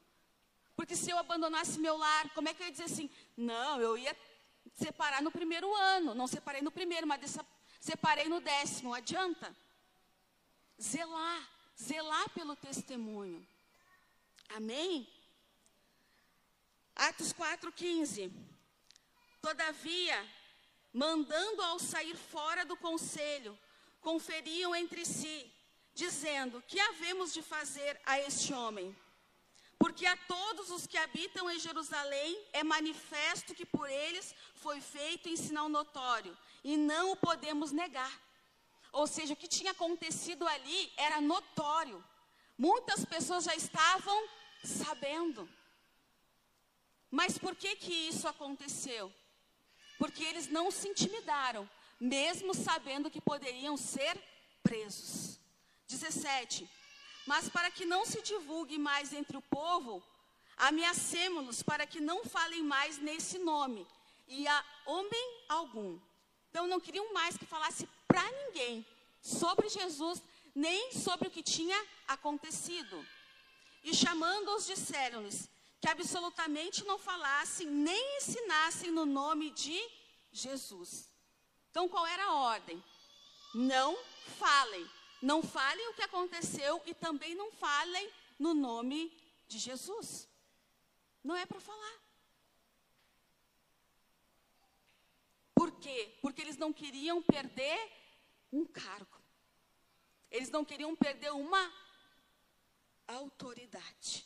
Porque 0.75 0.95
se 0.95 1.11
eu 1.11 1.17
abandonasse 1.17 1.79
meu 1.79 1.95
lar, 1.97 2.29
como 2.33 2.49
é 2.49 2.53
que 2.53 2.63
eu 2.63 2.65
ia 2.65 2.71
dizer 2.71 2.85
assim? 2.85 3.09
Não, 3.37 3.79
eu 3.79 3.97
ia 3.97 4.15
separar 4.73 5.21
no 5.21 5.31
primeiro 5.31 5.73
ano. 5.75 6.15
Não 6.15 6.27
separei 6.27 6.61
no 6.61 6.71
primeiro, 6.71 7.05
mas 7.05 7.37
separei 7.79 8.27
no 8.27 8.39
décimo. 8.39 8.93
Adianta? 8.93 9.55
Zelar, 10.83 11.49
zelar 11.81 12.29
pelo 12.31 12.57
testemunho. 12.57 13.47
Amém? 14.49 15.07
Atos 16.93 17.31
4,15. 17.31 18.29
Todavia, 19.41 20.29
mandando 20.91 21.61
ao 21.61 21.79
sair 21.79 22.17
fora 22.17 22.65
do 22.65 22.75
conselho, 22.75 23.57
conferiam 24.01 24.75
entre 24.75 25.05
si, 25.05 25.49
dizendo: 25.93 26.61
Que 26.67 26.79
havemos 26.79 27.33
de 27.33 27.41
fazer 27.41 27.99
a 28.05 28.19
este 28.19 28.53
homem? 28.53 28.93
Porque 29.79 30.05
a 30.05 30.17
todos 30.17 30.69
os 30.69 30.85
que 30.85 30.97
habitam 30.97 31.49
em 31.49 31.59
Jerusalém 31.59 32.45
é 32.51 32.63
manifesto 32.63 33.55
que 33.55 33.65
por 33.65 33.89
eles 33.89 34.35
foi 34.55 34.81
feito 34.81 35.29
em 35.29 35.37
sinal 35.37 35.69
notório, 35.69 36.37
e 36.63 36.75
não 36.75 37.11
o 37.11 37.15
podemos 37.15 37.71
negar. 37.71 38.22
Ou 38.93 39.07
seja, 39.07 39.33
o 39.33 39.35
que 39.35 39.47
tinha 39.47 39.71
acontecido 39.71 40.47
ali 40.47 40.93
era 40.95 41.19
notório. 41.19 42.03
Muitas 42.57 43.03
pessoas 43.03 43.43
já 43.43 43.55
estavam 43.55 44.29
sabendo. 44.63 45.49
Mas 47.09 47.37
por 47.37 47.55
que 47.55 47.75
que 47.75 47.93
isso 47.93 48.27
aconteceu? 48.27 49.11
Porque 49.97 50.23
eles 50.23 50.47
não 50.47 50.69
se 50.69 50.87
intimidaram, 50.87 51.69
mesmo 51.99 52.53
sabendo 52.53 53.09
que 53.09 53.19
poderiam 53.19 53.75
ser 53.75 54.15
presos. 54.61 55.39
17. 55.87 56.69
Mas 57.25 57.49
para 57.49 57.71
que 57.71 57.85
não 57.85 58.05
se 58.05 58.21
divulgue 58.21 58.77
mais 58.77 59.11
entre 59.11 59.37
o 59.37 59.41
povo, 59.41 60.03
ameacemos-los 60.57 61.63
para 61.63 61.87
que 61.87 61.99
não 61.99 62.23
falem 62.25 62.61
mais 62.61 62.99
nesse 62.99 63.39
nome, 63.39 63.87
e 64.27 64.47
a 64.47 64.65
homem 64.85 65.41
algum. 65.49 65.99
Então 66.49 66.67
não 66.67 66.79
queriam 66.79 67.11
mais 67.13 67.37
que 67.37 67.45
falasse 67.45 67.87
para 68.13 68.31
ninguém 68.31 68.85
sobre 69.19 69.67
Jesus, 69.69 70.21
nem 70.53 70.91
sobre 70.91 71.27
o 71.27 71.31
que 71.31 71.41
tinha 71.41 71.79
acontecido. 72.07 73.03
E 73.83 73.91
chamando-os, 73.91 74.67
disseram-lhes 74.67 75.49
que 75.81 75.89
absolutamente 75.89 76.85
não 76.85 76.99
falassem 76.99 77.65
nem 77.65 78.17
ensinassem 78.17 78.91
no 78.91 79.03
nome 79.03 79.49
de 79.49 79.79
Jesus. 80.31 81.09
Então 81.71 81.89
qual 81.89 82.05
era 82.05 82.23
a 82.25 82.35
ordem? 82.35 82.81
Não 83.55 83.97
falem, 84.37 84.87
não 85.19 85.41
falem 85.41 85.89
o 85.89 85.95
que 85.95 86.03
aconteceu 86.03 86.83
e 86.85 86.93
também 86.93 87.33
não 87.33 87.51
falem 87.51 88.07
no 88.37 88.53
nome 88.53 89.11
de 89.47 89.57
Jesus. 89.57 90.29
Não 91.23 91.35
é 91.35 91.47
para 91.47 91.59
falar. 91.59 91.95
Por 95.55 95.71
quê? 95.71 96.15
Porque 96.21 96.41
eles 96.41 96.57
não 96.57 96.71
queriam 96.71 97.19
perder 97.23 98.02
um 98.53 98.65
cargo. 98.65 99.19
Eles 100.29 100.49
não 100.49 100.63
queriam 100.63 100.95
perder 100.95 101.31
uma 101.31 101.63
autoridade. 103.07 104.25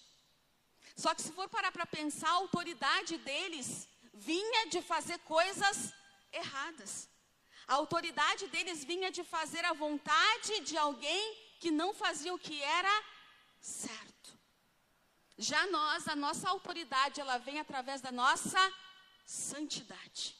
Só 0.95 1.13
que 1.15 1.21
se 1.21 1.31
for 1.31 1.47
parar 1.49 1.71
para 1.71 1.85
pensar, 1.85 2.29
a 2.29 2.41
autoridade 2.43 3.17
deles 3.19 3.87
vinha 4.13 4.67
de 4.67 4.81
fazer 4.81 5.17
coisas 5.19 5.93
erradas. 6.31 7.09
A 7.67 7.73
autoridade 7.75 8.47
deles 8.47 8.83
vinha 8.83 9.11
de 9.11 9.23
fazer 9.23 9.63
a 9.65 9.73
vontade 9.73 10.61
de 10.61 10.77
alguém 10.77 11.35
que 11.59 11.71
não 11.71 11.93
fazia 11.93 12.33
o 12.33 12.39
que 12.39 12.61
era 12.61 13.03
certo. 13.59 14.37
Já 15.37 15.67
nós, 15.67 16.07
a 16.07 16.15
nossa 16.15 16.49
autoridade, 16.49 17.19
ela 17.21 17.37
vem 17.37 17.59
através 17.59 18.01
da 18.01 18.11
nossa 18.11 18.73
santidade. 19.25 20.36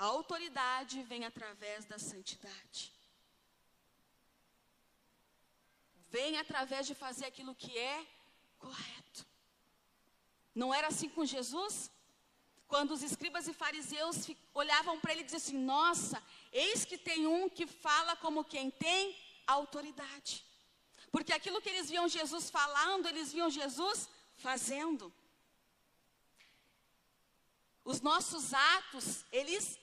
A 0.00 0.06
autoridade 0.06 1.02
vem 1.02 1.26
através 1.26 1.84
da 1.84 1.98
santidade. 1.98 2.90
Vem 6.08 6.38
através 6.38 6.86
de 6.86 6.94
fazer 6.94 7.26
aquilo 7.26 7.54
que 7.54 7.76
é 7.76 8.06
correto. 8.58 9.26
Não 10.54 10.72
era 10.72 10.88
assim 10.88 11.10
com 11.10 11.26
Jesus? 11.26 11.90
Quando 12.66 12.92
os 12.92 13.02
escribas 13.02 13.46
e 13.46 13.52
fariseus 13.52 14.16
olhavam 14.54 14.98
para 14.98 15.12
ele 15.12 15.20
e 15.20 15.24
diziam 15.24 15.42
assim: 15.42 15.58
Nossa, 15.58 16.22
eis 16.50 16.86
que 16.86 16.96
tem 16.96 17.26
um 17.26 17.46
que 17.50 17.66
fala 17.66 18.16
como 18.16 18.42
quem 18.42 18.70
tem 18.70 19.14
autoridade. 19.46 20.42
Porque 21.12 21.34
aquilo 21.34 21.60
que 21.60 21.68
eles 21.68 21.90
viam 21.90 22.08
Jesus 22.08 22.48
falando, 22.48 23.06
eles 23.06 23.34
viam 23.34 23.50
Jesus 23.50 24.08
fazendo. 24.36 25.12
Os 27.84 28.00
nossos 28.00 28.54
atos, 28.54 29.26
eles 29.30 29.79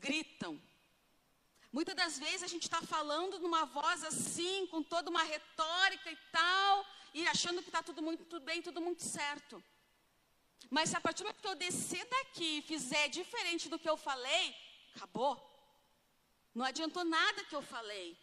gritam. 0.00 0.60
Muitas 1.72 1.94
das 1.94 2.18
vezes 2.18 2.42
a 2.42 2.46
gente 2.46 2.62
está 2.62 2.80
falando 2.82 3.38
numa 3.38 3.64
voz 3.64 4.04
assim, 4.04 4.66
com 4.68 4.82
toda 4.82 5.10
uma 5.10 5.24
retórica 5.24 6.10
e 6.10 6.16
tal, 6.30 6.86
e 7.12 7.26
achando 7.26 7.62
que 7.62 7.68
está 7.68 7.82
tudo 7.82 8.00
muito 8.00 8.24
tudo 8.24 8.44
bem, 8.44 8.62
tudo 8.62 8.80
muito 8.80 9.02
certo. 9.02 9.62
Mas 10.70 10.90
se 10.90 10.96
a 10.96 11.00
partir 11.00 11.22
do 11.22 11.26
momento 11.26 11.42
que 11.42 11.48
eu 11.48 11.54
descer 11.54 12.04
daqui 12.06 12.58
e 12.58 12.62
fizer 12.62 13.08
diferente 13.08 13.68
do 13.68 13.78
que 13.78 13.88
eu 13.88 13.96
falei, 13.96 14.56
acabou. 14.94 15.34
Não 16.54 16.64
adiantou 16.64 17.04
nada 17.04 17.44
que 17.44 17.54
eu 17.54 17.62
falei. 17.62 18.16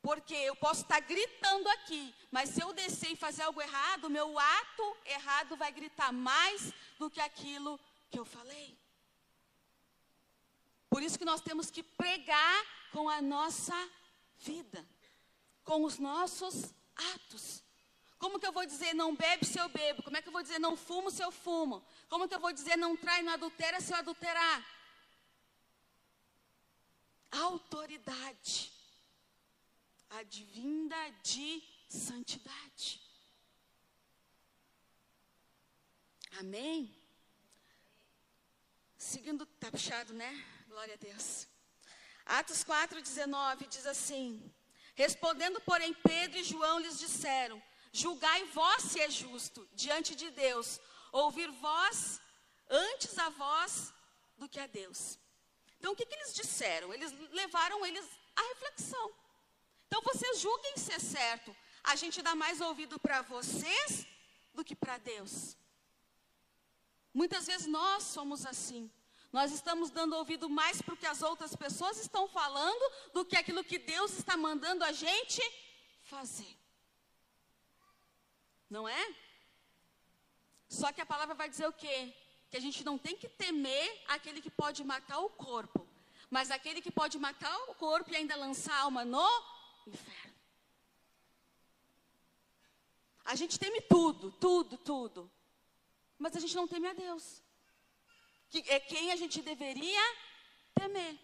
Porque 0.00 0.34
eu 0.34 0.54
posso 0.54 0.82
estar 0.82 1.00
gritando 1.00 1.68
aqui, 1.70 2.14
mas 2.30 2.50
se 2.50 2.60
eu 2.62 2.72
descer 2.72 3.10
e 3.10 3.16
fazer 3.16 3.42
algo 3.42 3.60
errado, 3.60 4.08
meu 4.08 4.38
ato 4.38 4.96
errado 5.04 5.56
vai 5.56 5.72
gritar 5.72 6.12
mais 6.12 6.72
do 6.98 7.10
que 7.10 7.20
aquilo 7.20 7.80
que 8.08 8.18
eu 8.18 8.24
falei. 8.24 8.78
Por 10.96 11.02
isso 11.02 11.18
que 11.18 11.26
nós 11.26 11.42
temos 11.42 11.70
que 11.70 11.82
pregar 11.82 12.64
com 12.90 13.06
a 13.06 13.20
nossa 13.20 13.76
vida, 14.38 14.82
com 15.62 15.84
os 15.84 15.98
nossos 15.98 16.72
atos. 17.14 17.62
Como 18.18 18.40
que 18.40 18.46
eu 18.46 18.50
vou 18.50 18.64
dizer 18.64 18.94
não 18.94 19.14
bebe 19.14 19.44
se 19.44 19.58
eu 19.58 19.68
bebo? 19.68 20.02
Como 20.02 20.16
é 20.16 20.22
que 20.22 20.28
eu 20.28 20.32
vou 20.32 20.40
dizer 20.40 20.58
não 20.58 20.74
fumo 20.74 21.10
se 21.10 21.22
eu 21.22 21.30
fumo? 21.30 21.84
Como 22.08 22.26
que 22.26 22.34
eu 22.34 22.40
vou 22.40 22.50
dizer 22.50 22.76
não 22.76 22.96
trai, 22.96 23.20
não 23.20 23.34
adultera 23.34 23.78
se 23.78 23.92
eu 23.92 23.98
adulterar? 23.98 24.66
Autoridade 27.30 28.72
advinda 30.08 30.96
de 31.22 31.62
santidade. 31.90 33.02
Amém? 36.40 36.90
Seguindo, 38.96 39.44
tá 39.44 39.70
puxado, 39.70 40.14
né? 40.14 40.55
Glória 40.76 40.92
a 40.92 40.98
Deus. 40.98 41.48
Atos 42.26 42.62
4,19 42.62 43.66
diz 43.66 43.86
assim: 43.86 44.28
Respondendo, 44.94 45.58
porém, 45.62 45.94
Pedro 45.94 46.36
e 46.38 46.44
João 46.44 46.78
lhes 46.80 46.98
disseram: 46.98 47.62
Julgai 47.90 48.44
vós 48.56 48.82
se 48.82 49.00
é 49.00 49.08
justo 49.08 49.66
diante 49.72 50.14
de 50.14 50.30
Deus, 50.30 50.78
ouvir 51.12 51.50
vós 51.50 52.20
antes 52.68 53.18
a 53.18 53.30
vós 53.30 53.90
do 54.36 54.50
que 54.50 54.60
a 54.60 54.66
Deus. 54.66 55.18
Então, 55.78 55.94
o 55.94 55.96
que, 55.96 56.04
que 56.04 56.14
eles 56.14 56.34
disseram? 56.34 56.92
Eles 56.92 57.10
levaram 57.32 57.86
eles 57.86 58.04
à 58.36 58.42
reflexão. 58.42 59.10
Então 59.86 60.02
vocês 60.02 60.40
julguem 60.40 60.76
se 60.76 60.92
é 60.92 60.98
certo. 60.98 61.56
A 61.84 61.96
gente 61.96 62.20
dá 62.20 62.34
mais 62.34 62.60
ouvido 62.60 62.98
para 62.98 63.22
vocês 63.22 64.06
do 64.52 64.62
que 64.62 64.76
para 64.76 64.98
Deus. 64.98 65.56
Muitas 67.14 67.46
vezes 67.46 67.66
nós 67.66 68.02
somos 68.02 68.44
assim. 68.44 68.90
Nós 69.36 69.52
estamos 69.52 69.90
dando 69.90 70.16
ouvido 70.16 70.48
mais 70.48 70.80
para 70.80 70.94
o 70.94 70.96
que 70.96 71.04
as 71.04 71.20
outras 71.20 71.54
pessoas 71.54 71.98
estão 71.98 72.26
falando 72.26 72.84
do 73.12 73.22
que 73.22 73.36
aquilo 73.36 73.62
que 73.62 73.78
Deus 73.78 74.12
está 74.18 74.34
mandando 74.34 74.82
a 74.82 74.92
gente 74.92 75.42
fazer. 76.04 76.56
Não 78.70 78.88
é? 78.88 79.14
Só 80.70 80.90
que 80.90 81.02
a 81.02 81.10
palavra 81.12 81.34
vai 81.34 81.50
dizer 81.50 81.68
o 81.68 81.72
quê? 81.74 82.14
Que 82.50 82.56
a 82.56 82.60
gente 82.60 82.82
não 82.82 82.96
tem 82.96 83.14
que 83.14 83.28
temer 83.28 84.02
aquele 84.08 84.40
que 84.40 84.48
pode 84.48 84.82
matar 84.82 85.18
o 85.18 85.28
corpo, 85.28 85.86
mas 86.30 86.50
aquele 86.50 86.80
que 86.80 86.90
pode 86.90 87.18
matar 87.18 87.54
o 87.68 87.74
corpo 87.74 88.10
e 88.10 88.16
ainda 88.16 88.36
lançar 88.36 88.72
a 88.72 88.84
alma 88.84 89.04
no 89.04 89.28
inferno. 89.86 90.34
A 93.22 93.34
gente 93.34 93.58
teme 93.58 93.82
tudo, 93.82 94.32
tudo, 94.32 94.78
tudo. 94.78 95.30
Mas 96.18 96.34
a 96.34 96.40
gente 96.40 96.56
não 96.56 96.66
teme 96.66 96.88
a 96.88 96.94
Deus. 96.94 97.44
Que 98.56 98.70
é 98.72 98.80
quem 98.80 99.12
a 99.12 99.16
gente 99.16 99.42
deveria 99.42 100.04
temer. 100.74 101.18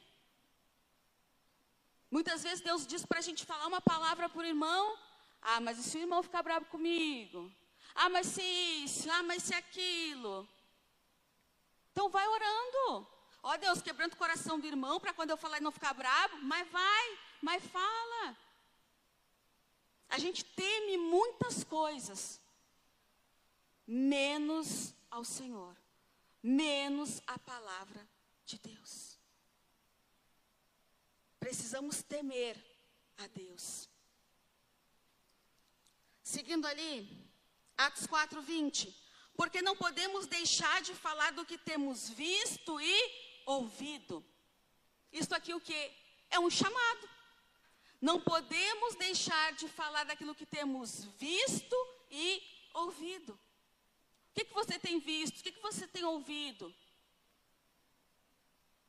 Muitas 2.10 2.42
vezes 2.42 2.60
Deus 2.62 2.86
diz 2.86 3.06
para 3.06 3.20
a 3.20 3.22
gente 3.22 3.46
falar 3.46 3.66
uma 3.66 3.80
palavra 3.80 4.30
o 4.34 4.44
irmão. 4.44 4.98
Ah, 5.40 5.58
mas 5.58 5.78
e 5.78 5.82
se 5.82 5.96
o 5.96 6.00
irmão 6.00 6.22
ficar 6.22 6.42
bravo 6.42 6.66
comigo? 6.66 7.50
Ah, 7.94 8.10
mas 8.10 8.26
se 8.26 8.42
isso, 8.42 9.10
ah, 9.10 9.22
mas 9.22 9.44
se 9.44 9.54
aquilo. 9.54 10.46
Então 11.90 12.10
vai 12.10 12.28
orando. 12.28 13.08
Ó 13.42 13.56
Deus, 13.56 13.80
quebrando 13.80 14.12
o 14.12 14.18
coração 14.18 14.60
do 14.60 14.66
irmão 14.66 15.00
para 15.00 15.14
quando 15.14 15.30
eu 15.30 15.38
falar 15.38 15.56
e 15.56 15.62
não 15.62 15.72
ficar 15.72 15.94
bravo, 15.94 16.36
mas 16.42 16.68
vai, 16.68 17.18
mas 17.40 17.64
fala. 17.64 18.36
A 20.10 20.18
gente 20.18 20.44
teme 20.44 20.98
muitas 20.98 21.64
coisas, 21.64 22.38
menos 23.86 24.94
ao 25.10 25.24
Senhor, 25.24 25.74
menos 26.42 27.20
a 27.26 27.38
palavra 27.38 28.08
de 28.44 28.58
Deus. 28.58 29.18
Precisamos 31.38 32.02
temer 32.02 32.56
a 33.18 33.26
Deus. 33.28 33.88
Seguindo 36.22 36.66
ali, 36.66 37.08
Atos 37.76 38.06
4, 38.06 38.40
20. 38.42 38.94
Porque 39.34 39.62
não 39.62 39.76
podemos 39.76 40.26
deixar 40.26 40.82
de 40.82 40.94
falar 40.94 41.32
do 41.32 41.44
que 41.44 41.58
temos 41.58 42.08
visto 42.10 42.80
e 42.80 43.42
ouvido. 43.46 44.24
Isto 45.12 45.34
aqui 45.34 45.54
o 45.54 45.60
que? 45.60 45.90
É 46.30 46.38
um 46.38 46.50
chamado. 46.50 47.08
Não 48.00 48.20
podemos 48.20 48.94
deixar 48.96 49.52
de 49.54 49.68
falar 49.68 50.04
daquilo 50.04 50.34
que 50.34 50.46
temos 50.46 51.04
visto 51.18 51.76
e 52.10 52.42
ouvido. 52.74 53.38
O 54.32 54.34
que, 54.34 54.46
que 54.46 54.54
você 54.54 54.78
tem 54.78 54.98
visto? 54.98 55.38
O 55.38 55.42
que, 55.42 55.52
que 55.52 55.62
você 55.62 55.86
tem 55.86 56.04
ouvido? 56.04 56.74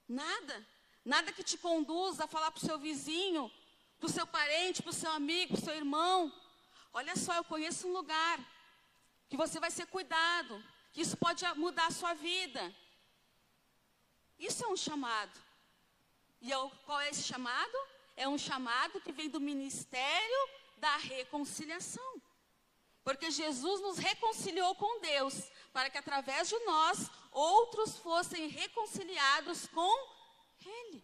Nada. 0.07 0.65
Nada 1.05 1.31
que 1.31 1.43
te 1.43 1.57
conduza 1.57 2.23
a 2.23 2.27
falar 2.27 2.49
para 2.51 2.63
o 2.63 2.65
seu 2.65 2.79
vizinho, 2.79 3.51
para 3.99 4.07
o 4.07 4.11
seu 4.11 4.25
parente, 4.25 4.81
para 4.81 4.89
o 4.89 4.93
seu 4.93 5.11
amigo, 5.11 5.53
para 5.53 5.61
o 5.61 5.65
seu 5.65 5.75
irmão. 5.75 6.33
Olha 6.93 7.15
só, 7.15 7.35
eu 7.35 7.43
conheço 7.43 7.87
um 7.87 7.93
lugar 7.93 8.39
que 9.29 9.37
você 9.37 9.59
vai 9.59 9.69
ser 9.69 9.85
cuidado, 9.87 10.63
que 10.93 11.01
isso 11.01 11.17
pode 11.17 11.45
mudar 11.55 11.87
a 11.87 11.91
sua 11.91 12.13
vida. 12.13 12.73
Isso 14.39 14.63
é 14.63 14.67
um 14.67 14.77
chamado. 14.77 15.37
E 16.41 16.49
eu, 16.49 16.71
qual 16.85 16.99
é 17.01 17.09
esse 17.09 17.23
chamado? 17.23 17.77
é 18.15 18.27
um 18.27 18.37
chamado 18.37 19.01
que 19.01 19.11
vem 19.11 19.29
do 19.29 19.39
ministério 19.39 20.49
da 20.77 20.97
reconciliação. 20.97 22.21
Porque 23.03 23.29
Jesus 23.31 23.81
nos 23.81 23.97
reconciliou 23.97 24.75
com 24.75 25.01
Deus, 25.01 25.51
para 25.73 25.89
que 25.89 25.97
através 25.97 26.47
de 26.47 26.57
nós 26.59 27.09
outros 27.31 27.97
fossem 27.97 28.47
reconciliados 28.47 29.67
com 29.67 30.09
Ele. 30.65 31.03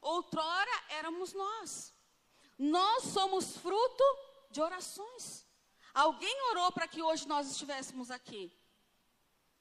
Outrora 0.00 0.84
éramos 0.88 1.32
nós. 1.32 1.92
Nós 2.58 3.04
somos 3.04 3.56
fruto 3.56 4.04
de 4.50 4.60
orações. 4.60 5.46
Alguém 5.92 6.34
orou 6.50 6.72
para 6.72 6.88
que 6.88 7.02
hoje 7.02 7.26
nós 7.28 7.50
estivéssemos 7.50 8.10
aqui. 8.10 8.52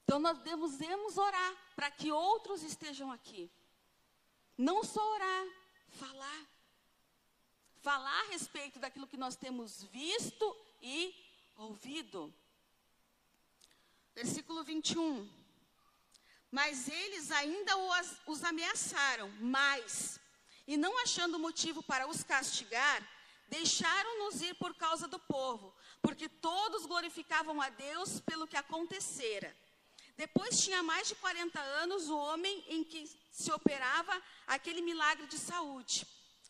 Então 0.04 0.20
nós 0.20 0.38
devemos 0.40 1.18
orar 1.18 1.56
para 1.76 1.92
que 1.92 2.12
outros 2.12 2.64
estejam 2.64 3.12
aqui. 3.12 3.52
Não 4.58 4.84
só 4.84 5.06
orar, 5.14 5.48
falar. 5.90 6.46
Falar 7.82 8.20
a 8.22 8.32
respeito 8.32 8.80
daquilo 8.80 9.08
que 9.08 9.18
nós 9.18 9.36
temos 9.36 9.84
visto 9.84 10.56
e 10.82 11.16
ouvido. 11.56 12.34
Versículo 14.16 14.64
21. 14.64 15.30
Mas 16.52 16.88
eles 16.88 17.32
ainda 17.32 17.78
os, 18.26 18.44
ameaçaram, 18.44 19.30
mas, 19.40 20.20
e 20.68 20.78
não 20.78 20.98
achando 21.04 21.38
motivo 21.38 21.84
para 21.84 22.08
os 22.08 22.24
castigar, 22.24 23.08
deixaram-nos 23.48 24.42
ir 24.42 24.56
por 24.56 24.74
causa 24.76 25.08
do 25.08 25.20
povo, 25.20 25.74
porque 26.02 26.28
todos 26.28 26.86
glorificavam 26.86 27.62
a 27.62 27.70
Deus 27.70 28.20
pelo 28.22 28.48
que 28.48 28.58
acontecera. 28.58 29.56
Depois 30.18 30.62
tinha 30.62 30.84
mais 30.84 31.08
de 31.08 31.16
40 31.16 31.60
anos 31.60 32.10
o 32.10 32.18
homem 32.18 32.66
em 32.68 32.84
que 32.84 33.10
se 33.32 33.52
operava 33.52 34.22
aquele 34.48 34.82
milagre 34.82 35.28
de 35.28 35.38
saúde. 35.38 36.06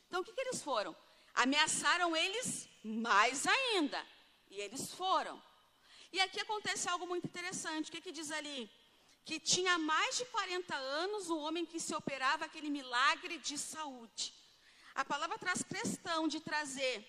Então 0.08 0.22
o 0.22 0.24
que, 0.24 0.34
que 0.34 0.42
eles 0.42 0.62
foram? 0.64 0.96
Ameaçaram 1.36 2.16
eles 2.16 2.68
mais 2.84 3.46
ainda. 3.46 4.04
E 4.50 4.60
eles 4.60 4.94
foram. 4.94 5.42
E 6.12 6.20
aqui 6.20 6.40
acontece 6.40 6.90
algo 6.90 7.06
muito 7.06 7.28
interessante. 7.28 7.90
O 7.90 7.92
que, 7.92 8.02
que 8.02 8.12
diz 8.12 8.32
ali? 8.32 8.70
Que 9.24 9.40
tinha 9.40 9.78
mais 9.78 10.18
de 10.18 10.26
40 10.26 10.76
anos 10.76 11.30
o 11.30 11.38
homem 11.38 11.66
que 11.66 11.80
se 11.80 11.94
operava 11.94 12.46
aquele 12.46 12.70
milagre 12.70 13.38
de 13.38 13.58
saúde. 13.58 14.34
A 14.96 15.06
palavra 15.06 15.38
traz 15.38 15.62
questão 15.64 16.28
de 16.28 16.40
trazer 16.40 17.06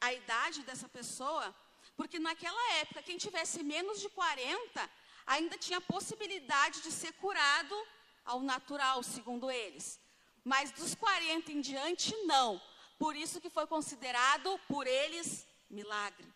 a 0.00 0.12
idade 0.12 0.62
dessa 0.62 0.88
pessoa, 0.88 1.54
porque 1.96 2.18
naquela 2.18 2.72
época, 2.74 3.02
quem 3.02 3.16
tivesse 3.16 3.62
menos 3.62 4.00
de 4.00 4.08
40 4.10 4.90
ainda 5.26 5.56
tinha 5.56 5.80
possibilidade 5.80 6.82
de 6.82 6.90
ser 6.90 7.12
curado 7.14 7.76
ao 8.24 8.40
natural, 8.40 9.02
segundo 9.02 9.50
eles. 9.50 10.00
Mas 10.44 10.72
dos 10.72 10.94
40 10.94 11.52
em 11.52 11.60
diante, 11.60 12.14
não. 12.24 12.60
Por 12.98 13.16
isso 13.16 13.40
que 13.40 13.50
foi 13.50 13.66
considerado 13.66 14.58
por 14.68 14.86
eles 14.86 15.46
milagre. 15.70 16.31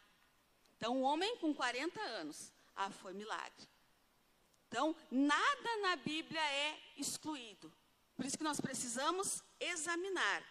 Então, 0.76 0.96
um 0.96 1.02
homem 1.02 1.36
com 1.38 1.54
40 1.54 2.00
anos, 2.00 2.52
ah, 2.74 2.90
foi 2.90 3.12
milagre. 3.12 3.68
Então, 4.68 4.94
nada 5.10 5.76
na 5.82 5.96
Bíblia 5.96 6.40
é 6.40 6.78
excluído. 6.96 7.72
Por 8.14 8.24
isso 8.24 8.36
que 8.36 8.44
nós 8.44 8.60
precisamos 8.60 9.42
examinar. 9.60 10.42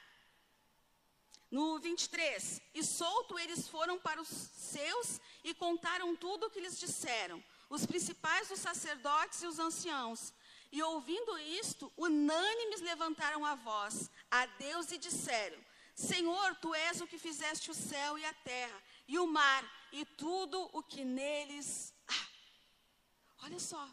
No 1.52 1.80
23, 1.80 2.62
e 2.74 2.84
solto 2.84 3.38
eles 3.38 3.68
foram 3.68 4.00
para 4.00 4.20
os 4.20 4.28
seus 4.28 5.22
e 5.44 5.54
contaram 5.54 6.16
tudo 6.16 6.48
o 6.48 6.50
que 6.50 6.60
lhes 6.60 6.80
disseram, 6.80 7.44
os 7.70 7.86
principais 7.86 8.50
dos 8.50 8.60
sacerdotes 8.60 9.44
e 9.44 9.48
os 9.48 9.60
anciãos. 9.60 10.34
E 10.72 10.82
ouvindo 10.82 11.38
isto, 11.38 11.92
unânimes 11.96 12.82
levantaram 12.82 13.46
a 13.46 13.56
voz 13.56 14.10
a 14.30 14.46
Deus 14.46 14.92
e 14.92 14.98
disseram: 14.98 15.58
Senhor, 15.96 16.56
tu 16.56 16.74
és 16.74 17.00
o 17.00 17.08
que 17.08 17.18
fizeste 17.18 17.72
o 17.72 17.76
céu 17.76 18.18
e 18.18 18.26
a 18.26 18.34
terra, 18.34 18.84
e 19.08 19.18
o 19.18 19.28
mar, 19.28 19.64
e 19.96 20.04
tudo 20.04 20.70
o 20.74 20.84
que 20.84 21.06
neles 21.06 21.94
há. 22.08 22.28
Olha 23.46 23.60
só. 23.60 23.84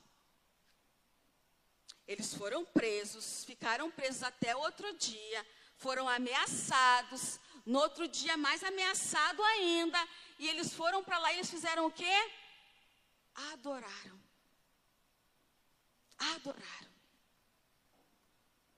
Eles 2.07 2.34
foram 2.34 2.64
presos, 2.64 3.44
ficaram 3.44 3.88
presos 3.90 4.24
até 4.24 4.55
outro 4.57 4.92
dia, 4.96 5.46
foram 5.76 6.09
ameaçados, 6.09 7.38
no 7.64 7.78
outro 7.78 8.09
dia 8.09 8.36
mais 8.36 8.64
ameaçado 8.64 9.40
ainda, 9.44 10.00
e 10.40 10.48
eles 10.48 10.74
foram 10.74 11.05
para 11.05 11.18
lá 11.18 11.32
e 11.32 11.36
eles 11.36 11.50
fizeram 11.50 11.86
o 11.86 11.92
quê? 11.92 12.16
Adoraram. 13.53 14.20
Adoraram. 16.34 16.92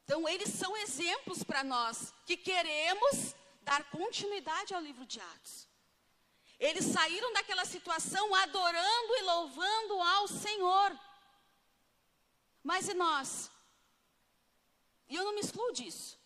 Então, 0.04 0.28
eles 0.28 0.50
são 0.50 0.76
exemplos 0.76 1.42
para 1.42 1.64
nós 1.64 2.12
que 2.26 2.36
queremos 2.36 3.34
dar 3.62 3.82
continuidade 3.88 4.74
ao 4.74 4.82
livro 4.82 5.06
de 5.06 5.18
Atos. 5.18 5.66
Eles 6.68 6.86
saíram 6.96 7.30
daquela 7.34 7.66
situação 7.66 8.34
adorando 8.34 9.12
e 9.16 9.22
louvando 9.22 9.94
ao 10.00 10.26
Senhor. 10.26 10.90
Mas 12.70 12.88
e 12.88 12.94
nós? 12.94 13.50
E 15.10 15.14
eu 15.14 15.24
não 15.26 15.34
me 15.34 15.42
excluo 15.42 15.74
disso. 15.80 16.18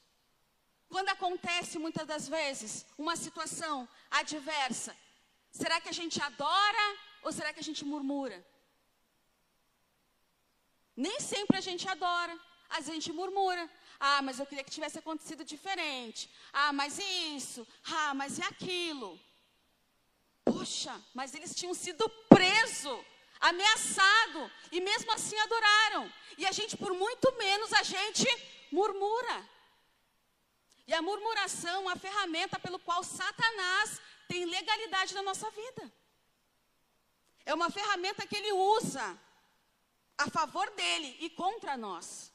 Quando 0.89 1.09
acontece 1.09 1.77
muitas 1.85 2.07
das 2.07 2.29
vezes 2.29 2.87
uma 2.97 3.17
situação 3.17 3.89
adversa, 4.23 4.97
será 5.51 5.81
que 5.81 5.89
a 5.89 5.99
gente 6.01 6.23
adora 6.23 6.87
ou 7.25 7.33
será 7.33 7.53
que 7.53 7.59
a 7.65 7.69
gente 7.71 7.85
murmura? 7.85 8.39
Nem 10.97 11.19
sempre 11.19 11.57
a 11.59 11.61
gente 11.69 11.89
adora, 11.89 12.35
às 12.69 12.87
vezes 12.87 12.91
a 12.91 13.01
gente 13.01 13.13
murmura. 13.13 13.69
Ah, 13.99 14.23
mas 14.23 14.39
eu 14.39 14.47
queria 14.47 14.63
que 14.63 14.77
tivesse 14.79 15.01
acontecido 15.01 15.45
diferente. 15.45 16.31
Ah, 16.53 16.73
mas 16.73 17.01
isso. 17.37 17.67
Ah, 18.01 18.15
mas 18.15 18.39
e 18.39 18.43
aquilo. 18.43 19.11
Poxa, 20.53 21.01
mas 21.15 21.35
eles 21.35 21.55
tinham 21.55 21.75
sido 21.75 22.09
presos, 22.29 23.05
ameaçados, 23.41 24.51
e 24.73 24.81
mesmo 24.81 25.13
assim 25.13 25.39
adoraram. 25.41 26.13
E 26.37 26.47
a 26.47 26.53
gente, 26.53 26.77
por 26.77 26.93
muito 26.95 27.33
menos, 27.37 27.73
a 27.73 27.83
gente 27.83 28.27
murmura. 28.73 29.49
E 30.87 30.95
a 30.95 31.03
murmuração, 31.03 31.91
é 31.91 31.93
a 31.93 31.97
ferramenta 31.97 32.59
pelo 32.59 32.79
qual 32.79 33.05
Satanás 33.05 34.01
tem 34.27 34.45
legalidade 34.47 35.15
na 35.15 35.23
nossa 35.23 35.51
vida. 35.51 35.93
É 37.45 37.55
uma 37.55 37.71
ferramenta 37.71 38.27
que 38.27 38.37
ele 38.37 38.53
usa 38.53 39.19
a 40.17 40.29
favor 40.31 40.71
dele 40.71 41.17
e 41.21 41.31
contra 41.31 41.77
nós. 41.77 42.33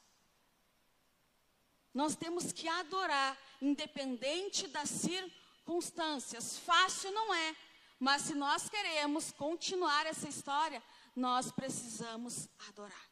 Nós 1.92 2.16
temos 2.16 2.50
que 2.50 2.68
adorar, 2.68 3.38
independente 3.60 4.66
das 4.66 4.90
circunstâncias. 4.90 6.58
Fácil 6.58 7.12
não 7.12 7.32
é, 7.32 7.56
mas 8.04 8.20
se 8.20 8.34
nós 8.34 8.68
queremos 8.68 9.32
continuar 9.32 10.04
essa 10.04 10.28
história, 10.28 10.82
nós 11.16 11.50
precisamos 11.50 12.50
adorar. 12.68 13.06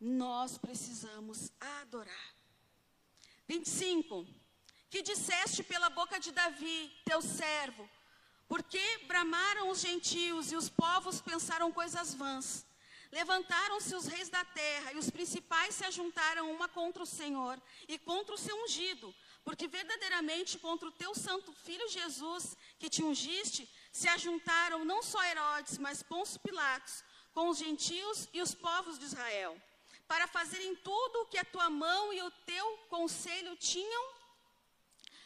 Nós 0.00 0.56
precisamos 0.56 1.52
adorar. 1.82 2.34
25. 3.46 4.26
Que 4.88 5.02
disseste 5.02 5.62
pela 5.62 5.90
boca 5.90 6.18
de 6.18 6.32
Davi, 6.32 6.90
teu 7.04 7.20
servo, 7.20 7.86
porque 8.48 8.82
bramaram 9.06 9.68
os 9.68 9.80
gentios 9.80 10.50
e 10.50 10.56
os 10.56 10.70
povos 10.70 11.20
pensaram 11.20 11.70
coisas 11.70 12.14
vãs. 12.14 12.64
Levantaram-se 13.12 13.94
os 13.94 14.06
reis 14.06 14.30
da 14.30 14.46
terra 14.46 14.94
e 14.94 14.96
os 14.96 15.10
principais 15.10 15.74
se 15.74 15.84
ajuntaram 15.84 16.50
uma 16.50 16.68
contra 16.68 17.02
o 17.02 17.12
Senhor 17.20 17.60
e 17.86 17.98
contra 17.98 18.34
o 18.34 18.38
seu 18.38 18.56
ungido, 18.64 19.14
porque 19.46 19.68
verdadeiramente 19.68 20.58
contra 20.58 20.88
o 20.88 20.96
teu 21.02 21.14
santo 21.14 21.52
filho 21.52 21.88
Jesus, 21.88 22.56
que 22.80 22.90
te 22.90 23.00
ungiste, 23.04 23.62
se 23.92 24.08
ajuntaram 24.08 24.84
não 24.84 25.04
só 25.04 25.22
Herodes, 25.24 25.78
mas 25.78 26.02
Pôncio 26.02 26.40
Pilatos, 26.40 27.04
com 27.32 27.48
os 27.48 27.58
gentios 27.58 28.28
e 28.32 28.42
os 28.42 28.52
povos 28.56 28.98
de 28.98 29.04
Israel, 29.04 29.56
para 30.08 30.26
fazerem 30.26 30.74
tudo 30.74 31.20
o 31.20 31.26
que 31.26 31.38
a 31.38 31.44
tua 31.44 31.70
mão 31.70 32.12
e 32.12 32.20
o 32.22 32.30
teu 32.44 32.66
conselho 32.88 33.54
tinham 33.56 34.04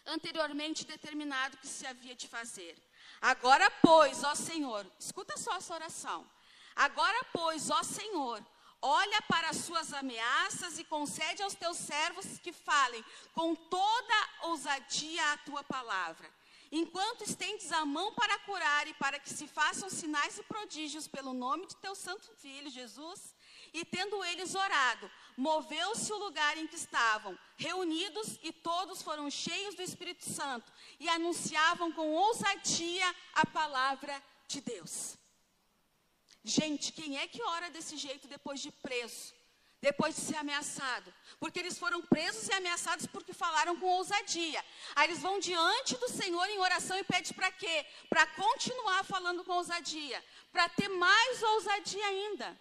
anteriormente 0.05 0.85
determinado 0.85 1.57
que 1.57 1.67
se 1.67 1.87
havia 1.87 2.15
de 2.15 2.29
fazer. 2.29 2.77
Agora, 3.23 3.71
pois, 3.71 4.23
ó 4.23 4.35
Senhor, 4.35 4.87
escuta 4.99 5.39
só 5.39 5.57
essa 5.57 5.73
oração. 5.73 6.31
Agora, 6.77 7.25
pois, 7.33 7.71
ó 7.71 7.83
Senhor, 7.83 8.45
olha 8.83 9.23
para 9.23 9.51
as 9.51 9.59
suas 9.59 9.93
ameaças 9.93 10.79
e 10.79 10.85
concede 10.85 11.43
aos 11.43 11.55
teus 11.55 11.77
servos 11.77 12.39
que 12.39 12.53
falem 12.53 13.05
com 13.35 13.55
toda 13.55 14.29
ousadia 14.43 15.33
a 15.33 15.39
tua 15.39 15.63
palavra. 15.65 16.31
Enquanto 16.73 17.23
estendes 17.23 17.73
a 17.73 17.85
mão 17.85 18.15
para 18.15 18.39
curar 18.41 18.87
e 18.87 18.95
para 18.95 19.19
que 19.19 19.29
se 19.29 19.49
façam 19.49 19.91
sinais 19.91 20.39
e 20.39 20.43
prodígios 20.45 21.09
pelo 21.09 21.33
nome 21.33 21.67
de 21.67 21.75
teu 21.77 21.97
santo 21.97 22.31
filho 22.37 22.71
Jesus, 22.71 23.35
e 23.73 23.85
tendo 23.85 24.25
eles 24.25 24.55
orado, 24.55 25.11
moveu-se 25.37 26.13
o 26.13 26.19
lugar 26.19 26.57
em 26.57 26.67
que 26.69 26.77
estavam, 26.77 27.37
reunidos, 27.57 28.39
e 28.43 28.53
todos 28.53 29.03
foram 29.03 29.29
cheios 29.31 29.75
do 29.75 29.83
Espírito 29.83 30.25
Santo, 30.25 30.73
e 30.99 31.09
anunciavam 31.09 31.91
com 31.93 32.13
ousadia 32.13 33.15
a 33.35 33.45
palavra 33.47 34.23
de 34.47 34.61
Deus. 34.61 35.20
Gente, 36.43 36.93
quem 36.93 37.19
é 37.19 37.27
que 37.27 37.43
ora 37.43 37.71
desse 37.71 37.97
jeito 37.97 38.27
depois 38.27 38.61
de 38.61 38.71
preso? 38.71 39.35
Depois 39.81 40.15
de 40.15 40.21
ser 40.23 40.37
ameaçado? 40.37 41.13
Porque 41.39 41.59
eles 41.59 41.79
foram 41.79 42.03
presos 42.03 42.49
e 42.49 42.53
ameaçados 42.53 43.07
porque 43.07 43.33
falaram 43.33 43.79
com 43.79 43.87
ousadia. 43.87 44.63
Aí 44.95 45.09
eles 45.09 45.21
vão 45.21 45.39
diante 45.39 45.97
do 45.97 46.09
Senhor 46.09 46.47
em 46.49 46.59
oração 46.59 46.99
e 46.99 47.05
pedem 47.05 47.33
para 47.33 47.51
quê? 47.53 47.87
Para 48.09 48.27
continuar 48.27 49.05
falando 49.05 49.43
com 49.43 49.53
ousadia. 49.53 50.23
Para 50.53 50.69
ter 50.69 50.89
mais 50.89 51.43
ousadia 51.43 52.07
ainda. 52.07 52.61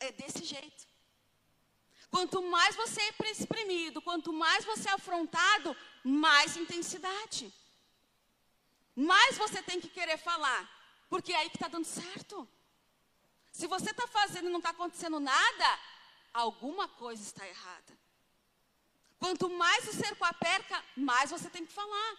É 0.00 0.10
desse 0.12 0.44
jeito. 0.44 0.84
Quanto 2.10 2.42
mais 2.42 2.74
você 2.76 3.00
é 3.00 3.30
exprimido, 3.30 4.02
quanto 4.02 4.32
mais 4.32 4.64
você 4.64 4.88
é 4.88 4.92
afrontado, 4.92 5.76
mais 6.02 6.56
intensidade. 6.56 7.52
Mais 8.94 9.36
você 9.36 9.62
tem 9.62 9.80
que 9.80 9.88
querer 9.88 10.16
falar. 10.16 10.73
Porque 11.14 11.32
é 11.32 11.36
aí 11.36 11.48
que 11.48 11.56
está 11.58 11.68
dando 11.68 11.84
certo. 11.84 12.36
Se 13.52 13.68
você 13.68 13.90
está 13.92 14.04
fazendo 14.04 14.48
e 14.48 14.50
não 14.50 14.58
está 14.58 14.70
acontecendo 14.70 15.20
nada, 15.20 15.78
alguma 16.32 16.88
coisa 16.88 17.22
está 17.22 17.46
errada. 17.46 17.96
Quanto 19.20 19.48
mais 19.48 19.86
o 19.86 19.92
cerco 19.92 20.24
aperta, 20.24 20.84
mais 20.96 21.30
você 21.30 21.48
tem 21.48 21.64
que 21.64 21.72
falar. 21.72 22.12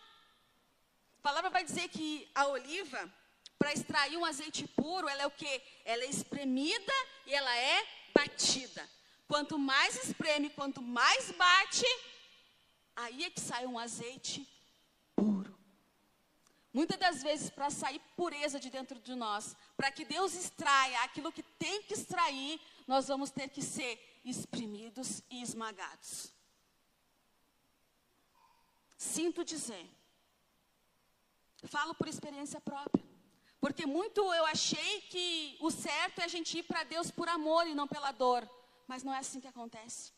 A 1.19 1.21
palavra 1.21 1.49
vai 1.49 1.65
dizer 1.65 1.89
que 1.89 2.31
a 2.33 2.47
oliva, 2.47 3.13
para 3.59 3.73
extrair 3.73 4.15
um 4.15 4.23
azeite 4.23 4.65
puro, 4.65 5.09
ela 5.09 5.23
é 5.23 5.27
o 5.27 5.31
quê? 5.31 5.61
Ela 5.83 6.05
é 6.05 6.09
espremida 6.09 6.93
e 7.25 7.33
ela 7.33 7.53
é 7.53 7.85
batida. 8.13 8.89
Quanto 9.27 9.59
mais 9.59 10.05
espreme, 10.05 10.51
quanto 10.51 10.81
mais 10.81 11.31
bate, 11.31 11.85
aí 12.95 13.25
é 13.25 13.29
que 13.29 13.41
sai 13.41 13.65
um 13.65 13.77
azeite 13.77 14.47
Muitas 16.77 16.99
das 16.99 17.23
vezes, 17.23 17.49
para 17.49 17.69
sair 17.69 18.01
pureza 18.17 18.59
de 18.59 18.69
dentro 18.69 18.99
de 18.99 19.15
nós, 19.15 19.55
para 19.77 19.89
que 19.89 20.03
Deus 20.03 20.33
extraia 20.35 21.03
aquilo 21.03 21.31
que 21.31 21.41
tem 21.41 21.81
que 21.83 21.93
extrair, 21.93 22.59
nós 22.85 23.07
vamos 23.07 23.29
ter 23.29 23.47
que 23.47 23.61
ser 23.61 23.93
exprimidos 24.25 25.21
e 25.29 25.41
esmagados. 25.41 26.33
Sinto 28.97 29.45
dizer, 29.45 29.89
falo 31.63 31.95
por 31.95 32.09
experiência 32.09 32.59
própria, 32.59 33.05
porque 33.61 33.85
muito 33.85 34.19
eu 34.33 34.45
achei 34.45 34.99
que 35.03 35.57
o 35.61 35.71
certo 35.71 36.19
é 36.19 36.25
a 36.25 36.33
gente 36.35 36.57
ir 36.57 36.63
para 36.63 36.83
Deus 36.83 37.09
por 37.09 37.29
amor 37.29 37.65
e 37.67 37.73
não 37.73 37.87
pela 37.87 38.11
dor, 38.11 38.45
mas 38.85 39.01
não 39.01 39.13
é 39.13 39.19
assim 39.19 39.39
que 39.39 39.47
acontece. 39.47 40.11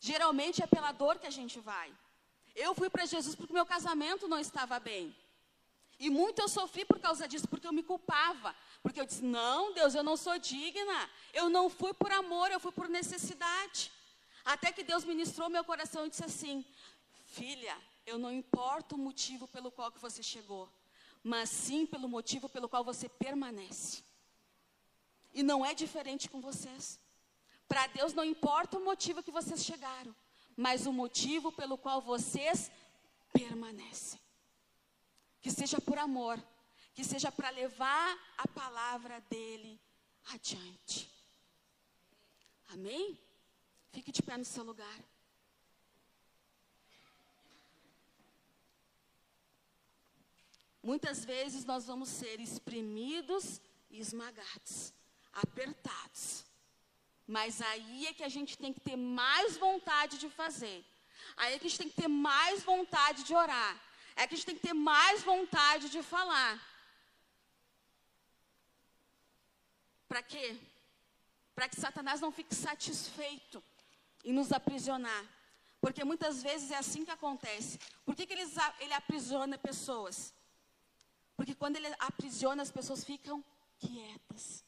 Geralmente 0.00 0.62
é 0.62 0.66
pela 0.66 0.90
dor 0.90 1.18
que 1.18 1.26
a 1.26 1.36
gente 1.38 1.60
vai. 1.60 1.94
Eu 2.58 2.74
fui 2.74 2.90
para 2.90 3.06
Jesus 3.06 3.34
porque 3.36 3.52
meu 3.52 3.64
casamento 3.64 4.26
não 4.26 4.38
estava 4.38 4.80
bem. 4.80 5.14
E 6.00 6.10
muito 6.10 6.40
eu 6.40 6.48
sofri 6.48 6.84
por 6.84 6.98
causa 6.98 7.26
disso, 7.26 7.48
porque 7.48 7.66
eu 7.66 7.72
me 7.72 7.84
culpava. 7.84 8.54
Porque 8.82 9.00
eu 9.00 9.06
disse: 9.06 9.22
não, 9.22 9.72
Deus, 9.72 9.94
eu 9.94 10.02
não 10.02 10.16
sou 10.16 10.36
digna. 10.38 11.10
Eu 11.32 11.48
não 11.48 11.70
fui 11.70 11.94
por 11.94 12.10
amor, 12.10 12.50
eu 12.50 12.60
fui 12.60 12.72
por 12.72 12.88
necessidade. 12.88 13.92
Até 14.44 14.72
que 14.72 14.82
Deus 14.82 15.04
ministrou 15.04 15.48
meu 15.48 15.64
coração 15.64 16.04
e 16.04 16.10
disse 16.10 16.24
assim: 16.24 16.64
Filha, 17.26 17.76
eu 18.04 18.18
não 18.18 18.32
importo 18.32 18.96
o 18.96 18.98
motivo 18.98 19.46
pelo 19.48 19.70
qual 19.70 19.92
que 19.92 20.00
você 20.00 20.22
chegou, 20.22 20.68
mas 21.22 21.48
sim 21.50 21.86
pelo 21.86 22.08
motivo 22.08 22.48
pelo 22.48 22.68
qual 22.68 22.82
você 22.82 23.08
permanece. 23.08 24.02
E 25.32 25.42
não 25.42 25.64
é 25.64 25.74
diferente 25.74 26.28
com 26.28 26.40
vocês. 26.40 26.98
Para 27.68 27.86
Deus 27.88 28.14
não 28.14 28.24
importa 28.24 28.78
o 28.78 28.84
motivo 28.84 29.22
que 29.22 29.30
vocês 29.30 29.64
chegaram, 29.64 30.14
mas 30.58 30.86
o 30.86 30.92
motivo 30.92 31.52
pelo 31.52 31.78
qual 31.78 32.02
vocês 32.02 32.68
permanecem. 33.32 34.18
Que 35.40 35.52
seja 35.52 35.80
por 35.80 35.96
amor, 35.96 36.36
que 36.92 37.04
seja 37.04 37.30
para 37.30 37.48
levar 37.50 38.18
a 38.36 38.48
palavra 38.48 39.20
dele 39.30 39.80
adiante. 40.32 41.08
Amém? 42.66 43.16
Fique 43.92 44.10
de 44.10 44.20
pé 44.20 44.36
no 44.36 44.44
seu 44.44 44.64
lugar. 44.64 44.98
Muitas 50.82 51.24
vezes 51.24 51.64
nós 51.64 51.86
vamos 51.86 52.08
ser 52.08 52.40
espremidos 52.40 53.60
e 53.88 54.00
esmagados, 54.00 54.92
apertados. 55.32 56.47
Mas 57.28 57.60
aí 57.60 58.06
é 58.06 58.14
que 58.14 58.24
a 58.24 58.28
gente 58.36 58.56
tem 58.56 58.72
que 58.72 58.80
ter 58.80 58.96
mais 58.96 59.58
vontade 59.58 60.16
de 60.16 60.30
fazer. 60.30 60.82
Aí 61.36 61.54
é 61.54 61.58
que 61.58 61.66
a 61.66 61.68
gente 61.68 61.78
tem 61.78 61.90
que 61.90 62.00
ter 62.02 62.08
mais 62.08 62.62
vontade 62.62 63.22
de 63.22 63.34
orar. 63.34 63.78
É 64.16 64.26
que 64.26 64.32
a 64.32 64.36
gente 64.36 64.46
tem 64.46 64.56
que 64.56 64.66
ter 64.66 64.72
mais 64.72 65.22
vontade 65.22 65.90
de 65.90 66.02
falar. 66.02 66.52
Para 70.08 70.22
quê? 70.22 70.58
Para 71.54 71.68
que 71.68 71.78
Satanás 71.78 72.18
não 72.18 72.32
fique 72.32 72.54
satisfeito 72.54 73.62
em 74.24 74.32
nos 74.32 74.50
aprisionar. 74.50 75.24
Porque 75.82 76.02
muitas 76.04 76.42
vezes 76.42 76.70
é 76.70 76.78
assim 76.78 77.04
que 77.04 77.10
acontece. 77.10 77.78
Por 78.06 78.16
que, 78.16 78.26
que 78.26 78.32
ele, 78.32 78.50
ele 78.80 78.94
aprisiona 78.94 79.58
pessoas? 79.58 80.32
Porque 81.36 81.54
quando 81.54 81.76
ele 81.76 81.88
aprisiona, 82.00 82.62
as 82.62 82.70
pessoas 82.70 83.04
ficam 83.04 83.44
quietas, 83.78 84.64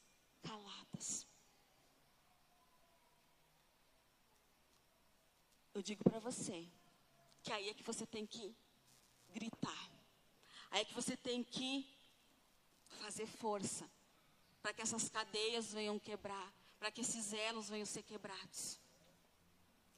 Eu 5.74 5.82
digo 5.82 6.02
para 6.02 6.18
você 6.18 6.68
que 7.42 7.52
aí 7.52 7.68
é 7.68 7.74
que 7.74 7.82
você 7.82 8.06
tem 8.06 8.26
que 8.26 8.54
gritar. 9.32 9.90
Aí 10.70 10.82
é 10.82 10.84
que 10.84 10.94
você 10.94 11.16
tem 11.16 11.42
que 11.42 11.86
fazer 13.00 13.26
força 13.26 13.88
para 14.62 14.72
que 14.72 14.82
essas 14.82 15.08
cadeias 15.08 15.72
venham 15.72 15.98
quebrar, 15.98 16.52
para 16.78 16.90
que 16.90 17.00
esses 17.00 17.32
elos 17.32 17.68
venham 17.68 17.86
ser 17.86 18.02
quebrados. 18.02 18.78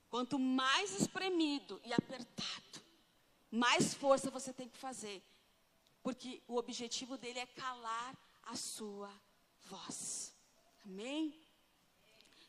Quanto 0.09 0.39
mais 0.39 0.93
espremido 1.01 1.81
e 1.85 1.93
apertado, 1.93 2.83
mais 3.51 3.95
força 3.95 4.31
você 4.31 4.53
tem 4.53 4.69
que 4.69 4.77
fazer, 4.77 5.23
porque 6.03 6.43
o 6.47 6.57
objetivo 6.57 7.17
dele 7.17 7.39
é 7.39 7.47
calar 7.47 8.17
a 8.45 8.57
sua 8.57 9.11
voz. 9.65 10.35
Amém? 10.85 11.35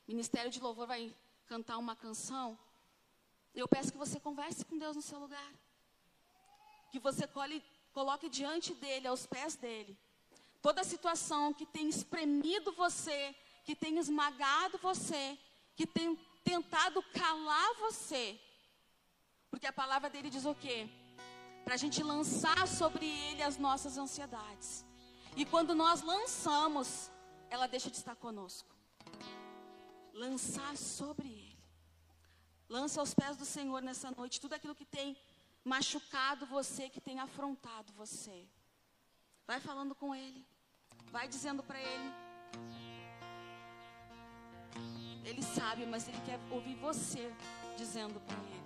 O 0.07 0.11
Ministério 0.11 0.51
de 0.51 0.59
Louvor 0.59 0.87
vai 0.87 1.15
cantar 1.47 1.77
uma 1.77 1.95
canção. 1.95 2.57
Eu 3.55 3.67
peço 3.67 3.91
que 3.91 3.97
você 3.97 4.19
converse 4.19 4.65
com 4.65 4.77
Deus 4.77 4.95
no 4.95 5.01
seu 5.01 5.19
lugar. 5.19 5.51
Que 6.91 6.99
você 6.99 7.27
cole, 7.27 7.63
coloque 7.91 8.29
diante 8.29 8.73
dele, 8.73 9.07
aos 9.07 9.25
pés 9.25 9.55
dele, 9.55 9.97
toda 10.61 10.83
situação 10.83 11.53
que 11.53 11.65
tem 11.65 11.87
espremido 11.89 12.71
você, 12.71 13.35
que 13.65 13.75
tem 13.75 13.97
esmagado 13.97 14.77
você, 14.79 15.37
que 15.75 15.85
tem 15.85 16.15
tentado 16.43 17.01
calar 17.21 17.73
você. 17.75 18.39
Porque 19.49 19.67
a 19.67 19.73
palavra 19.73 20.09
dele 20.09 20.29
diz 20.29 20.45
o 20.45 20.55
quê? 20.55 20.87
Para 21.63 21.75
a 21.75 21.77
gente 21.77 22.01
lançar 22.01 22.67
sobre 22.67 23.05
ele 23.05 23.43
as 23.43 23.57
nossas 23.57 23.97
ansiedades. 23.97 24.85
E 25.35 25.45
quando 25.45 25.73
nós 25.73 26.01
lançamos, 26.01 27.11
ela 27.49 27.67
deixa 27.67 27.89
de 27.89 27.97
estar 27.97 28.15
conosco. 28.15 28.69
Lançar 30.13 30.75
sobre 30.77 31.27
ele. 31.27 31.42
Lance 32.73 32.97
aos 32.97 33.13
pés 33.13 33.37
do 33.37 33.45
Senhor 33.45 33.83
nessa 33.83 34.09
noite 34.09 34.41
tudo 34.41 34.53
aquilo 34.55 34.73
que 34.73 34.83
tem 34.83 35.15
machucado 35.63 36.43
você, 36.47 36.89
que 36.89 36.99
tem 36.99 37.19
afrontado 37.19 37.93
você. 37.93 38.47
Vai 39.45 39.59
falando 39.59 39.93
com 39.93 40.15
ele. 40.15 40.43
Vai 41.11 41.27
dizendo 41.27 41.61
para 41.61 41.79
ele. 41.79 42.11
Ele 45.23 45.43
sabe, 45.43 45.85
mas 45.85 46.07
ele 46.07 46.19
quer 46.25 46.39
ouvir 46.49 46.73
você 46.77 47.31
dizendo 47.77 48.19
para 48.21 48.37
ele. 48.37 48.62